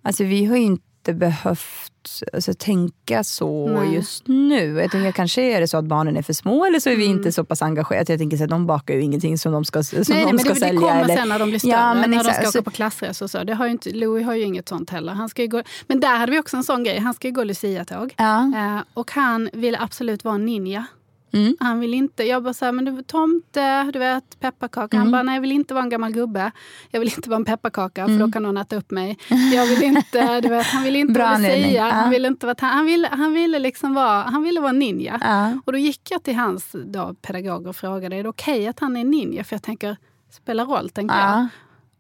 alltså 0.01 0.23
vi 0.23 0.45
har 0.45 0.57
ju 0.57 0.63
inte 1.01 1.13
behövt 1.13 1.91
alltså, 2.33 2.53
tänka 2.53 3.23
så 3.23 3.67
Nej. 3.67 3.93
just 3.95 4.27
nu. 4.27 4.79
Jag 4.81 4.91
tänker 4.91 5.11
kanske 5.11 5.41
är 5.41 5.61
det 5.61 5.67
så 5.67 5.77
att 5.77 5.85
barnen 5.85 6.17
är 6.17 6.21
för 6.21 6.33
små 6.33 6.65
eller 6.65 6.79
så 6.79 6.89
är 6.89 6.95
vi 6.95 7.05
Mm. 7.05 7.17
inte 7.17 7.31
så 7.31 7.43
pass 7.43 7.61
engagerade. 7.61 8.13
Jag 8.13 8.19
tänker 8.19 8.37
så 8.37 8.45
de 8.45 8.65
bakar 8.67 8.93
ju 8.93 9.01
ingenting 9.01 9.37
som 9.37 9.51
de 9.51 9.65
ska, 9.65 9.83
som 9.83 10.03
Nej, 10.09 10.23
de 10.25 10.29
men 10.31 10.39
ska 10.39 10.49
det, 10.53 10.59
sälja. 10.59 10.73
det 10.81 10.87
kommer 10.87 11.03
eller, 11.03 11.15
sen 11.15 11.29
när 11.29 11.39
de 11.39 11.49
blir 11.49 11.59
större, 11.59 11.71
Ja, 11.71 11.93
men 11.93 12.11
när 12.11 12.17
exakt. 12.19 12.37
de 12.37 12.43
ska 12.43 12.51
Så- 12.51 12.59
åka 12.59 12.63
på 12.63 12.71
klassresor. 12.71 13.25
och 13.25 13.31
Så. 13.31 13.43
Det 13.43 13.53
har 13.53 13.65
ju 13.65 13.71
inte, 13.71 13.89
Louis 13.89 14.25
har 14.25 14.35
ju 14.35 14.43
inget 14.43 14.69
sånt 14.69 14.89
heller. 14.89 15.13
Han 15.13 15.29
ska 15.29 15.45
gå, 15.45 15.63
men 15.87 15.99
där 15.99 16.15
hade 16.17 16.31
vi 16.31 16.39
också 16.39 16.57
en 16.57 16.63
sån 16.63 16.83
grej. 16.83 16.99
Han 16.99 17.13
ska 17.13 17.27
ju 17.27 17.33
gå 17.33 17.43
Lucia-tåg. 17.43 18.13
Ja. 18.17 18.39
Eh, 18.55 18.79
och 18.93 19.11
han 19.11 19.49
ville 19.53 19.79
absolut 19.79 20.23
vara 20.23 20.35
en 20.35 20.45
ninja. 20.45 20.85
Mm. 21.33 21.55
Han 21.59 21.79
vill 21.79 21.93
inte, 21.93 22.23
jag 22.23 22.43
bara 22.43 22.53
såhär, 22.53 22.71
men 22.71 22.85
du 22.85 23.03
tomte, 23.03 23.83
du 23.83 23.99
vet 23.99 24.39
pepparkaka. 24.39 24.97
Mm. 24.97 25.05
Han 25.05 25.11
bara, 25.11 25.23
nej 25.23 25.35
jag 25.35 25.41
vill 25.41 25.51
inte 25.51 25.73
vara 25.73 25.83
en 25.83 25.89
gammal 25.89 26.11
gubbe. 26.11 26.51
Jag 26.91 26.99
vill 26.99 27.09
inte 27.15 27.29
vara 27.29 27.37
en 27.37 27.45
pepparkaka 27.45 28.05
för 28.05 28.11
Mm. 28.13 28.19
då 28.27 28.31
kan 28.33 28.43
någon 28.43 28.57
äta 28.57 28.75
upp 28.75 28.91
mig. 28.91 29.17
Jag 29.53 29.65
vill 29.65 29.83
inte, 29.83 30.41
du 30.41 30.49
vet, 30.49 30.65
han 30.67 30.83
ville 30.83 30.99
inte 30.99 31.19
vara. 31.19 31.49
Ja. 31.57 31.83
Han 31.83 32.09
ville 32.09 32.27
inte 32.27 32.45
vara, 32.45 32.55
han 32.59 32.85
ville, 32.85 33.07
han 33.11 33.33
ville 33.33 33.59
liksom 33.59 33.93
vara, 33.93 34.21
han 34.23 34.43
ville 34.43 34.59
vara 34.59 34.71
ninja. 34.71 35.19
Ja. 35.23 35.59
Och 35.65 35.71
då 35.71 35.77
gick 35.77 36.11
jag 36.11 36.23
till 36.23 36.35
hans 36.35 36.75
då, 36.85 37.13
pedagog 37.21 37.67
och 37.67 37.75
frågade, 37.75 38.15
är 38.15 38.23
det 38.23 38.29
okej 38.29 38.67
att 38.67 38.79
han 38.79 38.97
är 38.97 39.03
ninja? 39.03 39.43
För 39.43 39.55
jag 39.55 39.63
tänker, 39.63 39.97
spelar 40.31 40.65
roll, 40.65 40.89
tänker 40.89 41.15
jag. 41.15 41.29
Ja. 41.29 41.47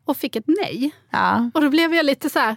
Och 0.05 0.17
fick 0.17 0.35
ett 0.35 0.47
nej. 0.47 0.91
ja, 1.09 1.49
Och 1.53 1.61
då 1.61 1.69
blev 1.69 1.93
jag 1.93 2.05
lite 2.05 2.29
så 2.29 2.39
här, 2.39 2.55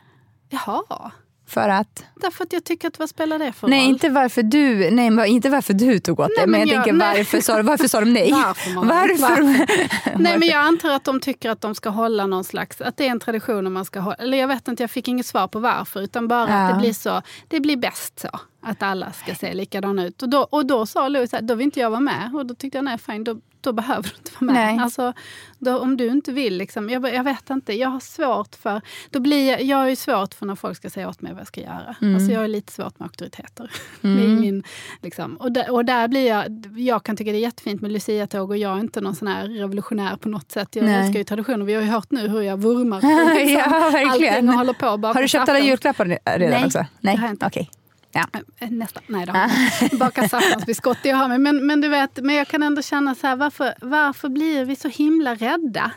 jaha. 0.49 1.11
För 1.47 1.69
att? 1.69 2.05
Därför 2.17 2.45
att 2.45 2.53
jag 2.53 2.65
tycker 2.65 2.89
att 2.89 2.99
vad 2.99 3.09
spelar 3.09 3.39
det 3.39 3.53
för 3.53 3.69
Nej, 3.69 3.81
roll? 3.85 3.89
inte 3.89 4.09
varför 4.09 4.43
du, 4.43 4.91
nej, 4.91 5.31
inte 5.31 5.51
varför 5.51 5.73
du 5.75 5.99
tog 5.99 6.21
åt 6.21 6.29
det. 6.29 6.35
Nej, 6.37 6.47
Men, 6.47 6.51
men 6.61 6.69
jag, 6.69 6.77
jag- 6.77 6.85
tänker 6.85 6.99
nej. 6.99 7.17
varför 7.19 7.41
sa, 7.41 7.63
varför 7.63 7.89
sa 7.89 8.01
de 8.01 8.13
nej? 8.13 8.33
Varför, 8.45 8.71
Malin? 8.85 9.17
varför? 9.21 10.19
Nej 10.23 10.39
men 10.39 10.49
jag 10.49 10.61
antar 10.61 10.91
att 10.91 11.05
de 11.05 11.21
tycker 11.21 11.51
att 11.51 11.61
de 11.61 11.75
ska 11.75 11.89
hålla 11.89 12.27
någon 12.27 12.45
slags, 12.45 12.81
att 12.81 12.97
det 12.97 13.07
är 13.07 13.11
en 13.11 13.21
tradition 13.21 13.73
man 13.73 13.85
ska 13.85 14.01
hålla, 14.01 14.15
eller 14.17 14.39
jag 14.39 14.49
vet 14.49 14.69
inte, 14.69 14.83
jag 14.83 14.91
fick 14.91 15.09
inget 15.09 15.27
svar 15.27 15.49
på 15.49 15.59
varför 15.59 16.01
utan 16.01 16.29
bara 16.29 16.49
Ja. 16.49 16.55
att 16.55 16.75
det 16.75 16.81
blir 16.81 16.93
så, 16.93 17.23
det 17.49 17.61
blir 17.61 17.77
bäst 17.77 18.21
så. 18.21 18.29
Att 18.63 18.83
alla 18.83 19.13
ska 19.13 19.35
se 19.35 19.55
likadana 19.55 20.05
ut. 20.07 20.23
Och 20.23 20.29
då, 20.29 20.39
och 20.51 20.67
då 20.67 20.87
sa 20.87 21.09
Louis 21.09 21.33
här, 21.33 21.43
då 21.43 21.55
vill 21.55 21.65
inte 21.65 21.81
jag 21.81 21.91
vara 21.91 22.01
med. 22.01 22.31
Och 22.35 22.47
då 22.47 22.55
tyckte 22.55 22.79
jag, 22.79 22.85
nej 22.85 22.99
fine, 22.99 23.25
då, 23.25 23.37
då 23.65 23.73
behöver 23.73 24.03
du 24.03 24.11
inte 24.19 24.31
vara 24.39 24.53
med. 24.53 24.55
Nej. 24.75 24.79
Alltså, 24.85 25.13
då, 25.59 25.79
om 25.79 25.97
du 25.97 26.07
inte 26.07 26.33
vill, 26.33 26.57
liksom, 26.57 26.91
jag, 26.91 27.15
jag 27.15 27.25
vet 27.25 27.51
inte, 27.51 27.73
jag 27.73 27.89
har 27.89 28.01
svårt 28.01 28.55
för, 28.55 28.81
då 29.11 29.21
blir 29.21 29.51
jag, 29.51 29.63
jag 29.63 29.91
ju 29.91 29.97
svårt 29.97 30.35
för 30.35 30.47
när 30.47 30.55
folk 30.55 30.77
ska 30.77 30.91
säga 30.91 31.09
åt 31.09 31.21
mig 31.23 31.33
vad 31.33 31.41
jag 31.41 31.47
ska 31.47 31.61
göra. 31.61 31.97
Mm. 32.03 32.15
Alltså 32.15 32.33
jag 32.33 32.41
har 32.41 32.49
lite 32.49 32.73
svårt 32.73 32.99
med 32.99 33.07
auktoriteter. 33.07 33.71
Är 34.03 34.41
min, 34.41 34.63
liksom, 35.03 35.37
och, 35.37 35.53
där, 35.53 35.71
och 35.71 35.85
där 35.85 36.09
blir 36.09 36.29
jag, 36.29 36.67
jag 36.77 37.03
kan 37.03 37.17
tycka 37.17 37.31
det 37.33 37.39
är 37.39 37.41
jättefint 37.41 37.81
med 37.81 37.93
Lucia-tåg 37.93 38.51
och 38.51 38.57
jag 38.57 38.77
är 38.77 38.81
inte 38.81 39.01
någon 39.01 39.15
sån 39.15 39.29
här 39.29 39.49
revolutionär 39.49 40.17
på 40.17 40.29
något 40.29 40.53
sätt. 40.53 40.77
Jag 40.77 40.85
Nej. 40.85 40.95
älskar 40.95 41.19
ju 41.19 41.25
traditioner. 41.25 41.65
Vi 41.65 41.75
har 41.75 41.83
ju 41.83 41.89
hört 41.89 42.11
nu 42.11 42.29
hur 42.29 42.43
jag 42.43 42.57
vurmar 42.57 43.01
för 43.27 43.35
liksom, 43.35 43.73
Ja, 43.73 43.91
verkligen. 43.91 44.35
allting 44.35 44.49
och 44.49 44.55
håller 44.55 44.73
på 44.73 44.87
Har 45.07 45.23
du 45.23 45.29
köpt 45.29 45.49
alla 45.49 45.61
julklappar 45.61 46.05
redan 46.05 46.51
Nej, 46.51 46.65
också? 46.67 46.87
det 47.01 47.09
har 47.09 47.27
jag 47.27 47.31
inte. 47.31 47.47
Okej. 47.47 47.71
Ja. 48.15 48.27
Eh, 48.61 48.71
Nästan. 48.71 49.03
Nej, 49.07 49.25
jag 49.27 49.51
inte. 49.83 49.97
Baka 49.97 50.29
saffransbiskott, 50.29 50.99
det 51.03 51.11
har 51.11 51.31
jag. 51.31 51.41
Men, 51.41 51.67
men 51.67 51.81
du 51.81 51.89
vet, 51.89 52.17
men 52.25 52.35
jag 52.35 52.49
kan 52.49 52.63
ändå 52.63 52.83
känna 52.83 53.15
så 53.15 53.27
här, 53.27 53.37
varför, 53.37 53.75
varför 53.81 54.29
blir 54.29 54.65
vi 54.65 54.77
så 54.77 54.89
himla 54.89 55.35
rädda? 55.35 55.91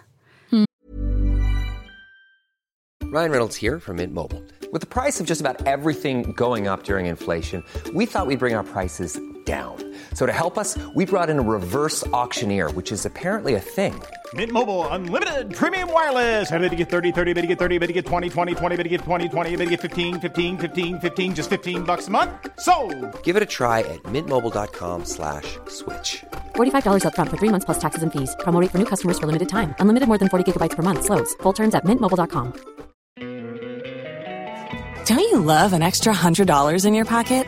Ryan 3.13 3.32
Reynolds 3.32 3.56
here 3.62 3.80
from 3.80 3.95
Mint 3.95 4.13
Mobile. 4.13 4.41
With 4.73 4.82
the 4.82 5.01
price 5.01 5.21
of 5.21 5.30
just 5.30 5.41
about 5.41 5.65
everything 5.65 6.34
going 6.34 6.67
up 6.67 6.84
during 6.84 7.06
inflation, 7.06 7.63
we 7.93 8.06
thought 8.06 8.27
we'd 8.27 8.39
bring 8.39 8.56
our 8.58 8.63
prices 8.63 9.17
down. 9.47 9.77
So 10.13 10.25
to 10.25 10.33
help 10.33 10.57
us, 10.57 10.77
we 10.93 11.05
brought 11.05 11.29
in 11.29 11.39
a 11.39 11.41
reverse 11.41 12.05
auctioneer, 12.07 12.69
which 12.71 12.91
is 12.91 13.05
apparently 13.05 13.53
a 13.55 13.60
thing. 13.62 13.93
Mint 14.33 14.51
Mobile 14.51 14.86
unlimited 14.89 15.55
premium 15.55 15.89
wireless. 15.93 16.51
Ready 16.51 16.67
to 16.69 16.75
get 16.75 16.89
30, 16.89 17.13
30, 17.13 17.33
bit 17.33 17.41
to 17.41 17.47
get 17.47 17.57
30, 17.57 17.77
bit 17.77 17.88
to 17.88 17.93
get 17.93 18.05
20, 18.05 18.27
20, 18.29 18.55
20, 18.55 18.75
bit 18.75 18.83
to 18.83 18.89
get 18.89 19.01
20, 19.01 19.29
20, 19.29 19.55
bit 19.55 19.63
to 19.63 19.69
get 19.69 19.79
15, 19.81 20.19
15, 20.19 20.57
15, 20.57 20.99
15 20.99 21.36
just 21.36 21.49
15 21.49 21.83
bucks 21.83 22.07
a 22.10 22.12
month. 22.12 22.31
So, 22.60 22.73
Give 23.23 23.38
it 23.38 23.43
a 23.43 23.45
try 23.45 23.79
at 23.93 24.03
mintmobile.com 24.03 25.05
slash 25.05 25.57
switch. 25.69 26.25
$45 26.55 27.03
upfront 27.07 27.29
for 27.29 27.38
three 27.38 27.53
months 27.53 27.65
plus 27.65 27.79
taxes 27.79 28.03
and 28.03 28.12
fees. 28.12 28.36
Promo 28.39 28.60
rate 28.60 28.71
for 28.71 28.79
new 28.79 28.89
customers 28.93 29.17
for 29.17 29.27
limited 29.27 29.47
time. 29.47 29.73
Unlimited 29.79 30.10
more 30.10 30.17
than 30.17 30.27
40 30.27 30.51
gigabytes 30.51 30.75
per 30.75 30.83
month. 30.83 31.05
Slows. 31.05 31.33
Full 31.43 31.53
terms 31.53 31.73
at 31.73 31.86
mintmobile.com. 31.86 32.51
Don't 35.07 35.19
you 35.31 35.39
love 35.39 35.71
an 35.71 35.81
extra 35.81 36.13
$100 36.13 36.86
in 36.86 36.93
your 36.93 37.05
pocket? 37.05 37.47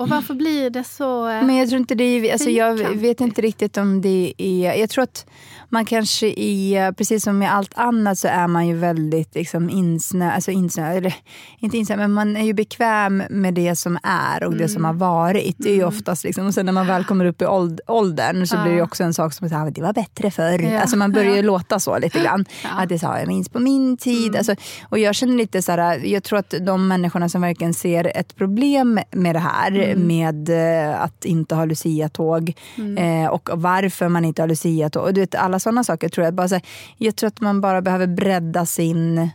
Och 0.00 0.08
varför 0.08 0.34
blir 0.34 0.70
det 0.70 0.84
så... 0.84 1.28
eh, 1.28 1.42
Men 1.46 1.56
jag 1.56 1.68
tror 1.68 1.80
inte 1.80 1.94
det 1.94 2.04
är, 2.04 2.32
alltså 2.32 2.50
jag 2.50 2.74
vet 2.94 3.20
inte 3.20 3.42
riktigt 3.42 3.76
om 3.76 4.00
det 4.00 4.34
är, 4.38 4.74
jag 4.74 4.90
tror 4.90 5.04
att 5.04 5.26
man 5.72 5.84
kanske 5.84 6.26
är, 6.36 6.92
precis 6.92 7.24
som 7.24 7.38
med 7.38 7.54
allt 7.54 7.72
annat 7.74 8.18
så 8.18 8.28
är 8.28 8.46
man 8.46 8.66
ju 8.66 8.76
väldigt 8.76 9.34
liksom 9.34 9.70
insnö, 9.70 10.32
alltså 10.32 10.50
insnö, 10.50 10.92
eller 10.92 11.14
inte 11.58 11.76
insnö, 11.78 11.96
men 11.96 12.12
man 12.12 12.36
är 12.36 12.44
ju 12.44 12.52
bekväm 12.52 13.22
med 13.30 13.54
det 13.54 13.76
som 13.76 13.98
är 14.02 14.44
och 14.44 14.56
det 14.56 14.68
som 14.68 14.84
har 14.84 14.92
varit. 14.92 15.56
Det 15.58 15.70
är 15.70 15.74
ju 15.74 15.84
oftast 15.84 16.24
liksom, 16.24 16.46
och 16.46 16.54
sen 16.54 16.66
när 16.66 16.72
man 16.72 16.86
väl 16.86 17.04
kommer 17.04 17.24
upp 17.24 17.42
i 17.42 17.46
åld, 17.46 17.80
åldern 17.86 18.46
så 18.46 18.62
blir 18.62 18.72
det 18.72 18.82
också 18.82 19.04
en 19.04 19.14
sak 19.14 19.32
som 19.32 19.46
att 19.46 19.52
ah, 19.52 19.70
det 19.70 19.82
var 19.82 19.92
bättre 19.92 20.30
förr. 20.30 20.58
Ja. 20.58 20.80
Alltså 20.80 20.96
man 20.96 21.12
börjar 21.12 21.30
ju 21.30 21.36
Ja. 21.36 21.42
låta 21.42 21.80
så 21.80 21.98
lite 21.98 22.20
grann. 22.20 22.44
Att 22.76 22.88
det 22.88 22.98
sa 22.98 23.18
jag 23.18 23.28
minns 23.28 23.48
på 23.48 23.60
min 23.60 23.96
tid. 23.96 24.36
Alltså, 24.36 24.54
och 24.88 24.98
jag 24.98 25.14
känner 25.14 25.34
lite 25.34 25.62
så 25.62 25.72
här, 25.72 25.98
jag 26.06 26.22
tror 26.22 26.38
att 26.38 26.54
de 26.60 26.88
människorna 26.88 27.28
som 27.28 27.40
verkligen 27.40 27.74
ser 27.74 28.12
ett 28.16 28.36
problem 28.36 29.00
med 29.10 29.34
det 29.34 29.38
här, 29.38 29.94
med 29.96 30.48
eh, 30.48 31.02
att 31.02 31.24
inte 31.24 31.54
ha 31.54 31.64
Lucia-tåg 31.64 32.54
eh, 32.98 33.30
och 33.30 33.48
varför 33.52 34.08
man 34.08 34.24
inte 34.24 34.42
har 34.42 34.48
Lucia-tåg. 34.48 35.04
Och 35.04 35.14
du 35.14 35.20
vet, 35.20 35.34
alla 35.34 35.59
sådana 35.60 35.84
saker 35.84 36.08
tror 36.08 36.24
jag. 36.24 36.34
Bara 36.34 36.48
så 36.48 36.54
här, 36.54 36.64
jag 36.96 37.16
tror 37.16 37.28
att 37.28 37.40
man 37.40 37.60
bara 37.60 37.82
behöver 37.82 38.06
bredda 38.06 38.66
sin 38.66 39.30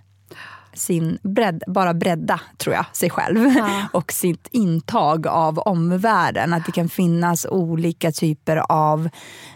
sin 0.73 1.17
bredd, 1.23 1.63
bara 1.67 1.93
bredda, 1.93 2.39
tror 2.57 2.75
jag, 2.75 2.85
sig 2.93 3.09
själv 3.09 3.49
och 3.91 4.11
sitt 4.11 4.47
intag 4.51 5.27
av 5.27 5.59
omvärlden. 5.59 6.53
Att 6.53 6.65
det 6.65 6.71
kan 6.71 6.89
finnas 6.89 7.45
olika 7.49 8.11
typer 8.11 8.57
av 8.69 9.09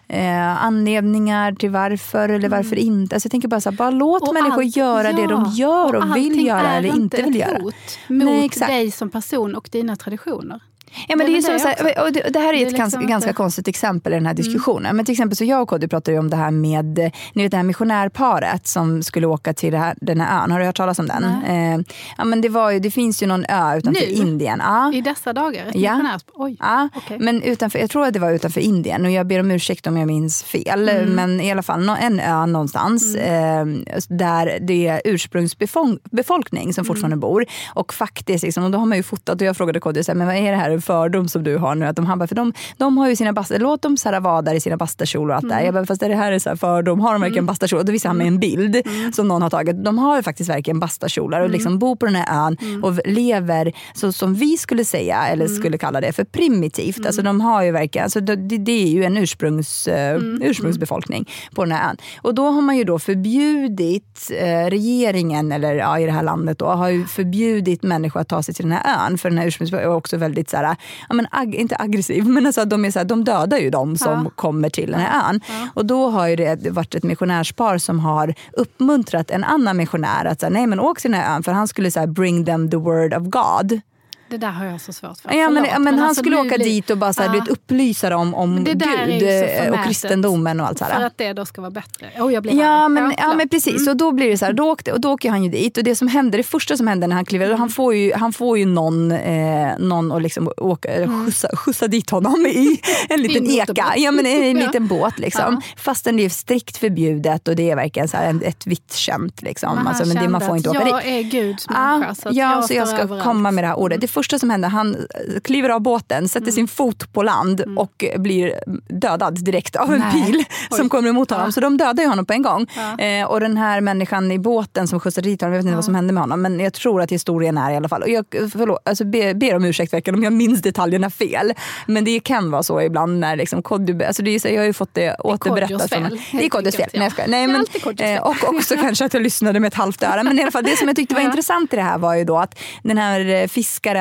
eh, 0.07 0.63
anledningar 0.65 1.51
till 1.51 1.69
varför 1.69 2.29
eller 2.29 2.49
varför 2.49 2.75
inte. 2.75 3.15
Alltså 3.15 3.27
jag 3.27 3.31
tänker 3.31 3.47
bara 3.47 3.61
så 3.61 3.69
här, 3.69 3.77
bara 3.77 3.89
låt 3.89 4.27
Och 4.27 4.33
människor 4.33 4.63
allt- 4.63 4.75
göra 4.75 5.11
det 5.13 5.27
de 5.27 5.45
gör 5.45 5.95
och, 5.95 6.03
vill 6.03 6.11
allting 6.31 6.45
göra 6.45 6.61
är 6.61 6.77
eller 6.77 6.95
inte 6.95 7.21
vill 7.21 7.35
göra. 7.35 7.49
ett 7.57 7.61
hot 7.61 7.73
mot 8.07 8.25
Nej, 8.25 8.45
exakt. 8.45 8.71
dig 8.71 8.91
som 8.91 9.09
person 9.09 9.55
och 9.55 9.69
dina 9.71 9.95
traditioner. 9.95 10.59
Ja, 11.07 11.15
men 11.15 11.27
Det 11.27 11.37
är 11.37 11.59
så 11.59 11.67
här, 11.67 12.05
och 12.05 12.13
det, 12.13 12.29
det 12.29 12.39
här 12.39 12.53
är 12.53 12.53
Det 12.53 12.63
är 12.63 12.67
ett 12.67 12.77
ganska, 12.77 12.83
liksom 12.99 13.07
ganska 13.07 13.29
inte- 13.29 13.37
konstigt 13.37 13.67
exempel 13.67 14.13
i 14.13 14.15
den 14.15 14.25
här 14.25 14.33
diskussionen. 14.33 14.95
Men 14.95 15.05
till 15.05 15.11
exempel 15.13 15.35
så 15.37 15.43
jag 15.45 15.61
och 15.61 15.69
Kodjo 15.69 15.89
pratade 15.89 16.11
ju 16.11 16.19
om 16.19 16.29
det 16.29 16.35
här 16.37 16.51
med 16.51 16.99
eh, 16.99 17.11
ni 17.33 17.43
vet 17.43 17.51
det 17.51 17.57
här 17.57 17.63
missionärparet 17.63 18.67
som 18.67 19.03
skulle 19.03 19.27
åka 19.27 19.53
till 19.53 19.71
det 19.71 19.77
här, 19.77 19.95
den 20.01 20.21
här 20.21 20.43
ön. 20.43 20.51
Har 20.51 20.59
du 20.59 20.65
hört 20.65 20.77
talas 20.77 20.99
om 20.99 21.07
den? 21.07 21.23
Eh, 21.23 21.79
ja, 22.17 22.23
men 22.25 22.41
det, 22.41 22.49
var 22.49 22.71
ju, 22.71 22.79
det 22.79 22.91
finns 22.91 23.23
ju 23.23 23.27
någon 23.27 23.45
ö 23.49 23.77
utanför 23.77 24.01
Nu? 24.07 24.11
Indien. 24.13 24.59
Ja. 24.63 24.91
I 24.93 25.01
dessa 25.01 25.33
dagar? 25.33 25.65
Ett 25.65 25.75
Ja. 25.75 26.19
Oj. 26.33 26.57
Ja, 26.59 26.89
Okej. 26.95 27.19
men 27.19 27.41
utanför, 27.41 27.79
jag 27.79 27.89
tror 27.89 28.05
att 28.07 28.13
det 28.13 28.19
var 28.19 28.31
utanför 28.31 28.61
Indien 28.61 29.05
och 29.05 29.11
jag 29.11 29.27
ber 29.27 29.39
om 29.39 29.51
ursäkt 29.51 29.87
om 29.87 29.97
jag 29.97 30.07
minns 30.07 30.43
fel. 30.43 31.05
Men 31.07 31.41
i 31.41 31.51
alla 31.51 31.63
fall 31.63 31.89
en 31.89 32.19
ö 32.19 32.45
någonstans 32.45 33.15
eh, 33.15 33.65
där 34.07 34.57
det 34.61 34.87
är 34.87 35.01
ursprungsbefolkning 35.05 36.73
som 36.73 36.85
fortfarande 36.85 37.17
bor. 37.17 37.45
Och 37.73 37.93
faktiskt, 37.93 38.43
liksom, 38.43 38.63
och 38.63 38.71
då 38.71 38.77
har 38.77 38.85
man 38.85 38.97
ju 38.97 39.03
fotat 39.03 39.41
och 39.41 39.47
jag 39.47 39.57
frågade 39.57 39.79
Kodjo, 39.79 40.03
så 40.03 40.13
men 40.15 40.27
vad 40.27 40.35
är 40.35 40.51
det 40.51 40.57
här 40.57 40.78
en 40.79 40.83
fördom 40.83 41.27
som 41.27 41.43
du 41.43 41.57
har 41.57 41.75
nu? 41.75 41.85
Att 41.85 41.95
de, 41.95 42.05
han 42.05 42.19
bara, 42.19 42.27
för 42.27 42.35
de, 42.35 42.53
de 42.77 42.97
har 42.97 43.09
ju 43.09 43.15
sina 43.15 43.33
basta, 43.33 43.57
låt 43.57 43.81
dem 43.81 43.97
så 43.97 44.09
här, 44.09 44.19
vara 44.19 44.41
där 44.41 44.55
i 44.55 44.59
sina 44.59 44.77
bastakjolar 44.77 45.29
och 45.29 45.35
allt 45.35 45.49
det 45.49 45.55
där. 45.55 45.61
Jag 45.61 45.73
bara, 45.73 45.85
fast 45.85 46.03
är 46.03 46.09
det 46.09 46.15
här 46.15 46.31
är 46.31 46.39
så 46.39 46.49
här 46.49 46.55
fördom, 46.55 46.99
har 46.99 47.11
de 47.13 47.21
verkligen 47.21 47.45
bastakjolar? 47.45 47.81
Och 47.81 47.85
då 47.85 47.91
visade 47.91 48.09
han 48.09 48.17
mig 48.17 48.27
en 48.27 48.39
bild 48.39 48.87
som 49.13 49.27
någon 49.27 49.41
har 49.41 49.49
tagit. 49.49 49.83
De 49.83 49.97
har 49.97 50.15
ju 50.15 50.23
faktiskt 50.23 50.49
verkligen 50.49 50.79
bastakjolar 50.79 51.41
och 51.41 51.49
liksom 51.49 51.79
bor 51.79 51.95
på 51.95 52.05
den 52.05 52.15
här 52.15 52.47
ön 52.47 52.57
och 52.83 52.99
lever 53.05 53.73
så 53.93 54.11
som 54.11 54.33
vi 54.33 54.57
skulle 54.57 54.85
säga, 54.85 55.27
eller 55.27 55.47
skulle 55.47 55.77
kalla 55.77 56.01
det 56.01 56.11
för 56.11 56.23
primitivt. 56.23 57.05
Alltså 57.05 57.21
de 57.21 57.41
har 57.41 57.63
ju 57.63 57.71
verkligen, 57.71 58.03
alltså 58.03 58.21
det, 58.21 58.35
det 58.35 58.83
är 58.83 58.87
ju 58.87 59.03
en 59.03 59.17
ursprungs, 59.17 59.87
eh, 59.87 60.19
ursprungsbefolkning 60.41 61.29
på 61.55 61.63
den 61.65 61.71
här 61.71 61.89
ön. 61.89 61.97
Och 62.21 62.35
då 62.35 62.49
har 62.49 62.61
man 62.61 62.77
ju 62.77 62.83
då 62.83 62.99
förbjudit, 62.99 64.31
eh, 64.39 64.69
regeringen 64.69 65.51
eller 65.51 65.75
ja, 65.75 65.99
i 65.99 66.05
det 66.05 66.11
här 66.11 66.23
landet 66.23 66.59
då, 66.59 66.65
har 66.65 66.89
ju 66.89 67.05
förbjudit 67.05 67.83
människor 67.83 68.19
att 68.19 68.27
ta 68.27 68.43
sig 68.43 68.53
till 68.53 68.65
den 68.65 68.71
här 68.71 69.05
ön. 69.05 69.17
För 69.17 69.29
den 69.29 69.37
här 69.37 69.47
ursprungsbefolkningen 69.47 69.93
är 69.93 69.97
också 69.97 70.17
väldigt 70.17 70.49
så 70.49 70.57
här, 70.57 70.68
ja, 71.09 71.15
men 71.15 71.27
ag, 71.31 71.55
inte 71.55 71.75
aggressiv, 71.79 72.25
men 72.27 72.45
alltså, 72.45 72.65
de, 72.65 72.85
är 72.85 72.91
så 72.91 72.99
här, 72.99 73.05
de 73.05 73.23
dödar 73.23 73.57
ju 73.57 73.69
de 73.69 73.97
som 73.97 74.29
kommer 74.35 74.69
till 74.69 74.91
den 74.91 74.99
här 74.99 75.29
ön. 75.29 75.41
Och 75.73 75.85
då 75.85 76.09
har 76.09 76.27
ju 76.27 76.35
det 76.35 76.69
varit 76.69 76.95
ett 76.95 77.03
missionärspar 77.03 77.77
som 77.77 77.99
har 77.99 78.33
uppmuntrat 78.53 79.31
en 79.31 79.43
annan 79.43 79.77
missionär 79.77 80.25
att 80.25 80.39
säga, 80.39 80.49
nej 80.49 80.67
men 80.67 80.79
åk 80.79 81.01
till 81.01 81.11
den 81.11 81.21
här 81.21 81.35
ön 81.35 81.43
för 81.43 81.51
han 81.51 81.67
skulle 81.67 81.91
så 81.91 81.99
här, 81.99 82.07
bring 82.07 82.45
them 82.45 82.69
the 82.69 82.77
word 82.77 83.13
of 83.13 83.23
God. 83.23 83.81
Det 84.29 84.37
där 84.37 84.51
har 84.51 84.65
jag 84.65 84.81
så 84.81 84.93
svårt 84.93 85.17
för. 85.19 85.33
Ja, 85.33 85.49
men, 85.49 85.55
Förlåt, 85.55 85.69
ja, 85.73 85.79
men 85.79 85.99
han 85.99 86.07
alltså, 86.07 86.21
skulle 86.21 86.37
åka 86.37 86.57
dit 86.57 86.89
och 86.89 86.97
bara 86.97 87.13
så 87.13 87.21
här, 87.23 87.35
Ja. 87.35 87.43
upplysa 87.49 88.09
dem 88.09 88.35
om 88.35 88.63
Gud 88.63 88.81
eh, 88.81 89.69
och 89.73 89.85
kristendomen 89.85 90.59
och 90.59 90.67
allt 90.67 90.77
så 90.77 90.85
här. 90.85 90.95
För 90.95 91.03
att 91.05 91.17
det 91.17 91.33
då 91.33 91.45
ska 91.45 91.61
vara 91.61 91.71
bättre. 91.71 92.07
Oh, 92.19 92.33
jag 92.33 92.43
blir 92.43 92.53
Ja 92.61 92.67
arg. 92.85 92.89
men, 92.89 93.13
ja, 93.17 93.33
men 93.33 93.49
precis, 93.49 93.87
och 93.87 93.97
då 93.97 94.11
blir 94.11 94.29
det 94.29 94.37
så 94.37 94.45
här, 94.45 94.53
då, 94.53 94.63
åkte, 94.71 94.91
och 94.91 95.01
då 95.01 95.11
åker 95.11 95.29
han 95.29 95.43
ju 95.43 95.49
dit 95.49 95.77
och 95.77 95.83
det 95.83 95.95
som 95.95 96.07
händer, 96.07 96.37
det 96.37 96.43
första 96.43 96.77
som 96.77 96.87
händer 96.87 97.07
när 97.07 97.15
han 97.15 97.25
kliver, 97.25 97.53
han 97.53 97.69
får 97.69 97.95
ju, 97.95 98.13
han 98.13 98.33
får 98.33 98.57
ju 98.57 98.65
någon, 98.65 99.11
eh, 99.11 99.77
någon 99.79 100.11
att 100.11 100.21
liksom 100.21 100.51
åka, 100.57 100.89
Mm. 100.95 101.25
skjutsa, 101.25 101.49
skjutsa 101.55 101.87
dit 101.87 102.09
honom 102.09 102.45
i 102.45 102.81
en 103.09 103.21
liten 103.21 103.51
eka, 103.51 103.93
ja, 103.97 104.11
men 104.11 104.25
i 104.25 104.49
en 104.49 104.57
Ja. 104.59 104.65
liten 104.65 104.87
båt. 104.87 105.19
Liksom. 105.19 105.61
Fastän 105.77 106.17
det 106.17 106.25
är 106.25 106.29
strikt 106.29 106.77
förbjudet 106.77 107.47
och 107.47 107.55
det 107.55 107.69
är 107.71 107.75
verkligen 107.75 108.07
så 108.07 108.17
här 108.17 108.39
ett 108.43 108.67
vitt 108.67 108.93
skämt. 108.93 109.41
Liksom. 109.41 109.75
Men 109.75 109.87
Alltså, 109.87 110.05
men 110.07 110.23
det, 110.23 110.29
man 110.29 110.41
får 110.41 110.57
inte 110.57 110.69
åka 110.69 110.79
dit. 110.83 110.87
Jag 110.93 111.05
är 111.05 111.23
Guds 111.23 111.65
Ja, 111.69 111.97
människa. 111.97 112.15
så 112.15 112.29
ja, 112.31 112.51
jag 112.55 112.65
så 112.65 112.73
jag 112.73 112.87
ska 112.87 112.97
överallt. 112.97 113.23
komma 113.23 113.51
med 113.51 113.63
det 113.63 113.67
här 113.67 113.79
ordet. 113.79 114.01
Det 114.01 114.07
första 114.19 114.39
som 114.39 114.49
händer, 114.49 114.69
han 114.69 114.95
eh, 114.95 115.39
kliver 115.43 115.69
av 115.69 115.81
båten, 115.81 116.29
sätter 116.29 116.51
sin 116.51 116.67
fot 116.67 117.13
på 117.13 117.23
land 117.23 117.61
och 117.77 118.03
blir 118.17 118.53
dödad 118.99 119.45
direkt 119.45 119.75
av 119.75 119.93
en 119.93 119.99
Nej. 119.99 120.11
pil 120.25 120.43
som 120.69 120.85
Oj. 120.85 120.89
kommer 120.89 121.09
emot 121.09 121.29
honom. 121.31 121.45
Ja. 121.45 121.51
Så 121.51 121.59
de 121.61 121.77
dödar 121.77 122.05
honom 122.07 122.25
på 122.25 122.33
en 122.33 122.41
gång. 122.41 122.67
Ja. 122.75 123.05
Eh, 123.05 123.25
och 123.25 123.39
den 123.39 123.57
här 123.57 123.81
människan 123.81 124.31
i 124.31 124.39
båten 124.39 124.87
som 124.87 124.99
skjutsade 124.99 125.29
dit 125.29 125.41
honom, 125.41 125.53
jag 125.53 125.59
vet 125.59 125.65
inte 125.65 125.75
vad 125.75 125.85
som 125.85 125.95
hände 125.95 126.13
med 126.13 126.23
honom, 126.23 126.41
men 126.41 126.59
jag 126.59 126.73
tror 126.73 127.01
att 127.01 127.11
historien 127.11 127.57
är 127.57 127.71
i 127.71 127.75
alla 127.75 127.89
fall. 127.89 128.01
Och 128.01 128.09
jag 128.09 128.25
förlåt, 128.31 128.79
alltså, 128.85 129.05
ber, 129.05 129.33
ber 129.33 129.55
om 129.55 129.65
ursäkt 129.65 129.93
verkligen 129.93 130.15
om 130.19 130.23
jag 130.23 130.33
minns 130.33 130.61
detaljerna 130.61 131.09
fel. 131.09 131.53
Men 131.87 132.05
det 132.05 132.19
kan 132.19 132.51
vara 132.51 132.63
så 132.63 132.81
ibland 132.81 133.19
när 133.19 133.35
liksom, 133.35 133.61
Kodjo, 133.61 134.05
alltså, 134.07 134.23
det 134.23 134.31
är, 134.35 134.39
så- 134.39 134.47
jag 134.47 134.57
har 134.61 134.65
ju 134.65 134.73
fått 134.73 134.93
det 134.93 135.15
återberättat. 135.19 135.89
Fel, 135.89 136.19
Det 136.31 136.45
är 136.45 136.49
Kodjos 136.49 136.75
fel. 136.75 136.89
enkelt, 136.93 136.99
Nej, 136.99 137.11
jag 137.17 137.25
ja. 137.25 137.31
Nej, 137.31 137.47
men, 137.47 137.65
eh, 137.97 137.97
fel. 137.97 138.19
och 138.23 138.53
också 138.55 138.75
kanske 138.81 139.05
att 139.05 139.13
jag 139.13 139.23
lyssnade 139.23 139.59
med 139.59 139.67
ett 139.67 139.73
halvt 139.73 140.03
öra. 140.03 140.23
Men 140.23 140.39
i 140.39 140.41
alla 140.41 140.51
fall, 140.51 140.63
det 140.63 140.77
som 140.77 140.87
jag 140.87 140.95
tyckte 140.95 141.15
var 141.15 141.21
Ja. 141.21 141.27
intressant 141.27 141.73
i 141.73 141.75
det 141.75 141.81
här 141.81 141.97
var 141.97 142.15
ju 142.15 142.23
då 142.23 142.37
att 142.37 142.59
den 142.83 142.97
här 142.97 143.25
eh, 143.29 143.47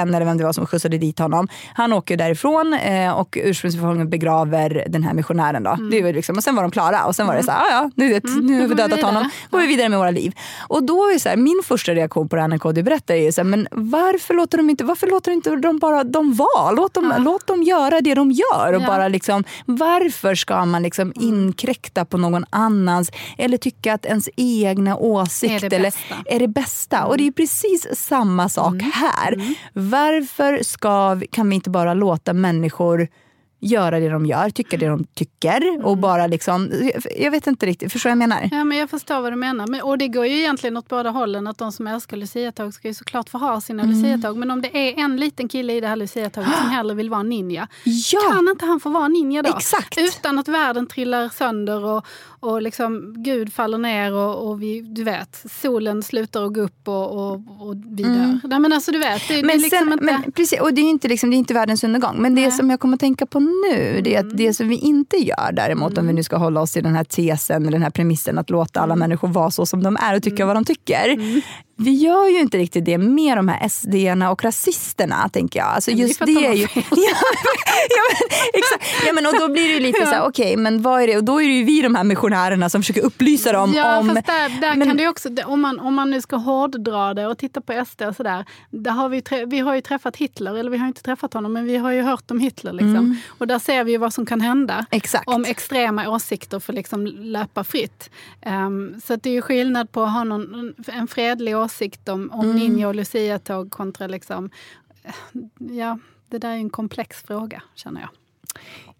fiskaren, 0.08 0.14
eller 0.14 0.26
vem 0.26 0.38
det 0.38 0.44
var 0.44 0.52
som 0.52 0.66
skjutsade 0.66 0.98
dit 0.98 1.18
honom, 1.18 1.48
han 1.74 1.92
åker 1.92 2.16
därifrån 2.16 2.74
eh, 2.74 3.12
och 3.12 3.38
ursprungsbefolkningen 3.42 4.10
begraver 4.10 4.84
den 4.88 5.02
här 5.02 5.14
missionären. 5.14 5.62
Då. 5.62 5.76
Det 5.90 5.98
är 5.98 6.02
väl 6.02 6.14
liksom, 6.14 6.36
och 6.36 6.42
sen 6.44 6.54
var 6.56 6.62
de 6.62 6.70
klara 6.70 7.04
och 7.06 7.16
sen 7.16 7.26
var 7.26 7.34
det 7.36 7.42
så 7.42 7.50
här, 7.50 7.60
"Ah, 7.60 7.70
ja, 7.70 7.90
nu, 7.96 8.08
vet, 8.08 8.24
nu 8.24 8.30
har 8.32 8.42
vi 8.42 8.64
Mm. 8.64 8.76
dödat 8.76 8.98
vidare." 8.98 9.06
honom, 9.14 9.30
går 9.50 9.60
vi 9.60 9.66
vidare 9.66 9.88
med 9.88 9.98
våra 9.98 10.10
liv. 10.10 10.32
Och 10.68 10.82
då 10.86 11.04
är 11.14 11.18
så 11.18 11.28
här, 11.28 11.36
min 11.36 11.60
första 11.64 11.92
reaktion 11.94 12.28
på 12.28 12.36
det 12.36 12.42
här 12.42 12.48
när 12.48 12.58
Kodjo 12.58 12.82
berättar 12.84 13.14
är 13.14 13.22
ju 13.22 13.32
så 13.32 13.40
här, 13.40 13.44
men 13.48 13.68
varför 13.72 14.34
låter 14.34 14.58
de 14.58 14.70
inte, 14.70 14.84
varför 14.84 15.06
låter 15.06 15.32
inte 15.32 15.50
de 15.56 15.78
bara 15.78 16.04
dem 16.04 16.34
vara? 16.34 16.70
Låt 16.70 16.94
dem, 16.94 17.12
låt 17.18 17.46
dem 17.46 17.62
göra 17.62 18.00
det 18.00 18.14
de 18.14 18.30
gör. 18.30 18.72
Och 18.72 18.82
Ja. 18.82 18.86
bara 18.86 19.08
liksom, 19.08 19.44
varför 19.66 20.34
ska 20.34 20.64
man 20.64 20.82
liksom 20.82 21.12
inkräkta 21.16 22.04
på 22.04 22.18
någon 22.18 22.44
annans 22.50 23.10
eller 23.38 23.58
tycka 23.58 23.94
att 23.94 24.06
ens 24.06 24.28
egna 24.36 24.96
åsikt 24.96 25.64
Är 25.64 25.70
det 25.70 25.76
eller, 25.76 25.84
bästa. 25.90 26.14
är 26.26 26.38
det 26.40 26.48
bästa? 26.48 27.04
Och 27.06 27.16
det 27.18 27.26
är 27.26 27.32
precis 27.32 27.86
samma 27.92 28.48
sak 28.48 28.72
Mm. 28.74 28.90
här. 28.94 29.34
Varför 29.98 30.62
ska 30.62 31.14
vi, 31.14 31.26
kan 31.26 31.48
vi 31.48 31.54
inte 31.54 31.70
bara 31.70 31.94
låta 31.94 32.32
människor 32.32 33.08
göra 33.60 34.00
det 34.00 34.08
de 34.08 34.26
gör, 34.26 34.50
tycka 34.50 34.76
det 34.76 34.86
de 34.86 35.04
tycker 35.04 35.84
och 35.86 35.96
bara 35.96 36.26
liksom, 36.26 36.70
jag 37.18 37.30
vet 37.30 37.46
inte 37.46 37.66
riktigt, 37.66 37.92
förstår 37.92 38.10
du 38.10 38.16
vad 38.16 38.22
jag 38.22 38.28
menar? 38.28 38.48
Ja, 38.58 38.64
men 38.64 38.78
jag 38.78 38.90
förstår 38.90 39.20
vad 39.20 39.32
du 39.32 39.36
menar. 39.36 39.66
Men, 39.66 39.80
och 39.82 39.98
det 39.98 40.08
går 40.08 40.26
ju 40.26 40.38
egentligen 40.38 40.76
åt 40.76 40.88
båda 40.88 41.10
hållen. 41.10 41.46
Att 41.46 41.58
de 41.58 41.72
som 41.72 41.86
älskar 41.86 42.16
luciatåg 42.16 42.74
ska 42.74 42.88
ju 42.88 42.94
såklart 42.94 43.28
få 43.28 43.38
ha 43.38 43.60
sina 43.60 43.82
Mm. 43.82 43.94
luciatåg. 44.02 44.36
Men 44.36 44.50
om 44.50 44.62
det 44.62 44.76
är 44.76 45.04
en 45.04 45.16
liten 45.16 45.48
kille 45.48 45.72
i 45.72 45.80
det 45.80 45.86
här 45.88 45.96
luciatåget 45.96 46.50
som 46.60 46.70
hellre 46.76 46.94
vill 46.94 47.10
vara 47.10 47.22
ninja. 47.22 47.68
Ja. 47.84 48.20
Kan 48.32 48.48
inte 48.48 48.64
han 48.64 48.80
få 48.80 48.88
vara 48.90 49.08
ninja 49.08 49.42
då? 49.42 49.54
Exakt. 49.56 49.98
Utan 49.98 50.38
att 50.38 50.48
världen 50.48 50.86
trillar 50.86 51.28
sönder 51.28 51.84
och, 51.84 52.06
och 52.40 52.62
liksom 52.62 53.14
Gud 53.16 53.52
faller 53.52 53.78
ner 53.78 54.12
och, 54.14 54.48
och 54.48 54.62
vi, 54.62 54.80
du 54.80 55.04
vet, 55.04 55.44
solen 55.62 56.02
slutar 56.02 56.44
att 56.44 56.52
gå 56.54 56.60
upp 56.60 56.88
och, 56.88 57.10
och, 57.12 57.32
och 57.34 57.74
vi 57.86 58.02
dör. 58.02 58.40
Nej, 58.44 58.60
men 58.60 58.72
alltså 58.72 58.92
du 58.92 58.98
vet, 58.98 59.28
det, 59.28 59.34
det 59.34 59.34
är 59.34 59.38
Mm. 59.38 59.46
Men, 59.46 59.58
liksom 59.58 59.78
sen, 59.78 59.92
inte... 59.92 60.04
men 60.04 60.32
precis, 60.32 60.60
och 60.60 60.74
det 60.74 60.80
är 60.80 60.82
ju 60.82 60.88
inte, 60.90 61.08
liksom, 61.08 61.30
det 61.30 61.36
är 61.36 61.38
inte 61.38 61.54
världens 61.54 61.84
undergång. 61.84 62.16
Men 62.18 62.34
det 62.34 62.40
Nej. 62.42 62.50
som 62.52 62.70
jag 62.70 62.80
kommer 62.80 62.94
att 62.94 63.00
tänka 63.00 63.26
på 63.26 63.40
nu, 63.40 64.00
det 64.04 64.14
är 64.14 64.20
Mm. 64.20 64.28
att 64.32 64.36
det 64.36 64.54
som 64.54 64.68
vi 64.68 64.76
inte 64.76 65.16
gör 65.16 65.52
däremot, 65.52 65.98
om 65.98 66.06
vi 66.06 66.12
nu 66.12 66.22
ska 66.22 66.36
hålla 66.36 66.60
oss 66.60 66.72
till 66.72 66.82
den 66.82 66.94
här 66.94 67.04
tesen, 67.04 67.70
den 67.70 67.82
här 67.82 67.90
premissen 67.90 68.38
att 68.38 68.50
låta 68.50 68.80
alla 68.80 68.94
Mm. 68.94 68.98
människor 69.08 69.28
vara 69.28 69.50
så 69.50 69.66
som 69.66 69.82
de 69.82 69.96
är 70.00 70.16
och 70.16 70.22
tycka 70.22 70.46
vad 70.46 70.56
de 70.56 70.64
tycker. 70.64 71.16
Vi 71.80 71.90
gör 71.94 72.28
ju 72.28 72.40
inte 72.40 72.58
riktigt 72.58 72.84
det 72.84 72.98
med 72.98 73.38
de 73.38 73.48
här 73.48 73.68
SD-erna 73.68 74.30
och 74.30 74.44
rasisterna, 74.44 75.28
tänker 75.28 75.58
jag. 75.58 75.68
Alltså 75.68 75.90
just 75.90 76.18
det 76.26 76.46
är 76.46 76.52
ju... 76.52 76.62
ja, 76.74 76.78
men, 78.10 78.28
exakt. 78.54 79.06
Ja, 79.06 79.12
men, 79.12 79.26
och 79.26 79.32
då 79.40 79.48
blir 79.48 79.62
det 79.68 79.74
ju 79.74 79.80
lite 79.80 80.06
så 80.06 80.12
här, 80.12 80.28
okej, 80.28 80.56
men 80.56 80.82
vad 80.82 81.02
är 81.02 81.06
det? 81.06 81.16
Och 81.16 81.24
då 81.24 81.42
är 81.42 81.46
det 81.46 81.52
ju 81.54 81.64
vi 81.64 81.82
de 81.82 81.94
här 81.94 82.04
missionärerna 82.04 82.70
som 82.70 82.82
försöker 82.82 83.02
upplysa 83.04 83.52
dem 83.52 83.74
Ja, 83.76 83.98
om... 83.98 84.08
fast 84.08 84.26
där, 84.26 84.60
där 84.60 84.74
men- 84.76 84.88
kan 84.88 84.96
det 84.96 85.08
också, 85.08 85.28
om 85.46 85.60
man, 85.60 85.80
om 85.80 85.94
man 85.94 86.10
nu 86.10 86.20
ska 86.20 86.36
hårddra 86.36 87.14
det 87.14 87.26
och 87.26 87.38
titta 87.38 87.60
på 87.60 87.84
SD 87.86 88.02
och 88.02 88.16
sådär. 88.16 88.44
Där 88.70 88.90
har 88.90 89.08
vi, 89.08 89.22
vi 89.46 89.58
har 89.58 89.74
ju 89.74 89.80
träffat 89.80 90.16
Hitler, 90.16 90.54
eller 90.56 90.70
vi 90.70 90.78
har 90.78 90.86
inte 90.86 91.02
träffat 91.02 91.34
honom, 91.34 91.52
men 91.52 91.64
vi 91.64 91.76
har 91.76 91.90
ju 91.92 92.02
hört 92.02 92.30
om 92.30 92.40
Hitler. 92.40 92.72
Liksom. 92.72 93.20
Och 93.38 93.46
där 93.46 93.58
ser 93.58 93.84
vi 93.84 93.92
ju 93.92 93.98
vad 93.98 94.14
som 94.14 94.26
kan 94.26 94.40
hända. 94.40 94.74
Mm. 94.74 94.86
Exakt. 94.90 95.28
Om 95.28 95.44
extrema 95.44 96.08
åsikter 96.08 96.60
får 96.60 96.72
liksom 96.72 97.06
löpa 97.06 97.64
fritt. 97.64 98.10
Ehm, 98.42 99.00
så 99.04 99.16
det 99.16 99.28
är 99.30 99.34
ju 99.34 99.42
skillnad 99.42 99.92
på 99.92 100.02
att 100.02 100.12
ha 100.12 100.24
någon, 100.24 100.74
en 100.86 101.08
fredlig 101.08 101.56
åsikt 101.56 101.67
om, 102.08 102.30
om 102.30 102.40
Mm. 102.44 102.56
ninja 102.56 102.88
och 102.88 102.94
luciatåg 102.94 103.70
kontra 103.70 104.06
liksom, 104.06 104.50
eh, 105.02 105.14
ja, 105.58 105.98
det 106.28 106.38
där 106.38 106.50
är 106.50 106.54
en 106.54 106.70
komplex 106.70 107.22
fråga 107.22 107.62
känner 107.74 108.00
jag. 108.00 108.10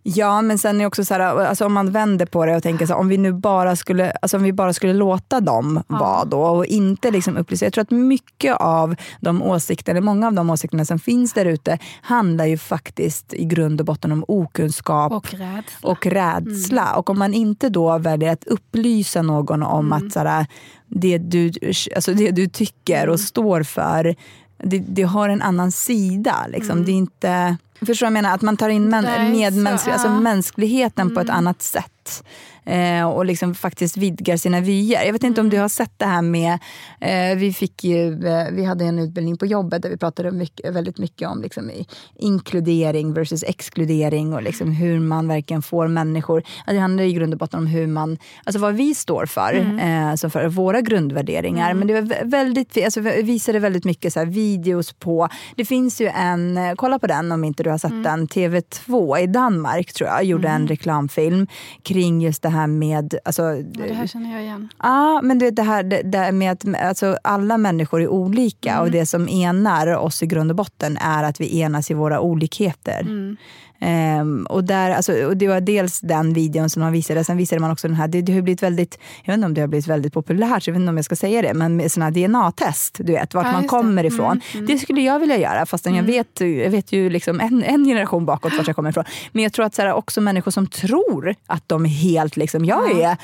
Ja, 0.02 0.42
men 0.42 0.58
sen 0.58 0.76
är 0.76 0.80
det 0.80 0.86
också 0.86 1.04
så 1.04 1.14
här, 1.14 1.20
alltså 1.20 1.66
om 1.66 1.72
man 1.72 1.90
vänder 1.90 2.26
på 2.26 2.46
det 2.46 2.56
och 2.56 2.62
tänker 2.62 2.86
så 2.86 2.92
här, 2.92 3.00
om 3.00 3.08
vi 3.08 3.18
nu 3.18 3.32
bara 3.32 3.76
skulle, 3.76 4.10
alltså 4.10 4.36
om 4.36 4.42
vi 4.42 4.52
bara 4.52 4.72
skulle 4.72 4.92
låta 4.92 5.40
dem 5.40 5.82
vara 5.86 6.24
då 6.24 6.40
och 6.40 6.66
inte 6.66 7.10
liksom 7.10 7.36
upplysa. 7.36 7.66
Jag 7.66 7.72
tror 7.72 7.82
att 7.82 7.90
mycket 7.90 8.56
av 8.56 8.94
de 9.20 9.42
åsikter, 9.42 9.92
eller 9.92 10.00
många 10.00 10.26
av 10.26 10.32
de 10.32 10.50
åsikterna 10.50 10.84
som 10.84 10.98
finns 10.98 11.32
där 11.32 11.44
ute 11.44 11.78
handlar 12.02 12.46
ju 12.46 12.58
faktiskt 12.58 13.34
i 13.34 13.44
grund 13.44 13.80
och 13.80 13.86
botten 13.86 14.12
om 14.12 14.24
okunskap 14.28 15.12
Och 15.12 15.34
rädsla. 15.34 15.88
och 15.90 16.06
rädsla. 16.06 16.94
Och 16.96 17.10
om 17.10 17.18
man 17.18 17.34
inte 17.34 17.68
då 17.68 17.98
väljer 17.98 18.32
att 18.32 18.44
upplysa 18.44 19.22
någon 19.22 19.62
om 19.62 19.92
att 19.92 20.12
så 20.12 20.20
här, 20.20 20.46
det, 20.86 21.18
du, 21.18 21.52
alltså 21.96 22.14
det 22.14 22.30
du 22.30 22.48
tycker 22.48 23.08
och 23.08 23.20
står 23.20 23.62
för, 23.62 24.14
det, 24.58 24.78
det 24.78 25.02
har 25.02 25.28
en 25.28 25.42
annan 25.42 25.72
sida. 25.72 26.46
Liksom. 26.48 26.84
Det 26.84 26.92
är 26.92 26.94
inte... 26.94 27.56
Förstår 27.78 27.94
du 27.94 28.00
vad 28.00 28.06
jag 28.06 28.12
menar? 28.22 28.34
Att 28.34 28.42
man 28.42 28.56
tar 28.56 28.68
in 28.68 28.88
Nej, 28.88 29.32
medmänsklig, 29.32 29.94
så, 29.94 30.00
alltså 30.00 30.20
mänskligheten 30.20 31.14
på 31.14 31.20
ett 31.20 31.30
annat 31.30 31.62
sätt. 31.62 32.24
Eh, 32.68 33.10
och 33.10 33.24
liksom 33.24 33.54
faktiskt 33.54 33.96
vidgar 33.96 34.36
sina 34.36 34.60
vyer. 34.60 35.04
Jag 35.04 35.12
vet 35.12 35.24
inte 35.24 35.40
om 35.40 35.50
du 35.50 35.58
har 35.58 35.68
sett 35.68 35.92
det 35.96 36.06
här 36.06 36.22
med, 36.22 36.58
eh, 37.00 37.38
vi, 37.38 37.52
fick 37.52 37.84
ju, 37.84 38.26
eh, 38.26 38.46
vi 38.52 38.64
hade 38.64 38.84
en 38.84 38.98
utbildning 38.98 39.36
på 39.36 39.46
jobbet 39.46 39.82
där 39.82 39.90
vi 39.90 39.96
pratade 39.96 40.30
mycket, 40.30 40.74
väldigt 40.74 40.98
mycket 40.98 41.28
om 41.28 41.42
liksom, 41.42 41.70
inkludering 42.14 43.12
versus 43.12 43.42
exkludering 43.42 44.32
och 44.32 44.42
liksom 44.42 44.72
hur 44.72 45.00
man 45.00 45.28
verkligen 45.28 45.62
får 45.62 45.88
människor, 45.88 46.36
alltså 46.36 46.72
det 46.72 46.78
handlar 46.78 47.04
i 47.04 47.12
grund 47.12 47.32
och 47.32 47.38
botten 47.38 47.58
om 47.58 47.66
hur 47.66 47.86
man, 47.86 48.18
alltså 48.44 48.60
vad 48.60 48.74
vi 48.74 48.94
står 48.94 49.26
för, 49.26 49.52
mm. 49.52 49.78
eh, 49.78 50.10
alltså 50.10 50.30
för 50.30 50.48
våra 50.48 50.80
grundvärderingar. 50.80 51.70
Mm. 51.70 51.78
Men 51.78 51.88
det 51.88 52.00
var 52.00 52.24
väldigt, 52.24 52.84
alltså, 52.84 53.00
visade 53.00 53.58
väldigt 53.58 53.84
mycket 53.84 54.12
så 54.12 54.24
videos 54.24 54.92
på, 54.92 55.28
det 55.56 55.64
finns 55.64 56.00
ju 56.00 56.06
en, 56.06 56.58
kolla 56.76 56.98
på 56.98 57.06
den 57.06 57.32
om 57.32 57.44
inte 57.44 57.62
du 57.62 57.70
har 57.70 57.78
sett 57.78 57.90
mm. 57.90 58.02
den, 58.02 58.28
TV2 58.28 59.18
i 59.18 59.26
Danmark 59.26 59.92
tror 59.92 60.08
jag, 60.08 60.24
gjorde 60.24 60.48
en 60.48 60.54
mm. 60.54 60.68
reklamfilm 60.68 61.46
kring 61.82 62.20
just 62.20 62.42
det 62.42 62.48
här 62.48 62.57
med... 62.66 63.14
Alltså, 63.24 63.42
ja, 63.42 63.62
det 63.86 63.94
här 63.94 64.06
känner 64.06 64.32
jag 64.32 64.42
igen. 64.42 64.68
Ja, 64.82 65.20
men 65.22 65.38
det, 65.38 65.50
det 65.50 65.62
här 65.62 65.82
det, 65.82 66.02
det 66.02 66.32
med 66.32 66.52
att 66.52 66.64
alltså, 66.82 67.16
alla 67.24 67.58
människor 67.58 68.02
är 68.02 68.08
olika 68.08 68.72
mm. 68.72 68.82
och 68.82 68.90
det 68.90 69.06
som 69.06 69.28
enar 69.28 69.96
oss 69.96 70.22
i 70.22 70.26
grund 70.26 70.50
och 70.50 70.56
botten 70.56 70.96
är 70.96 71.24
att 71.24 71.40
vi 71.40 71.60
enas 71.60 71.90
i 71.90 71.94
våra 71.94 72.20
olikheter. 72.20 73.00
Mm. 73.00 73.36
Um, 73.80 74.46
och, 74.46 74.64
där, 74.64 74.90
alltså, 74.90 75.12
och 75.26 75.36
det 75.36 75.48
var 75.48 75.60
dels 75.60 76.00
den 76.00 76.32
videon 76.32 76.70
som 76.70 76.82
man 76.82 76.92
visade, 76.92 77.24
sen 77.24 77.36
visade 77.36 77.60
man 77.60 77.70
också 77.70 77.88
den 77.88 77.96
här, 77.96 78.08
det, 78.08 78.22
det 78.22 78.34
har 78.34 78.40
blivit 78.40 78.62
väldigt, 78.62 78.98
jag 79.24 79.32
vet 79.32 79.34
inte 79.34 79.46
om 79.46 79.54
det 79.54 79.60
har 79.60 79.68
blivit 79.68 79.86
väldigt 79.86 80.12
populärt, 80.12 80.66
jag 80.66 80.74
vet 80.74 80.80
inte 80.80 80.90
om 80.90 80.96
jag 80.96 81.04
ska 81.04 81.16
säga 81.16 81.42
det, 81.42 81.54
men 81.54 81.76
med 81.76 81.92
sådana 81.92 82.10
DNA-test, 82.10 82.96
du 82.98 83.12
vet, 83.12 83.34
vart 83.34 83.46
ja, 83.46 83.52
man 83.52 83.68
kommer 83.68 84.02
det. 84.02 84.08
ifrån. 84.08 84.30
Mm, 84.30 84.40
mm. 84.54 84.66
Det 84.66 84.78
skulle 84.78 85.00
jag 85.00 85.18
vilja 85.18 85.38
göra, 85.38 85.66
fastän 85.66 85.92
mm. 85.94 86.06
jag, 86.06 86.12
vet, 86.12 86.40
jag 86.40 86.70
vet 86.70 86.92
ju 86.92 87.10
liksom 87.10 87.40
en, 87.40 87.62
en 87.62 87.84
generation 87.84 88.26
bakåt 88.26 88.52
vart 88.56 88.66
jag 88.66 88.76
kommer 88.76 88.90
ifrån. 88.90 89.04
Men 89.32 89.42
jag 89.42 89.52
tror 89.52 89.64
att 89.64 89.74
så 89.74 89.82
här, 89.82 89.92
också 89.92 90.20
människor 90.20 90.50
som 90.50 90.66
tror 90.66 91.34
att 91.46 91.68
de 91.68 91.84
är 91.84 91.88
helt, 91.88 92.36
liksom, 92.36 92.64
jag 92.64 93.00
är 93.00 93.16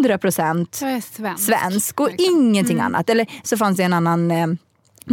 100 0.00 0.18
procent 0.18 0.74
svensk. 0.74 1.20
svensk 1.38 2.00
och 2.00 2.10
ingenting 2.18 2.78
mm. 2.78 2.86
annat. 2.86 3.10
Eller 3.10 3.26
så 3.42 3.56
fanns 3.56 3.76
det 3.76 3.82
en 3.82 3.92
annan 3.92 4.30
eh, 4.30 4.46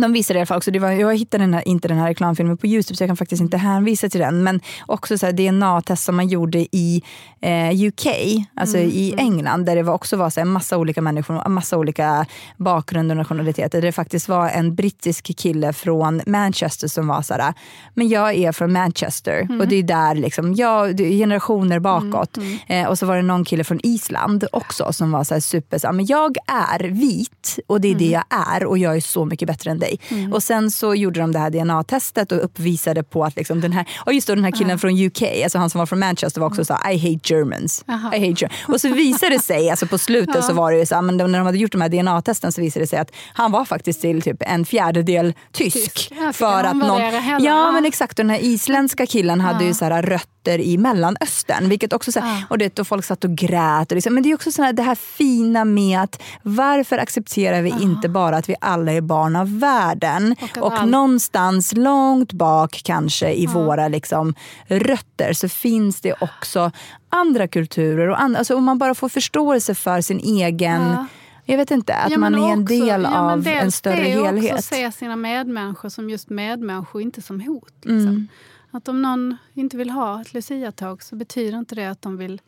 de 0.02 0.14
visade 0.14 0.40
i 0.40 0.42
alla 0.42 0.46
fall 0.46 0.58
också, 0.58 0.72
det 0.72 0.80
var, 0.80 0.92
jag 0.92 1.18
hittade 1.18 1.44
den 1.44 1.54
här, 1.54 1.68
inte 1.68 1.88
den 1.88 1.98
här 1.98 2.08
reklamfilmen 2.08 2.58
på 2.58 2.68
Youtube 2.68 2.98
så 2.98 3.04
jag 3.04 3.10
kan 3.10 3.18
faktiskt 3.18 3.42
inte 3.42 3.58
hänvisa 3.58 4.10
till 4.10 4.20
den. 4.20 4.44
Men 4.44 4.62
också 4.86 5.18
så 5.18 5.32
DNA-test 5.32 6.04
som 6.04 6.16
man 6.16 6.28
gjorde 6.28 6.60
i 6.72 7.04
eh, 7.42 7.88
UK, 7.88 8.08
alltså 8.56 8.78
mm. 8.78 8.90
i 8.90 9.14
mm. 9.14 9.26
England. 9.26 9.66
Där 9.66 9.76
det 9.76 9.84
var 9.84 9.94
också 9.94 10.18
var 10.18 10.30
så 10.30 10.40
här, 10.40 10.46
massa 10.46 10.78
olika 10.78 11.02
människor, 11.02 11.50
massa 11.50 11.78
olika 11.78 12.26
bakgrunder 12.58 13.16
och 13.16 13.18
nationaliteter. 13.18 13.82
Där 13.82 13.88
det 13.88 13.92
faktiskt 13.92 14.30
var 14.30 14.50
en 14.50 14.76
brittisk 14.76 15.38
kille 15.38 15.74
från 15.74 16.22
Manchester 16.28 16.88
som 16.88 17.08
var 17.08 17.22
så 17.22 17.34
här, 17.34 17.54
men 17.94 18.10
jag 18.10 18.36
är 18.36 18.52
från 18.52 18.72
Manchester. 18.72 19.42
Mm. 19.42 19.62
Och 19.62 19.68
det 19.68 19.76
är 19.76 19.84
där 19.84 20.16
liksom, 20.16 20.54
jag, 20.54 20.98
generationer 20.98 21.80
bakåt. 21.80 22.38
Mm, 22.38 22.58
mm. 22.68 22.86
Eh, 22.86 22.90
och 22.90 23.00
så 23.00 23.06
var 23.06 23.16
det 23.16 23.22
någon 23.22 23.46
kille 23.46 23.64
från 23.64 23.80
Island 23.84 24.46
också 24.52 24.94
som 24.94 25.12
var 25.12 25.24
så 25.24 25.34
här 25.34 25.42
super, 25.42 25.78
så 25.78 25.88
här, 25.88 25.94
men 25.94 26.06
jag 26.06 26.38
är 26.48 26.80
vit 26.80 27.60
och 27.68 27.82
det 27.82 27.88
är 27.88 27.96
det 27.96 28.14
mm. 28.14 28.24
jag 28.30 28.56
är 28.56 28.66
och 28.66 28.78
jag 28.78 28.96
är 28.96 29.02
så 29.02 29.26
mycket 29.26 29.48
bättre 29.48 29.72
än 29.72 29.83
dig. 29.84 30.00
Mm. 30.10 30.34
Och 30.34 30.44
sen 30.44 30.72
så 30.72 30.96
gjorde 30.96 31.20
de 31.20 31.32
det 31.32 31.40
här 31.40 31.50
DNA-testet 31.50 32.32
och 32.32 32.44
uppvisade 32.44 33.04
på 33.04 33.24
att 33.24 33.36
liksom 33.36 33.62
den 33.62 33.72
här, 33.72 33.88
och 34.06 34.14
just 34.14 34.28
då 34.28 34.36
den 34.36 34.44
här 34.44 34.52
killen 34.52 34.72
uh. 34.72 34.78
från 34.78 35.06
UK, 35.06 35.22
alltså 35.44 35.58
han 35.58 35.70
som 35.70 35.80
var 35.80 35.86
från 35.86 36.00
Manchester 36.00 36.42
var 36.42 36.48
också 36.48 36.60
mm. 36.60 36.66
så 36.66 36.90
I 36.92 36.98
hate 36.98 37.34
Germans. 37.34 37.86
-huh. 37.88 38.16
I 38.16 38.30
hate 38.30 38.42
Germans. 38.42 38.68
Och 38.68 38.82
så 38.82 38.94
visade 38.94 39.36
det 39.36 39.40
sig, 39.40 39.70
alltså 39.70 39.88
på 39.88 39.98
slutet 39.98 40.36
uh. 40.36 40.42
så 40.42 40.54
var 40.54 40.72
det 40.72 40.78
ju 40.78 40.86
så 40.86 41.02
men 41.02 41.18
när 41.18 41.38
de 41.38 41.46
hade 41.46 41.58
gjort 41.58 41.72
de 41.72 41.82
här 41.82 41.90
DNA-testen 41.90 42.52
så 42.52 42.62
visade 42.62 42.84
det 42.84 42.88
sig 42.88 43.00
att 43.00 43.12
han 43.34 43.52
var 43.52 43.66
faktiskt 43.66 44.02
till 44.02 44.22
typ 44.22 44.38
en 44.40 44.66
fjärdedel 44.66 45.34
tysk. 45.52 45.76
tysk. 45.76 46.12
Ja, 46.20 46.34
för 46.34 46.64
att 46.64 46.76
någon, 46.76 47.02
ja 47.40 47.72
men 47.72 47.86
exakt, 47.86 48.20
och 48.20 48.26
den 48.26 48.30
här 48.30 48.44
isländska 48.44 49.06
killen 49.06 49.42
hade 49.42 49.66
ju 49.66 49.74
så 49.74 49.86
här 49.86 50.02
rött 50.02 50.33
rötter 50.44 50.60
i 50.60 50.78
Mellanöstern. 50.78 51.70
Vilket 51.70 51.94
också 51.94 52.12
så 52.12 52.20
här, 52.20 52.42
ah. 52.42 52.46
och, 52.50 52.58
det, 52.58 52.80
och 52.80 52.88
folk 52.88 53.06
satt 53.06 53.24
och 53.24 53.36
grät. 53.36 53.92
Och 53.92 53.96
liksom, 53.96 54.14
men 54.14 54.24
det 54.24 54.32
är 54.32 54.36
också 54.36 54.52
så 54.52 54.64
här, 54.64 54.74
det 54.74 54.84
här 54.84 54.96
fina 54.96 55.66
med 55.66 56.00
att 56.00 56.22
varför 56.44 56.98
accepterar 56.98 57.62
vi 57.62 57.72
ah. 57.72 57.82
inte 57.82 58.10
bara 58.10 58.38
att 58.38 58.50
vi 58.50 58.56
alla 58.62 58.92
är 58.92 59.02
barn 59.02 59.36
av 59.36 59.60
världen? 59.60 60.36
Och, 60.56 60.74
och 60.74 60.88
någonstans 60.88 61.74
långt 61.74 62.34
bak 62.34 62.82
kanske 62.84 63.34
i 63.34 63.48
ah. 63.48 63.52
våra 63.52 63.88
liksom, 63.88 64.34
rötter 64.68 65.34
så 65.34 65.50
finns 65.50 66.02
det 66.02 66.14
också 66.22 66.72
andra 67.10 67.48
kulturer. 67.48 68.10
Och 68.10 68.22
and, 68.22 68.38
alltså, 68.38 68.56
om 68.56 68.64
man 68.64 68.78
bara 68.78 68.96
får 68.96 69.10
förståelse 69.10 69.76
för 69.76 70.02
sin 70.02 70.20
egen 70.20 71.08
jag 71.46 71.58
vet 71.58 71.72
inte, 71.72 71.94
att 71.94 72.12
ja, 72.12 72.18
man 72.18 72.36
är 72.36 72.54
en 72.54 72.66
del 72.66 73.04
ja, 73.04 73.32
av 73.32 73.48
en 73.48 73.72
större 73.72 73.96
helhet. 73.96 74.42
Det 74.42 74.50
är 74.50 74.54
också 74.54 74.64
se 74.64 74.92
sina 74.92 75.16
medmänniskor 75.16 75.90
som 75.90 76.10
just 76.10 76.30
medmänniskor, 76.30 77.02
inte 77.02 77.22
som 77.22 77.42
hot. 77.42 77.74
Liksom. 77.82 78.00
Mm. 78.00 78.28
Att 78.76 78.88
om 78.88 79.02
någon 79.02 79.38
inte 79.54 79.78
vill 79.78 79.90
ha 79.90 80.22
ett 80.22 80.34
luciatåg 80.34 81.04
så 81.04 81.16
betyder 81.16 81.58
inte 81.58 81.76
det 81.76 81.86
att 81.86 82.02
de 82.02 82.18
vill 82.18 82.42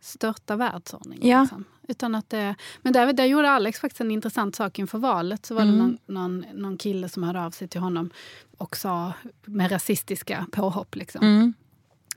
störta 0.00 0.56
världsordningen. 0.56 1.28
Ja. 1.28 1.40
Liksom. 1.40 1.64
Utan 1.88 2.14
att 2.14 2.30
det, 2.30 2.54
men 2.82 2.92
där, 2.92 3.12
där 3.12 3.24
gjorde 3.24 3.50
Alex 3.50 3.80
faktiskt 3.80 4.00
en 4.00 4.10
intressant 4.10 4.56
sak 4.56 4.78
inför 4.78 4.98
valet. 4.98 5.46
Så 5.46 5.54
var 5.54 5.62
mm. 5.62 5.74
det 5.74 5.82
någon, 5.82 5.98
någon, 6.06 6.44
någon, 6.54 6.76
kille 6.76 7.08
som 7.08 7.22
hörde 7.22 7.44
av 7.44 7.50
sig 7.50 7.68
till 7.68 7.80
honom 7.80 8.10
och 8.58 8.76
sa 8.76 9.12
med 9.44 9.72
rasistiska 9.72 10.46
påhopp. 10.52 10.94
Liksom. 10.94 11.26
Mm. 11.26 11.54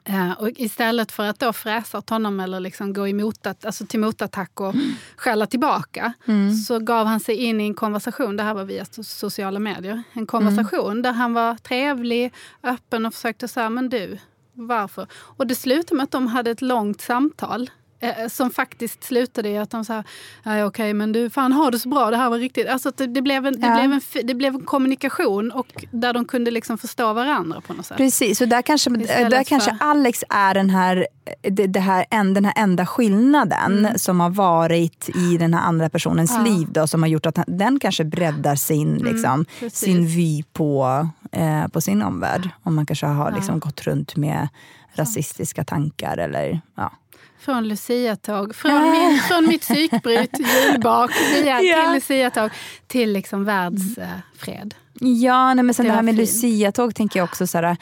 Uh, 0.09 0.31
och 0.31 0.49
istället 0.55 1.11
för 1.11 1.23
att 1.23 1.39
då 1.39 1.53
fräsa 1.53 1.97
åt 1.97 2.09
honom 2.09 2.39
eller 2.39 2.59
liksom 2.59 2.93
gå 2.93 3.07
emot 3.07 3.47
att, 3.47 3.65
alltså 3.65 3.85
till 3.85 3.99
motattack 3.99 4.59
och 4.61 4.73
mm. 4.73 4.91
skälla 5.15 5.47
tillbaka 5.47 6.13
mm. 6.25 6.53
så 6.53 6.79
gav 6.79 7.07
han 7.07 7.19
sig 7.19 7.35
in 7.35 7.61
i 7.61 7.63
en 7.63 7.73
konversation, 7.73 8.37
det 8.37 8.43
här 8.43 8.53
var 8.53 8.63
via 8.63 8.85
sociala 8.85 9.59
medier, 9.59 10.03
en 10.13 10.27
konversation 10.27 10.91
mm. 10.91 11.01
där 11.01 11.11
han 11.11 11.33
var 11.33 11.55
trevlig, 11.55 12.33
öppen 12.63 13.05
och 13.05 13.13
försökte 13.13 13.47
säga, 13.47 13.69
men 13.69 13.89
du, 13.89 14.17
varför? 14.53 15.07
Och 15.11 15.47
det 15.47 15.55
slutade 15.55 15.95
med 15.95 16.03
att 16.03 16.11
de 16.11 16.27
hade 16.27 16.51
ett 16.51 16.61
långt 16.61 17.01
samtal 17.01 17.69
Eh, 17.69 17.86
som 18.29 18.51
faktiskt 18.51 19.03
slutade 19.03 19.49
i 19.49 19.57
att 19.57 19.69
de 19.69 19.85
sa, 19.85 20.03
okej 20.39 20.65
okay, 20.65 20.93
men 20.93 21.11
du 21.11 21.29
fan 21.29 21.51
har 21.51 21.71
det 21.71 21.79
så 21.79 21.89
bra, 21.89 22.11
det 22.11 22.17
här 22.17 22.29
var 22.29 22.37
riktigt. 22.37 22.67
Alltså 22.67 22.91
det, 22.97 23.07
det, 23.07 23.21
blev 23.21 23.45
en, 23.45 23.53
det, 23.53 23.59
blev 23.59 23.93
en, 23.93 24.01
det 24.23 24.33
blev 24.33 24.55
en 24.55 24.65
kommunikation 24.65 25.51
och 25.51 25.85
där 25.91 26.13
de 26.13 26.25
kunde 26.25 26.51
liksom 26.51 26.77
förstå 26.77 27.13
varandra 27.13 27.61
på 27.61 27.73
något 27.73 27.85
sätt. 27.85 27.97
Precis, 27.97 28.41
och 28.41 28.47
där 28.47 28.61
kanske, 28.61 28.89
där 28.89 29.43
kanske 29.43 29.77
Alex 29.79 30.23
är 30.29 30.53
den 30.53 30.69
här, 30.69 31.07
det, 31.41 31.67
det 31.67 31.79
här, 31.79 32.33
den 32.33 32.45
här 32.45 32.53
enda 32.55 32.85
skillnaden 32.85 33.77
mm. 33.77 33.97
som 33.97 34.19
har 34.19 34.29
varit 34.29 35.09
i 35.15 35.37
den 35.37 35.53
här 35.53 35.61
andra 35.61 35.89
personens 35.89 36.31
ja. 36.31 36.43
liv 36.43 36.67
då, 36.71 36.87
som 36.87 37.01
har 37.01 37.09
gjort 37.09 37.25
att 37.25 37.39
den 37.47 37.79
kanske 37.79 38.03
breddar 38.03 38.55
sin, 38.55 38.97
mm, 38.97 39.13
liksom, 39.13 39.45
sin 39.71 40.07
vy 40.07 40.43
på, 40.43 41.07
eh, 41.31 41.67
på 41.67 41.81
sin 41.81 42.01
omvärld. 42.01 42.49
Om 42.63 42.75
man 42.75 42.85
kanske 42.85 43.05
har 43.05 43.31
liksom, 43.31 43.55
ja. 43.55 43.59
gått 43.59 43.81
runt 43.81 44.15
med 44.15 44.47
rasistiska 44.97 45.63
tankar 45.63 46.17
eller 46.17 46.61
ja. 46.75 46.91
Från 47.39 47.67
Lucia-tåg, 47.67 48.55
från, 48.55 48.91
min, 48.91 49.19
från 49.19 49.47
mitt 49.47 49.61
psykbryt, 49.61 50.39
julbak, 50.65 51.11
via 51.33 51.61
ja. 51.61 51.83
till 51.83 51.93
Lucia-tåg 51.93 52.49
till 52.87 53.13
liksom 53.13 53.45
världsfred. 53.45 54.75
Ja, 54.99 55.53
nej, 55.53 55.63
men 55.63 55.73
sen 55.73 55.85
det, 55.85 55.91
det 55.91 55.95
här 55.95 56.03
med 56.03 56.15
Lucia-tåg 56.15 56.95
tänker 56.95 57.19
jag 57.19 57.23
också 57.23 57.47
så 57.47 57.57
här, 57.57 57.77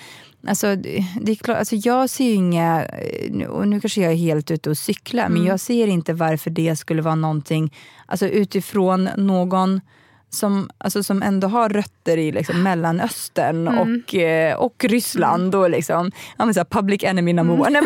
Alltså, 0.47 0.75
det 0.75 1.31
är 1.31 1.35
klart, 1.35 1.57
alltså 1.57 1.75
jag 1.75 2.09
ser 2.09 2.25
ju 2.25 2.33
inga, 2.33 2.85
och 3.49 3.67
nu 3.67 3.79
kanske 3.79 4.01
jag 4.01 4.11
är 4.11 4.15
helt 4.15 4.51
ute 4.51 4.69
och 4.69 4.77
cyklar, 4.77 5.25
mm. 5.25 5.33
men 5.33 5.47
jag 5.47 5.59
ser 5.59 5.87
inte 5.87 6.13
varför 6.13 6.49
det 6.49 6.75
skulle 6.75 7.01
vara 7.01 7.15
någonting, 7.15 7.73
alltså 8.05 8.27
utifrån 8.27 9.09
någon 9.17 9.81
som, 10.29 10.69
alltså, 10.77 11.03
som 11.03 11.23
ändå 11.23 11.47
har 11.47 11.69
rötter 11.69 12.17
i 12.17 12.31
liksom, 12.31 12.63
Mellanöstern 12.63 13.67
mm. 13.67 13.79
och, 13.79 14.15
eh, 14.15 14.55
och 14.55 14.85
Ryssland. 14.87 15.55
Och 15.55 15.69
liksom, 15.69 16.11
ja, 16.37 16.53
så 16.53 16.59
här, 16.59 16.65
public 16.65 17.03
enemy 17.03 17.33
number 17.33 17.67
mm. 17.67 17.85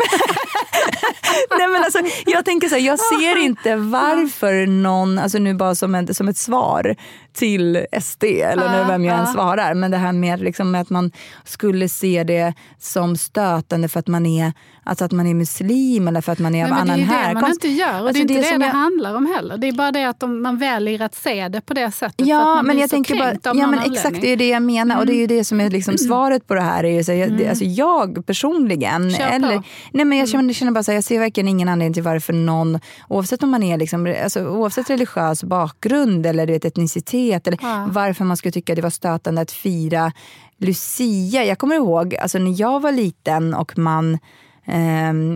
Nej, 1.58 1.68
men 1.68 1.82
alltså, 1.84 1.98
jag 2.26 2.44
tänker 2.44 2.68
så 2.68 2.74
här, 2.74 2.82
jag 2.82 2.98
ser 2.98 3.36
inte 3.36 3.76
varför 3.76 4.66
någon, 4.66 5.18
alltså 5.18 5.38
nu 5.38 5.54
bara 5.54 5.74
som, 5.74 5.94
en, 5.94 6.14
som 6.14 6.28
ett 6.28 6.36
svar 6.36 6.96
till 7.40 7.86
SD 8.00 8.24
eller 8.24 8.68
nu 8.68 8.84
vem 8.88 9.04
jag 9.04 9.18
än 9.18 9.26
svarar, 9.26 9.74
men 9.74 9.90
det 9.90 9.96
här 9.96 10.12
med, 10.12 10.40
liksom, 10.40 10.70
med 10.70 10.80
att 10.80 10.90
man 10.90 11.12
skulle 11.44 11.88
se 11.88 12.24
det 12.24 12.54
som 12.78 13.16
stötande 13.16 13.88
för 13.88 14.00
att 14.00 14.08
man 14.08 14.26
är, 14.26 14.52
alltså 14.84 15.04
att 15.04 15.12
man 15.12 15.26
är 15.26 15.34
muslim 15.34 16.08
eller 16.08 16.20
för 16.20 16.32
att 16.32 16.38
man 16.38 16.54
är 16.54 16.64
av 16.64 16.72
annan 16.72 17.00
härkomst. 17.00 17.10
Det 17.10 17.28
är 17.28 17.34
det 17.34 17.40
man 17.40 17.50
inte 17.50 17.68
gör 17.68 18.00
och 18.00 18.08
alltså, 18.08 18.12
det 18.12 18.18
är 18.18 18.38
inte 18.38 18.50
det 18.50 18.58
det, 18.58 18.66
jag... 18.66 18.72
handlar 18.72 19.14
om 19.14 19.26
heller. 19.26 19.56
Det 19.56 19.68
är 19.68 19.72
bara 19.72 19.92
det 19.92 20.04
att 20.04 20.20
de, 20.20 20.42
man 20.42 20.58
väljer 20.58 21.02
att 21.02 21.14
se 21.14 21.48
det 21.48 21.60
på 21.60 21.74
det 21.74 21.90
sättet. 21.92 22.26
Ja, 22.26 22.62
men 22.62 22.78
jag 22.78 22.90
tänker 22.90 23.18
bara, 23.18 23.34
ja 23.58 23.66
men 23.66 23.92
exakt 23.92 24.20
det 24.20 24.28
är 24.28 24.36
det 24.36 24.48
jag 24.48 24.62
menar 24.62 24.94
mm. 24.94 24.98
och 24.98 25.06
det 25.06 25.12
är 25.12 25.20
ju 25.20 25.26
det 25.26 25.44
som 25.44 25.60
är 25.60 25.70
liksom 25.70 25.98
svaret 25.98 26.46
på 26.46 26.54
det 26.54 26.60
här. 26.60 26.84
Är 26.84 26.92
ju 26.92 27.04
så, 27.04 27.12
jag, 27.12 27.28
mm. 27.28 27.48
alltså 27.48 27.64
jag 27.64 28.26
personligen, 28.26 29.14
eller, 29.14 29.62
nej 29.92 30.04
men 30.04 30.18
jag 30.18 30.28
känner, 30.28 30.44
mm. 30.44 30.54
känner 30.54 30.72
bara 30.72 30.84
så 30.84 30.90
här, 30.90 30.96
jag 30.96 31.04
ser 31.04 31.18
verkligen 31.18 31.48
ingen 31.48 31.68
anledning 31.68 31.94
till 31.94 32.02
varför 32.02 32.32
någon, 32.32 32.80
oavsett 33.08 33.42
om 33.42 33.50
man 33.50 33.62
är 33.62 33.76
liksom, 33.76 34.14
alltså, 34.22 34.40
oavsett 34.40 34.90
religiös 34.90 35.44
bakgrund 35.44 36.26
eller 36.26 36.46
vet, 36.46 36.64
etnicitet, 36.64 37.29
eller 37.32 37.58
ja. 37.62 37.86
varför 37.90 38.24
man 38.24 38.36
skulle 38.36 38.52
tycka 38.52 38.74
det 38.74 38.82
var 38.82 38.90
stötande 38.90 39.40
att 39.40 39.50
fira 39.50 40.12
Lucia. 40.58 41.44
Jag 41.44 41.58
kommer 41.58 41.74
ihåg 41.74 42.14
alltså, 42.14 42.38
när 42.38 42.60
jag 42.60 42.80
var 42.80 42.92
liten 42.92 43.54
och 43.54 43.78
man 43.78 44.18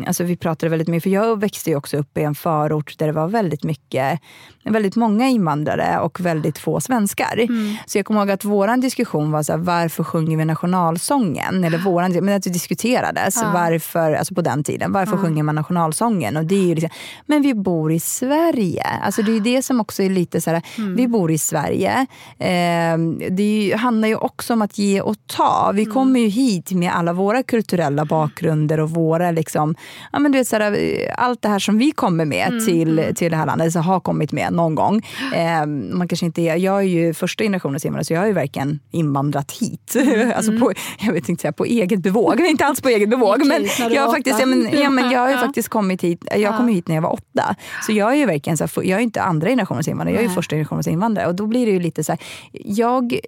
alltså 0.07 0.25
vi 0.25 0.37
pratade 0.37 0.71
väldigt 0.71 0.89
mycket, 0.89 1.03
för 1.03 1.11
jag 1.11 1.41
växte 1.41 1.71
ju 1.71 1.77
också 1.77 1.97
upp 1.97 2.19
i 2.19 2.23
en 2.23 2.35
förort 2.35 2.99
där 2.99 3.07
det 3.07 3.13
var 3.13 3.29
väldigt 3.29 3.65
mycket, 3.65 4.21
väldigt 4.65 4.97
många 4.97 5.29
invandrare 5.29 5.99
och 6.01 6.21
väldigt 6.21 6.59
få 6.59 6.81
svenskar. 6.81 7.39
Mm. 7.39 7.77
Så 7.87 7.99
jag 7.99 8.07
kommer 8.07 8.21
ihåg 8.21 8.31
att 8.31 8.45
vår 8.45 8.77
diskussion 8.77 9.31
var 9.31 9.43
så 9.43 9.53
här, 9.53 9.59
varför 9.59 10.05
sjunger 10.05 10.37
vi 10.37 10.45
nationalsången? 10.45 11.65
Eller 11.65 11.79
våran, 11.79 12.13
men 12.13 12.37
att 12.37 12.43
det 12.43 12.51
diskuterades 12.51 13.37
ja. 13.43 13.51
varför, 13.55 14.13
alltså 14.13 14.35
på 14.35 14.41
den 14.41 14.65
tiden, 14.65 14.93
varför 14.93 15.17
ja. 15.17 15.23
sjunger 15.23 15.43
man 15.43 15.55
nationalsången? 15.55 16.37
Och 16.37 16.45
det 16.45 16.55
är 16.55 16.67
ju 16.67 16.75
liksom, 16.75 16.91
men 17.27 17.43
vi 17.43 17.55
bor 17.55 17.93
i 17.93 18.01
Sverige. 18.01 18.87
Alltså 19.03 19.23
det 19.23 19.37
är 19.37 19.41
det 19.41 19.63
som 19.63 19.81
också 19.81 20.03
är 20.03 20.11
lite 20.11 20.41
så 20.41 20.51
här, 20.51 20.63
mm. 20.79 20.97
vi 20.97 21.09
bor 21.09 21.31
i 21.31 21.39
Sverige. 21.39 22.07
Eh, 22.39 22.99
det 23.31 23.77
handlar 23.79 24.09
ju 24.09 24.17
också 24.17 24.53
om 24.53 24.63
att 24.63 24.79
ge 24.79 25.01
och 25.01 25.17
ta. 25.27 25.73
Vi 25.75 25.83
mm. 25.83 25.95
kommer 25.95 26.21
ju 26.21 26.29
hit 26.29 26.71
med 26.71 26.97
alla 26.97 27.13
våra 27.13 27.43
kulturella 27.43 28.05
bakgrunder 28.05 28.81
och 28.81 28.91
våra 28.91 29.24
liksom, 29.33 29.75
ja 30.13 30.19
men 30.19 30.33
du 30.33 30.39
vet 30.39 30.49
så 30.49 30.57
här, 30.57 30.99
allt 31.19 31.43
det 31.43 31.49
här 31.49 31.59
som 31.59 31.79
vi 31.79 31.91
kommer 31.91 32.25
med 32.25 32.49
mm. 32.49 32.65
till, 32.67 32.99
mm. 32.99 33.15
till 33.15 33.31
det 33.31 33.37
här 33.37 33.47
landet, 33.47 33.73
så 33.73 33.79
har 33.79 34.01
kommit 34.01 34.33
med 34.33 34.53
någon 34.53 34.75
gång. 34.75 35.07
Eh, 35.35 35.67
man 35.67 36.09
kanske 36.09 36.27
inte 36.27 36.43
är, 36.43 36.57
jag 36.57 36.79
är 36.79 36.83
ju 36.87 37.15
första 37.15 37.45
generationens 37.45 37.85
invandrare 37.85 38.05
så 38.05 38.13
jag 38.13 38.21
har 38.21 38.27
ju 38.27 38.33
verkligen 38.33 38.81
invandrat 38.91 39.53
hit. 39.53 39.95
Mm. 39.95 40.33
alltså 40.37 40.53
på, 40.59 40.73
jag 40.99 41.13
vet 41.13 41.29
inte 41.29 41.43
säga 41.43 41.53
på 41.53 41.65
eget 41.65 42.01
bevåg, 42.01 42.41
inte 42.41 42.67
alls 42.67 42.81
på 42.81 42.89
eget 42.89 43.09
bevåg. 43.09 43.47
men 43.47 43.69
jag 43.91 44.03
har 44.03 44.13
faktiskt, 44.13 44.41
ja, 44.41 44.47
men, 44.47 44.69
ja, 44.73 44.91
men 44.91 45.11
jag 45.11 45.21
har 45.21 45.37
faktiskt 45.37 45.69
kommit 45.69 46.03
hit, 46.03 46.25
jag 46.37 46.57
kom 46.57 46.69
hit 46.69 46.89
när 46.89 46.95
jag 46.95 47.03
var 47.03 47.13
åtta. 47.13 47.55
Så 47.87 47.93
jag 47.93 48.13
är 48.13 48.17
ju 48.17 48.27
verkligen 48.27 48.57
så 48.57 48.65
här, 48.65 48.85
jag 48.85 48.99
är 48.99 49.03
inte 49.03 49.23
andra 49.23 49.49
generationens 49.49 49.89
invandrare, 49.89 50.15
jag 50.15 50.25
är 50.25 50.29
ju 50.29 50.35
första 50.35 50.57
generationens 50.57 50.87
invandrare. 50.87 51.27
Och 51.27 51.35
då 51.35 51.47
blir 51.47 51.67
det 51.67 51.73
ju 51.73 51.81
lite 51.81 52.05
så 52.05 52.13
här, 52.13 52.21
jag 52.53 53.21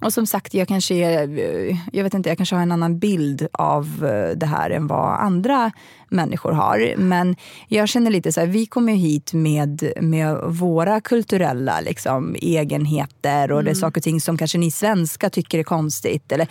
och 0.00 0.12
som 0.12 0.26
sagt, 0.26 0.54
jag 0.54 0.68
kanske, 0.68 0.94
är, 0.94 1.38
eh, 1.38 1.76
jag 1.92 2.04
vet 2.04 2.14
inte, 2.14 2.28
jag 2.28 2.36
kanske 2.36 2.54
har 2.54 2.62
en 2.62 2.72
annan 2.72 2.98
bild 2.98 3.46
av 3.52 3.84
eh, 4.04 4.36
det 4.36 4.46
här 4.46 4.70
än 4.70 4.86
vad 4.86 5.20
andra 5.20 5.72
människor 6.10 6.52
har. 6.52 6.94
Men 6.96 7.36
jag 7.68 7.88
känner 7.88 8.10
lite 8.10 8.32
så 8.32 8.40
här, 8.40 8.46
vi 8.46 8.66
kommer 8.66 8.92
hit 8.92 9.32
med, 9.32 9.92
med 10.00 10.36
våra 10.44 11.00
kulturella 11.00 11.80
liksom, 11.80 12.36
egenheter 12.40 13.52
och 13.52 13.60
mm. 13.60 13.64
det 13.64 13.70
är 13.70 13.74
mm. 13.74 13.80
saker 13.80 14.00
och 14.00 14.04
ting 14.04 14.20
som 14.20 14.38
kanske 14.38 14.58
ni 14.58 14.70
svenskar 14.70 15.28
tycker 15.28 15.58
är 15.58 15.62
konstigt. 15.62 16.32
Eller, 16.32 16.48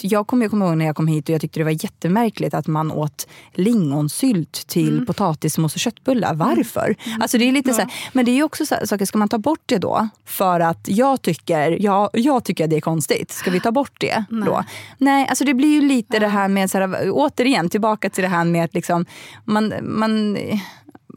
jag 0.00 0.26
kommer 0.26 0.44
jag 0.44 0.50
kommer 0.50 0.66
ihåg 0.66 0.76
när 0.76 0.86
jag 0.86 0.96
kom 0.96 1.06
hit 1.06 1.28
och 1.28 1.34
jag 1.34 1.40
tyckte 1.40 1.60
det 1.60 1.64
var 1.64 1.84
jättemärkligt 1.84 2.54
att 2.54 2.66
man 2.66 2.92
åt 2.92 3.28
lingonsylt 3.52 4.66
till 4.66 4.92
mm. 4.92 5.06
potatismos 5.06 5.74
och 5.74 5.80
köttbullar. 5.80 6.34
Varför? 6.34 6.96
Mm. 7.06 7.22
Alltså 7.22 7.38
det 7.38 7.48
är 7.48 7.52
lite 7.52 7.70
ja. 7.70 7.74
så 7.74 7.80
här, 7.80 7.92
men 8.12 8.24
det 8.24 8.30
är 8.30 8.42
också 8.42 8.66
så 8.66 8.74
här, 8.74 8.86
saker, 8.86 9.04
ska 9.04 9.18
man 9.18 9.28
ta 9.28 9.38
bort 9.38 9.62
det 9.66 9.78
då? 9.78 10.08
För 10.24 10.60
att 10.60 10.88
jag 10.88 11.22
tycker, 11.22 11.82
jag, 11.82 12.10
jag 12.12 12.44
tycker 12.44 12.64
att 12.64 12.70
det 12.70 12.76
är 12.76 12.80
konstigt. 12.80 13.30
Ska 13.30 13.50
vi 13.50 13.60
ta 13.60 13.72
bort 13.72 14.00
det 14.00 14.24
Nej. 14.30 14.46
då? 14.46 14.64
Nej, 14.98 15.26
alltså 15.28 15.44
det 15.44 15.54
blir 15.54 15.68
ju 15.68 15.80
lite 15.80 16.16
ja. 16.16 16.20
det 16.20 16.28
här 16.28 16.48
med, 16.48 16.70
så 16.70 16.78
här, 16.78 17.10
återigen 17.10 17.68
tillbaka 17.68 18.10
till 18.10 18.22
det 18.22 18.28
här 18.28 18.44
med 18.44 18.64
att 18.64 18.74
liksom, 18.74 18.97
man, 19.46 19.78
man 19.82 20.36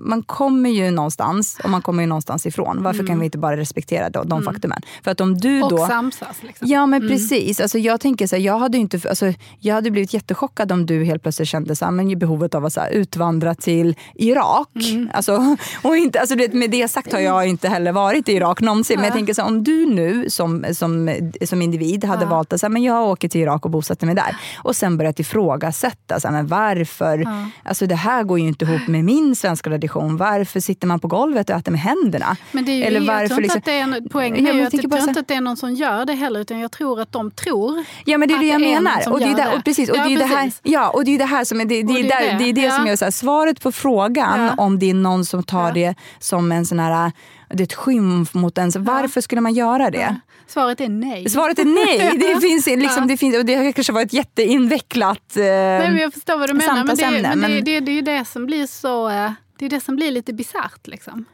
man 0.04 0.24
kommer 0.24 0.70
ju 0.70 0.92
någonstans 0.92 1.58
och 1.64 1.70
man 1.70 1.82
kommer 1.82 2.04
ju 2.04 2.08
någonstans 2.08 2.46
ifrån. 2.46 2.84
Varför 2.84 3.00
mm. 3.00 3.08
kan 3.08 3.20
vi 3.20 3.26
inte 3.26 3.38
bara 3.38 3.58
respektera 3.58 4.10
då, 4.10 4.24
de 4.24 4.32
mm. 4.32 4.54
faktumen? 4.54 4.82
För 5.04 5.12
att 5.12 5.22
om 5.22 5.38
du 5.38 5.62
och 5.62 5.70
då... 5.70 5.88
samsas. 5.88 6.38
Liksom. 6.42 6.68
Ja 6.68 6.86
men 6.86 7.02
mm. 7.02 7.12
precis. 7.14 7.60
Alltså, 7.60 7.78
jag 7.78 8.00
tänker 8.00 8.28
så 8.28 8.36
här, 8.36 8.44
jag 8.44 8.60
hade 8.60 8.78
inte, 8.78 9.10
alltså, 9.10 9.34
jag 9.60 9.76
hade 9.76 9.92
blivit 9.92 10.14
jättechockad 10.14 10.72
om 10.72 10.86
du 10.86 11.04
helt 11.04 11.24
plötsligt 11.24 11.48
kände 11.48 11.76
så 11.76 11.86
här, 11.86 11.92
men 11.92 12.20
behovet 12.20 12.56
av 12.56 12.66
att 12.66 12.74
så 12.74 12.82
här, 12.82 12.90
utvandra 12.90 13.56
till 13.56 13.96
Irak. 14.16 14.70
Mm. 14.76 15.10
Alltså, 15.14 15.58
och 15.82 15.98
inte, 15.98 16.20
alltså, 16.20 16.36
med 16.36 16.72
det 16.72 16.88
sagt 16.88 17.14
har 17.14 17.20
jag 17.20 17.48
inte 17.48 17.70
heller 17.70 17.92
varit 17.92 18.30
i 18.30 18.34
Irak 18.34 18.62
någonsin. 18.62 18.94
Ja. 18.94 19.00
Men 19.00 19.06
jag 19.06 19.16
tänker 19.16 19.34
så 19.34 19.42
här, 19.42 19.50
om 19.50 19.64
du 19.64 19.86
nu 19.86 20.30
som, 20.30 20.66
som, 20.74 21.16
som 21.46 21.62
individ 21.62 22.04
hade 22.04 22.24
ja. 22.24 22.30
valt 22.30 22.54
att 22.54 22.60
så 22.60 22.70
men 22.70 22.84
jag 22.84 23.08
åker 23.08 23.28
till 23.28 23.42
Irak 23.42 23.66
och 23.66 23.72
bosätter 23.72 24.06
mig 24.06 24.16
där. 24.16 24.36
Och 24.56 24.76
sen 24.76 24.98
börjat 24.98 25.20
ifrågasätta, 25.20 26.20
så 26.20 26.28
här, 26.28 26.36
men 26.36 26.48
varför? 26.48 27.18
Ja. 27.18 27.46
Alltså, 27.64 27.88
det 27.88 27.96
här 27.96 28.24
går 28.24 28.40
ju 28.40 28.48
inte 28.48 28.66
ihop 28.66 28.88
med 28.88 29.06
min 29.06 29.36
svenska 29.36 29.70
tradition. 29.70 29.91
Varför 30.00 30.60
sitter 30.60 30.88
man 30.88 31.00
på 31.00 31.08
golvet 31.08 31.50
och 31.50 31.56
äter 31.56 31.72
med 31.72 31.82
händerna? 31.82 32.38
Men 32.52 32.66
det 32.66 32.72
är 32.72 32.76
ju, 32.76 32.84
Eller 32.84 33.00
varför, 33.00 33.22
jag 33.22 33.30
tror 33.30 33.40
inte 33.40 33.42
liksom, 33.42 33.60
att 33.60 33.66
det 33.66 33.72
är 33.72 33.82
en, 33.82 34.10
poängen 34.10 34.48
är 34.48 34.54
ju 34.54 34.62
att 34.62 34.74
jag 34.74 34.92
tror 34.92 35.10
inte 35.10 35.20
att 35.20 35.28
det 35.28 35.34
är 35.34 35.42
någon 35.42 35.58
som 35.58 35.74
gör 35.74 36.06
det 36.06 36.14
heller 36.14 36.40
utan 36.40 36.60
jag 36.60 36.72
tror 36.72 37.02
att 37.02 37.12
de 37.12 37.32
tror 37.32 37.86
Ja 38.06 38.18
men 38.18 38.30
det 38.30 38.36
är 38.36 38.40
det 38.40 38.48
jag 38.48 38.62
menar. 38.62 39.12
Och 39.12 39.20
det 39.20 39.26
är 39.26 39.36
det, 39.36 39.58
och 39.58 39.64
precis, 39.64 39.90
och 39.90 39.98
det 39.98 40.14
är 40.14 40.18
det 40.18 40.26
här, 40.26 40.52
ja, 40.64 40.90
och 40.90 41.06
det 41.06 41.16
är 41.16 41.18
det 41.18 41.26
här 41.26 41.44
som 41.44 41.62
är 41.62 41.66
det, 41.66 41.84
det, 41.84 41.94
är, 41.94 42.04
där, 42.04 42.40
det, 42.40 42.50
är 42.50 42.54
det 42.54 42.62
ja. 42.62 42.72
som 42.72 42.88
är 42.88 42.96
så 42.96 43.06
här, 43.06 43.12
svaret 43.12 43.62
på 43.62 43.72
frågan 43.72 44.60
om 44.60 44.80
det 44.80 44.90
är 44.90 44.94
någon 44.94 45.26
som 45.26 45.44
tar 45.44 45.72
det 45.72 45.96
som 46.20 46.52
en 46.52 46.66
sån 46.66 46.80
här 46.80 47.12
det 47.54 47.62
är 47.62 47.66
ett 47.66 47.74
skymf 47.74 48.34
mot 48.34 48.58
ens... 48.58 48.76
Varför 48.76 49.22
skulle 49.22 49.42
man 49.42 49.54
göra 49.54 49.92
det? 49.92 50.20
Svaret 50.48 50.82
är 50.82 50.90
nej. 50.90 51.30
Svaret 51.30 51.60
är 51.60 51.66
nej. 51.66 52.18
Det 52.20 52.42
finns, 52.42 52.66
liksom, 52.66 53.08
det 53.08 53.18
finns, 53.18 53.38
och 53.38 53.46
det 53.46 53.74
kanske 53.74 53.94
var 53.94 54.02
ett 54.02 54.14
jätteinvecklat 54.14 55.38
eh, 55.38 55.44
nej, 55.44 55.90
men 55.90 55.98
Jag 55.98 56.14
förstår 56.14 56.38
vad 56.38 56.50
du 56.50 56.54
menar. 56.54 56.84
Men, 56.84 56.96
det, 56.96 57.22
men, 57.22 57.40
men 57.40 57.52
det, 57.52 57.62
det, 57.62 57.80
det 57.80 57.92
är 57.92 57.96
ju 57.96 58.02
det 58.02 58.26
som 58.26 58.46
blir 58.46 58.68
så... 58.68 59.10
Eh, 59.10 59.32
det 59.60 59.66
är 59.66 59.70
det 59.70 59.82
som 59.82 59.96
blir 59.96 60.12
lite 60.12 60.34
bisarrt. 60.34 60.88
Liksom. 60.88 61.26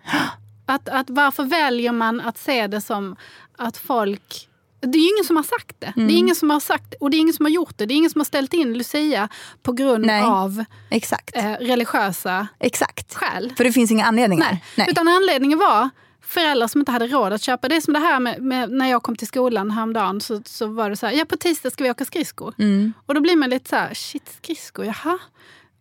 Att, 0.66 0.90
att 0.90 1.10
varför 1.10 1.44
väljer 1.44 1.92
man 1.92 2.22
att 2.22 2.38
se 2.38 2.68
det 2.68 2.82
som 2.82 3.16
att 3.58 3.78
folk 3.78 4.48
det 4.80 4.98
är 4.98 5.14
ingen 5.14 5.26
som 5.26 5.36
har 5.36 5.44
sagt 5.44 5.76
det. 5.80 5.86
Mm. 5.86 6.08
Det 6.08 6.14
är 6.14 6.16
mm. 6.16 6.26
ingen 6.26 6.36
som 6.36 6.50
har 6.50 6.60
sagt 6.60 6.94
och 7.00 7.10
det 7.10 7.18
är 7.18 7.20
ingen 7.20 7.34
som 7.34 7.46
har 7.46 7.52
gjort 7.52 7.78
det. 7.78 7.86
Det 7.86 7.94
är 7.94 7.96
ingen 7.96 8.10
som 8.10 8.20
har 8.20 8.26
ställt 8.26 8.54
in 8.54 8.78
Lucia 8.78 9.30
på 9.64 9.72
grund 9.72 10.06
Nej. 10.06 10.24
av 10.24 10.64
Exakt. 10.90 11.38
Eh, 11.38 11.52
religiösa 11.52 12.48
Exakt. 12.60 13.16
skäl. 13.16 13.54
För 13.58 13.64
det 13.64 13.72
finns 13.72 13.92
inga 13.92 14.06
anledningar. 14.06 14.48
Nej. 14.52 14.64
Nej. 14.76 14.88
Utan 14.90 15.08
anledningen 15.08 15.60
var 15.60 15.90
föräldrar 16.28 16.68
som 16.68 16.82
inte 16.82 16.92
hade 16.92 17.08
råd 17.08 17.34
att 17.34 17.42
köpa. 17.42 17.68
Det 17.68 17.76
är 17.76 17.82
som 17.82 17.94
det 17.94 18.00
här 18.00 18.20
med, 18.20 18.42
med 18.42 18.72
när 18.72 18.90
jag 18.90 19.04
kom 19.04 19.16
till 19.16 19.28
skolan 19.28 19.72
häromdagen 19.72 20.22
så, 20.22 20.42
så 20.46 20.68
var 20.68 20.90
det 20.90 20.96
så 20.96 21.06
här, 21.06 21.14
ja 21.14 21.26
på 21.26 21.38
tisdag 21.38 21.72
ska 21.72 21.84
vi 21.84 21.92
åka 21.92 22.06
skridskor. 22.06 22.54
Mm. 22.58 22.94
Och 23.06 23.16
då 23.16 23.22
blir 23.22 23.36
man 23.36 23.50
lite 23.50 23.70
så 23.70 23.76
här, 23.76 23.94
shit 23.94 24.38
skridskor, 24.38 24.86
jaha. 24.86 25.20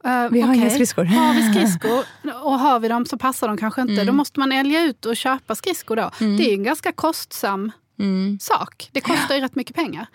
Uh, 0.06 0.32
vi 0.32 0.40
har 0.40 0.48
okay. 0.48 0.62
inga 0.62 0.70
skridskor. 0.70 1.04
Har 1.04 1.34
vi 1.34 1.52
skridskor 1.52 2.04
och 2.42 2.58
har 2.58 2.80
vi 2.80 2.88
dem 2.88 3.06
så 3.06 3.18
passar 3.18 3.48
de 3.48 3.56
kanske 3.56 3.80
inte. 3.80 3.92
Mm. 3.92 4.06
Då 4.06 4.12
måste 4.12 4.40
man 4.40 4.52
älga 4.52 4.82
ut 4.82 5.06
och 5.06 5.16
köpa 5.16 5.54
skridskor 5.54 5.96
då. 5.96 6.10
Mm. 6.20 6.36
Det 6.36 6.50
är 6.50 6.54
en 6.54 6.64
ganska 6.64 6.92
kostsam 6.92 7.72
mm. 7.98 8.38
sak. 8.40 8.90
Det 8.92 9.00
kostar 9.00 9.34
ju 9.34 9.40
rätt 9.40 9.54
mycket 9.54 9.76
pengar. 9.76 10.06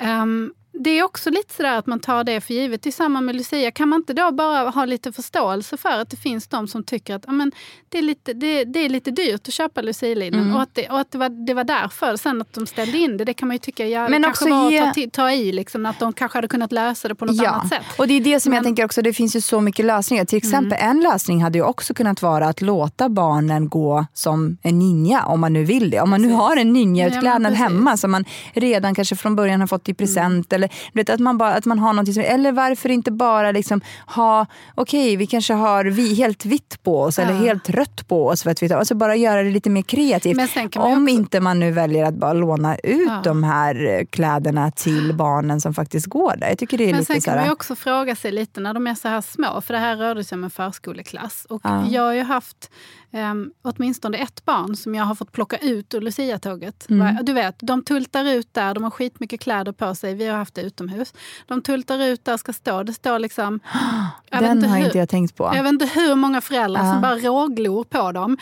Um, 0.00 0.52
det 0.72 0.90
är 0.90 1.02
också 1.02 1.30
lite 1.30 1.54
sådär 1.54 1.78
att 1.78 1.86
man 1.86 2.00
tar 2.00 2.24
det 2.24 2.40
för 2.40 2.54
givet 2.54 2.86
i 2.86 2.92
samband 2.92 3.26
med 3.26 3.36
Lucia. 3.36 3.70
Kan 3.70 3.88
man 3.88 4.00
inte 4.00 4.12
då 4.12 4.32
bara 4.32 4.70
ha 4.70 4.84
lite 4.84 5.12
förståelse 5.12 5.76
för 5.76 6.00
att 6.00 6.10
det 6.10 6.16
finns 6.16 6.48
de 6.48 6.68
som 6.68 6.84
tycker 6.84 7.14
att 7.14 7.28
amen, 7.28 7.52
det, 7.88 7.98
är 7.98 8.02
lite, 8.02 8.32
det, 8.32 8.64
det 8.64 8.78
är 8.78 8.88
lite 8.88 9.10
dyrt 9.10 9.48
att 9.48 9.54
köpa 9.54 9.82
Lucia-linen 9.82 10.40
mm. 10.40 10.54
och 10.54 10.62
att, 10.62 10.74
det, 10.74 10.88
och 10.88 11.00
att 11.00 11.10
det, 11.10 11.18
var, 11.18 11.46
det 11.46 11.54
var 11.54 11.64
därför. 11.64 12.16
Sen 12.16 12.40
att 12.40 12.52
de 12.52 12.66
ställde 12.66 12.98
in 12.98 13.16
det, 13.16 13.24
det 13.24 13.34
kan 13.34 13.48
man 13.48 13.54
ju 13.54 13.58
tycka 13.58 13.86
ja, 13.86 14.08
Men 14.08 14.22
kanske 14.22 14.50
var 14.50 14.70
ge... 14.70 14.78
att 14.78 14.94
ta, 14.94 15.00
ta, 15.12 15.30
i. 15.30 15.52
Liksom, 15.52 15.86
att 15.86 15.98
de 15.98 16.12
kanske 16.12 16.38
hade 16.38 16.48
kunnat 16.48 16.72
lösa 16.72 17.08
det 17.08 17.14
på 17.14 17.24
något 17.24 17.36
ja. 17.36 17.50
annat 17.50 17.68
sätt. 17.68 17.84
Och 17.98 18.08
det 18.08 18.14
är 18.14 18.20
det 18.20 18.40
som 18.40 18.50
Men... 18.50 18.56
jag 18.56 18.64
tänker 18.64 18.84
också, 18.84 19.02
det 19.02 19.12
finns 19.12 19.36
ju 19.36 19.40
så 19.40 19.60
mycket 19.60 19.84
lösningar. 19.84 20.24
Till 20.24 20.38
exempel 20.38 20.78
mm. 20.80 20.90
en 20.90 21.00
lösning 21.00 21.42
hade 21.42 21.58
ju 21.58 21.64
också 21.64 21.94
kunnat 21.94 22.22
vara 22.22 22.48
att 22.48 22.60
låta 22.60 23.08
barnen 23.08 23.68
gå 23.68 24.06
som 24.14 24.58
en 24.62 24.78
ninja 24.78 25.24
om 25.24 25.40
man 25.40 25.52
nu 25.52 25.64
vill 25.64 25.90
det. 25.90 26.00
Om 26.00 26.10
man 26.10 26.22
nu 26.22 26.32
har 26.32 26.56
en 26.56 26.72
ninjautklädnad 26.72 27.52
ja, 27.52 27.56
hemma 27.56 27.96
som 27.96 28.10
man 28.10 28.24
redan 28.52 28.94
kanske 28.94 29.16
från 29.16 29.36
början 29.36 29.60
har 29.60 29.66
fått 29.66 29.88
i 29.88 29.94
present. 29.94 30.52
Mm. 30.52 30.58
Eller 30.58 30.67
vet, 30.92 31.10
att 31.10 31.20
man 31.20 31.38
bara 31.38 31.54
att 31.54 31.64
man 31.64 31.78
har 31.78 31.92
någonting 31.92 32.14
som, 32.14 32.22
eller 32.22 32.52
varför 32.52 32.88
inte 32.88 33.10
bara 33.10 33.52
liksom 33.52 33.80
ha, 34.06 34.46
okej 34.74 35.06
okay, 35.06 35.16
vi 35.16 35.26
kanske 35.26 35.54
har 35.54 35.84
vi, 35.84 36.14
helt 36.14 36.44
vitt 36.44 36.82
på 36.82 37.02
oss 37.02 37.18
ja. 37.18 37.24
eller 37.24 37.34
helt 37.34 37.70
rött 37.70 38.08
på 38.08 38.26
oss. 38.26 38.42
För 38.42 38.50
att 38.50 38.62
vi, 38.62 38.72
alltså 38.72 38.94
bara 38.94 39.16
göra 39.16 39.42
det 39.42 39.50
lite 39.50 39.70
mer 39.70 39.82
kreativt. 39.82 40.38
Om 40.76 41.02
också... 41.02 41.14
inte 41.14 41.40
man 41.40 41.60
nu 41.60 41.70
väljer 41.70 42.04
att 42.04 42.14
bara 42.14 42.32
låna 42.32 42.76
ut 42.76 43.08
ja. 43.08 43.20
de 43.24 43.44
här 43.44 43.86
eh, 43.86 44.04
kläderna 44.04 44.70
till 44.70 45.14
barnen 45.14 45.60
som 45.60 45.74
faktiskt 45.74 46.06
går 46.06 46.36
där. 46.36 46.48
Jag 46.48 46.58
tycker 46.58 46.78
det 46.78 46.84
är 46.84 46.90
Men 46.90 47.00
lite 47.00 47.12
sen 47.12 47.20
kan 47.20 47.36
man 47.36 47.44
ju 47.44 47.52
också 47.52 47.76
fråga 47.76 48.16
sig 48.16 48.32
lite 48.32 48.60
när 48.60 48.74
de 48.74 48.86
är 48.86 48.94
så 48.94 49.08
här 49.08 49.20
små, 49.20 49.60
för 49.60 49.74
det 49.74 49.80
här 49.80 49.96
rörde 49.96 50.24
sig 50.24 50.36
om 50.36 50.44
en 50.44 50.50
förskoleklass. 50.50 51.46
Och 51.48 51.60
ja. 51.64 51.86
jag 51.88 52.02
har 52.02 52.12
ju 52.12 52.22
haft 52.22 52.70
um, 53.10 53.52
åtminstone 53.62 54.18
ett 54.18 54.44
barn 54.44 54.76
som 54.76 54.94
jag 54.94 55.04
har 55.04 55.14
fått 55.14 55.32
plocka 55.32 55.56
ut 55.56 55.94
ur 55.94 56.00
Lucia-tåget. 56.00 56.90
Mm. 56.90 57.24
Du 57.24 57.32
vet, 57.32 57.54
de 57.58 57.84
tultar 57.84 58.24
ut 58.24 58.54
där, 58.54 58.74
de 58.74 58.84
har 58.84 58.90
skitmycket 58.90 59.40
kläder 59.40 59.72
på 59.72 59.94
sig. 59.94 60.14
Vi 60.14 60.26
har 60.26 60.38
haft 60.38 60.54
det 60.54 60.62
utomhus. 60.62 61.14
De 61.46 61.62
tultar 61.62 61.98
ut 62.04 62.24
där, 62.24 62.36
ska 62.36 62.52
stå. 62.52 62.82
Det 62.82 62.92
står 62.92 63.18
liksom... 63.18 63.60
Den 64.30 64.64
har 64.64 64.78
hur, 64.78 64.84
inte 64.84 64.98
jag 64.98 65.08
tänkt 65.08 65.36
på. 65.36 65.52
Jag 65.54 65.62
vet 65.62 65.72
inte 65.72 65.86
hur 65.86 66.14
många 66.14 66.40
föräldrar 66.40 66.82
uh. 66.82 66.92
som 66.92 67.02
bara 67.02 67.16
råglor 67.16 67.84
på 67.84 68.12
dem. 68.12 68.38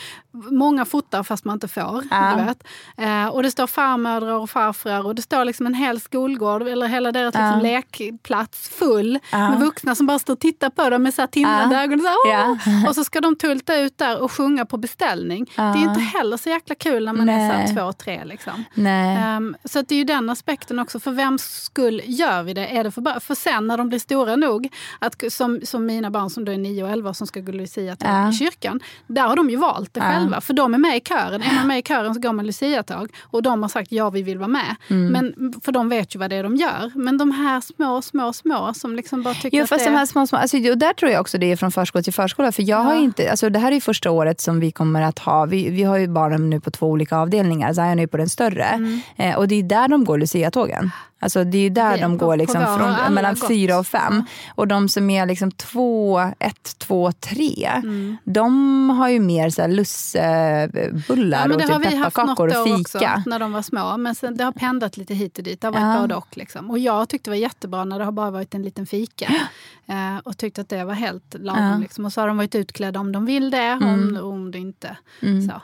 Många 0.50 0.84
fotar 0.84 1.22
fast 1.22 1.44
man 1.44 1.56
inte 1.56 1.68
får. 1.68 2.02
Uh. 2.12 2.38
Du 2.38 2.44
vet. 2.44 2.64
Uh, 3.00 3.26
och 3.26 3.42
det 3.42 3.50
står 3.50 3.66
farmödrar 3.66 4.32
och 4.32 4.50
farfrar 4.50 5.06
och 5.06 5.14
det 5.14 5.22
står 5.22 5.44
liksom 5.44 5.66
en 5.66 5.74
hel 5.74 6.00
skolgård 6.00 6.62
eller 6.62 6.86
hela 6.86 7.12
deras 7.12 7.34
liksom 7.34 7.60
lekplats 7.60 8.68
full 8.68 9.18
med 9.32 9.60
vuxna 9.60 9.94
som 9.94 10.06
bara 10.06 10.18
står 10.18 10.32
och 10.32 10.40
tittar 10.40 10.70
på 10.70 10.90
dem 10.90 11.02
med 11.02 11.14
så 11.14 11.26
tindrande 11.26 11.76
ögon. 11.76 12.00
Och, 12.00 12.06
så, 12.06 12.28
yeah. 12.28 12.88
och 12.88 12.94
så 12.94 13.04
ska 13.04 13.20
de 13.20 13.36
tulta 13.36 13.76
ut 13.76 13.98
där 13.98 14.22
och 14.22 14.32
sjunga 14.32 14.55
sjunga 14.57 14.66
på 14.66 14.76
beställning. 14.76 15.46
Det 15.57 15.62
är 15.62 15.88
inte 15.88 16.00
heller 16.00 16.36
så 16.36 16.48
jäkla 16.48 16.74
kul 16.74 17.04
när 17.04 17.12
man 17.12 17.26
Nej. 17.26 17.50
är 17.50 17.66
så 17.66 17.74
två, 17.74 17.92
tre. 17.92 18.24
Liksom. 18.24 18.64
Um, 18.76 19.57
så 19.64 19.78
att 19.78 19.88
det 19.88 19.94
är 19.94 19.98
ju 19.98 20.04
den 20.04 20.30
aspekten 20.30 20.78
också. 20.78 21.00
För 21.00 21.11
vems 21.11 21.42
skull 21.42 22.02
gör 22.04 22.42
vi 22.42 22.54
det? 22.54 22.66
Är 22.66 22.84
det 22.84 22.90
för, 22.90 23.20
för 23.20 23.34
sen 23.34 23.66
när 23.66 23.76
de 23.76 23.88
blir 23.88 23.98
stora 23.98 24.36
nog, 24.36 24.68
att, 24.98 25.22
som, 25.32 25.61
som 25.64 25.86
mina 25.86 26.11
barn 26.11 26.30
som 26.30 26.44
då 26.44 26.52
är 26.52 26.59
9 26.59 26.84
och 26.84 26.90
11 26.90 27.14
som 27.14 27.26
ska 27.26 27.40
gå 27.40 27.52
Lucia-tåg 27.52 28.09
ja. 28.09 28.30
i 28.30 28.32
kyrkan. 28.32 28.80
Där 29.07 29.22
har 29.22 29.36
de 29.36 29.50
ju 29.50 29.57
valt 29.57 29.94
det 29.94 30.00
ja. 30.00 30.07
själva. 30.07 30.40
För 30.40 30.54
de 30.54 30.74
är 30.74 30.78
med 30.78 30.96
i 30.96 31.00
kören. 31.00 31.42
Är 31.42 31.54
man 31.54 31.66
med 31.66 31.78
i 31.78 31.82
kören 31.82 32.14
så 32.14 32.20
går 32.20 32.32
man 32.32 32.46
Lucia-tåg. 32.46 33.12
Och 33.22 33.42
de 33.42 33.62
har 33.62 33.68
sagt 33.68 33.92
ja, 33.92 34.11
vi 34.11 34.22
vill 34.22 34.38
vara 34.38 34.48
med. 34.48 34.76
Mm. 34.90 35.12
Men, 35.12 35.52
för 35.64 35.72
de 35.72 35.88
vet 35.88 36.14
ju 36.14 36.18
vad 36.18 36.30
det 36.30 36.36
är 36.36 36.42
de 36.42 36.57
gör. 36.57 36.92
Men 36.94 37.18
de 37.18 37.30
här 37.30 37.61
små, 37.61 38.02
små, 38.02 38.32
små 38.32 38.74
som 38.74 38.96
liksom 38.96 39.22
bara 39.22 39.34
tycker 39.34 39.59
jo, 39.59 39.64
att 39.64 39.68
fast 39.68 39.84
det... 39.84 39.90
de 39.90 39.96
här 39.96 40.07
små, 40.07 40.26
små, 40.26 40.38
alltså, 40.38 40.57
där 40.59 40.92
tror 40.92 41.11
jag 41.11 41.20
också 41.20 41.38
det 41.38 41.52
är 41.52 41.57
från 41.57 41.72
förskola 41.72 42.02
till 42.02 42.12
förskola. 42.12 42.52
För 42.52 42.62
jag 42.62 42.80
ja. 42.80 42.82
har 42.82 42.94
inte, 42.94 43.30
alltså, 43.30 43.50
det 43.50 43.59
här 43.59 43.72
är 43.72 43.80
första 43.80 44.11
året 44.11 44.40
som 44.47 44.61
vi 44.61 44.70
kommer 44.72 45.03
att 45.03 45.18
ha, 45.18 45.44
vi, 45.47 45.70
vi 45.70 45.82
har 45.82 45.99
ju 45.99 46.09
barnen 46.09 46.51
nu 46.51 46.61
på 46.61 46.70
två 46.70 46.86
olika 46.86 47.16
avdelningar. 47.16 47.72
Zion 47.72 47.99
är 47.99 48.07
på 48.07 48.16
den 48.16 48.28
större. 48.28 48.64
Mm. 48.64 49.01
Eh, 49.16 49.36
och 49.36 49.49
det 49.49 49.55
är 49.55 49.62
där 49.62 49.88
de 49.88 50.05
går 50.05 50.18
Lucia-tågen. 50.18 50.90
Alltså 51.18 51.44
det 51.44 51.58
är 51.58 51.62
ju 51.62 51.68
där 51.68 51.96
det, 51.96 52.02
de 52.02 52.18
går 52.18 52.36
liksom 52.36 52.66
från, 52.78 53.14
mellan 53.14 53.36
fyra 53.36 53.78
och 53.78 53.86
fem. 53.86 54.24
Ja. 54.26 54.52
Och 54.54 54.68
de 54.68 54.88
som 54.88 55.10
är 55.10 55.26
liksom 55.26 55.50
två, 55.50 56.20
ett, 56.38 56.78
två, 56.78 57.12
tre, 57.12 57.66
mm. 57.66 58.16
de 58.24 58.90
har 58.90 59.08
ju 59.08 59.20
mer 59.20 59.50
så 59.50 59.62
här 59.62 59.68
lussebullar 59.68 61.48
ja, 61.48 61.54
och 61.54 61.60
typ 61.60 61.90
pepparkakor 61.90 62.48
och 62.48 62.64
fika. 62.64 63.14
Också, 63.16 63.30
när 63.30 63.38
de 63.38 63.52
var 63.52 63.62
små. 63.62 63.96
Men 63.96 64.14
sen, 64.14 64.36
det 64.36 64.44
har 64.44 64.52
pendlat 64.52 64.96
lite 64.96 65.14
hit 65.14 65.38
och 65.38 65.44
dit. 65.44 65.60
Det 65.60 65.66
har 65.66 65.72
varit 65.72 65.94
ja. 65.96 66.00
både 66.00 66.14
och. 66.14 66.36
Liksom. 66.36 66.70
Och 66.70 66.78
jag 66.78 67.08
tyckte 67.08 67.30
det 67.30 67.32
var 67.32 67.42
jättebra 67.42 67.84
när 67.84 67.98
det 67.98 68.04
har 68.04 68.12
bara 68.12 68.30
varit 68.30 68.54
en 68.54 68.62
liten 68.62 68.86
fika. 68.86 69.32
Eh, 69.86 70.18
och 70.24 70.36
tyckte 70.36 70.60
att 70.60 70.68
det 70.68 70.84
var 70.84 70.94
helt 70.94 71.34
lagom. 71.38 71.64
Ja. 71.64 71.78
Liksom. 71.78 72.04
Och 72.04 72.12
så 72.12 72.20
har 72.20 72.28
de 72.28 72.36
varit 72.36 72.54
utklädda 72.54 73.00
om 73.00 73.12
de 73.12 73.26
vill 73.26 73.50
det, 73.50 73.58
mm. 73.58 73.88
om, 73.88 74.30
om 74.30 74.50
det 74.50 74.58
inte. 74.58 74.96
Mm. 75.22 75.48
Så. 75.48 75.62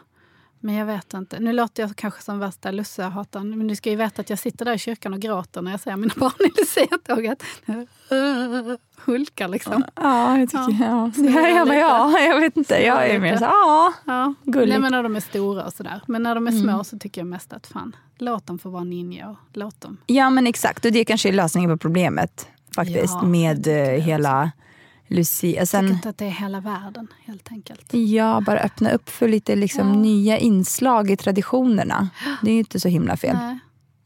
Men 0.64 0.74
jag 0.74 0.86
vet 0.86 1.14
inte. 1.14 1.40
Nu 1.40 1.52
låter 1.52 1.82
jag 1.82 1.96
kanske 1.96 2.22
som 2.22 2.38
värsta 2.38 2.70
Lucia-hataren. 2.70 3.58
Men 3.58 3.66
ni 3.66 3.76
ska 3.76 3.90
ju 3.90 3.96
veta 3.96 4.20
att 4.20 4.30
jag 4.30 4.38
sitter 4.38 4.64
där 4.64 4.74
i 4.74 4.78
kyrkan 4.78 5.14
och 5.14 5.20
gråter 5.20 5.62
när 5.62 5.70
jag 5.70 5.80
ser 5.80 5.96
mina 5.96 6.14
barn 6.18 6.32
i 6.38 6.60
Lucia-tåget. 6.60 7.42
Hulkar 9.04 9.48
liksom. 9.48 9.84
Ja, 9.94 10.38
jag 10.38 10.48
tycker 10.48 10.84
ja. 10.84 10.86
ja. 10.86 11.12
Så 11.14 11.24
ja, 11.24 11.64
men 11.64 11.78
ja, 11.78 12.18
jag 12.18 12.40
vet 12.40 12.56
inte. 12.56 12.74
Jag 12.74 13.10
är 13.10 13.18
mer 13.18 13.36
så 13.36 13.44
ja, 13.44 13.92
ja. 14.04 14.34
gulligt. 14.44 14.68
Nej, 14.68 14.80
men 14.80 14.92
när 14.92 15.02
de 15.02 15.16
är 15.16 15.20
stora 15.20 15.64
och 15.64 15.72
sådär. 15.72 16.00
Men 16.06 16.22
när 16.22 16.34
de 16.34 16.46
är 16.46 16.52
små 16.52 16.72
mm. 16.72 16.84
så 16.84 16.98
tycker 16.98 17.20
jag 17.20 17.28
mest 17.28 17.52
att 17.52 17.66
fan, 17.66 17.96
låt 18.18 18.46
dem 18.46 18.58
få 18.58 18.70
vara 18.70 18.84
ninja. 18.84 19.30
Och 19.30 19.36
låt 19.52 19.80
dem. 19.80 19.96
Ja 20.06 20.30
men 20.30 20.46
exakt, 20.46 20.84
och 20.84 20.92
det 20.92 21.04
kanske 21.04 21.28
är 21.28 21.32
lösningen 21.32 21.70
på 21.70 21.76
problemet 21.76 22.48
faktiskt. 22.74 23.14
Ja, 23.14 23.22
med 23.22 23.66
eh, 23.66 24.02
hela... 24.04 24.50
Lucia. 25.12 25.66
Sen, 25.66 25.80
jag 25.80 25.88
tycker 25.88 25.96
inte 25.96 26.08
att 26.08 26.18
det 26.18 26.24
är 26.24 26.30
hela 26.30 26.60
världen 26.60 27.08
helt 27.24 27.52
enkelt. 27.52 27.94
Ja, 27.94 28.42
bara 28.46 28.60
öppna 28.60 28.90
upp 28.90 29.10
för 29.10 29.28
lite 29.28 29.56
liksom, 29.56 29.88
ja. 29.88 29.94
nya 29.94 30.38
inslag 30.38 31.10
i 31.10 31.16
traditionerna. 31.16 32.08
Det 32.42 32.50
är 32.50 32.52
ju 32.52 32.58
inte 32.58 32.80
så 32.80 32.88
himla 32.88 33.16
fel. 33.16 33.36
Nej, 33.36 33.58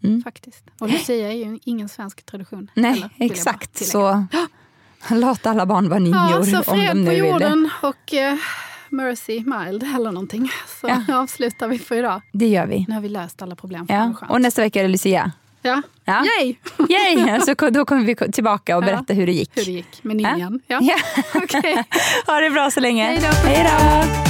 mm. 0.04 0.22
faktiskt. 0.22 0.64
Och 0.80 0.88
Lucia 0.88 1.32
är 1.32 1.36
ju 1.36 1.58
ingen 1.64 1.88
svensk 1.88 2.26
tradition. 2.26 2.70
Nej, 2.74 2.92
heller, 2.92 3.10
exakt. 3.18 3.86
Så 3.86 4.26
låt 5.10 5.46
alla 5.46 5.66
barn 5.66 5.88
vara 5.88 5.98
nior 5.98 6.16
ja, 6.16 6.44
så 6.44 6.70
om 6.72 6.78
de 6.78 6.94
nu 6.94 7.06
på 7.06 7.12
jorden 7.12 7.70
och 7.82 8.12
uh, 8.12 8.38
Mercy 8.90 9.44
Mild 9.44 9.82
eller 9.82 10.12
någonting. 10.12 10.48
Så 10.80 10.88
ja. 10.88 11.18
avslutar 11.18 11.68
vi 11.68 11.78
för 11.78 11.96
idag. 11.96 12.22
Det 12.32 12.48
gör 12.48 12.66
vi. 12.66 12.84
Nu 12.88 12.94
har 12.94 13.00
vi 13.00 13.08
löst 13.08 13.42
alla 13.42 13.56
problem. 13.56 13.86
Ja. 13.88 14.14
Och 14.28 14.40
nästa 14.40 14.62
vecka 14.62 14.78
är 14.78 14.82
det 14.82 14.88
Lucia. 14.88 15.32
Ja. 15.66 15.82
ja. 16.04 16.24
Yay! 16.24 16.56
Yay! 16.88 17.40
Så 17.40 17.70
då 17.70 17.84
kommer 17.84 18.04
vi 18.04 18.14
tillbaka 18.32 18.76
och 18.76 18.82
berätta 18.82 19.04
ja. 19.08 19.14
hur 19.14 19.26
det 19.26 19.32
gick. 19.32 19.50
Hur 19.54 19.64
det 19.64 19.70
gick 19.70 20.04
med 20.04 20.16
ninjan. 20.16 20.60
Ja. 20.66 20.80
Ja. 20.82 20.96
okay. 21.34 21.76
Ha 22.26 22.40
det 22.40 22.50
bra 22.50 22.70
så 22.70 22.80
länge. 22.80 23.04
Hej 23.04 23.70
då! 24.12 24.25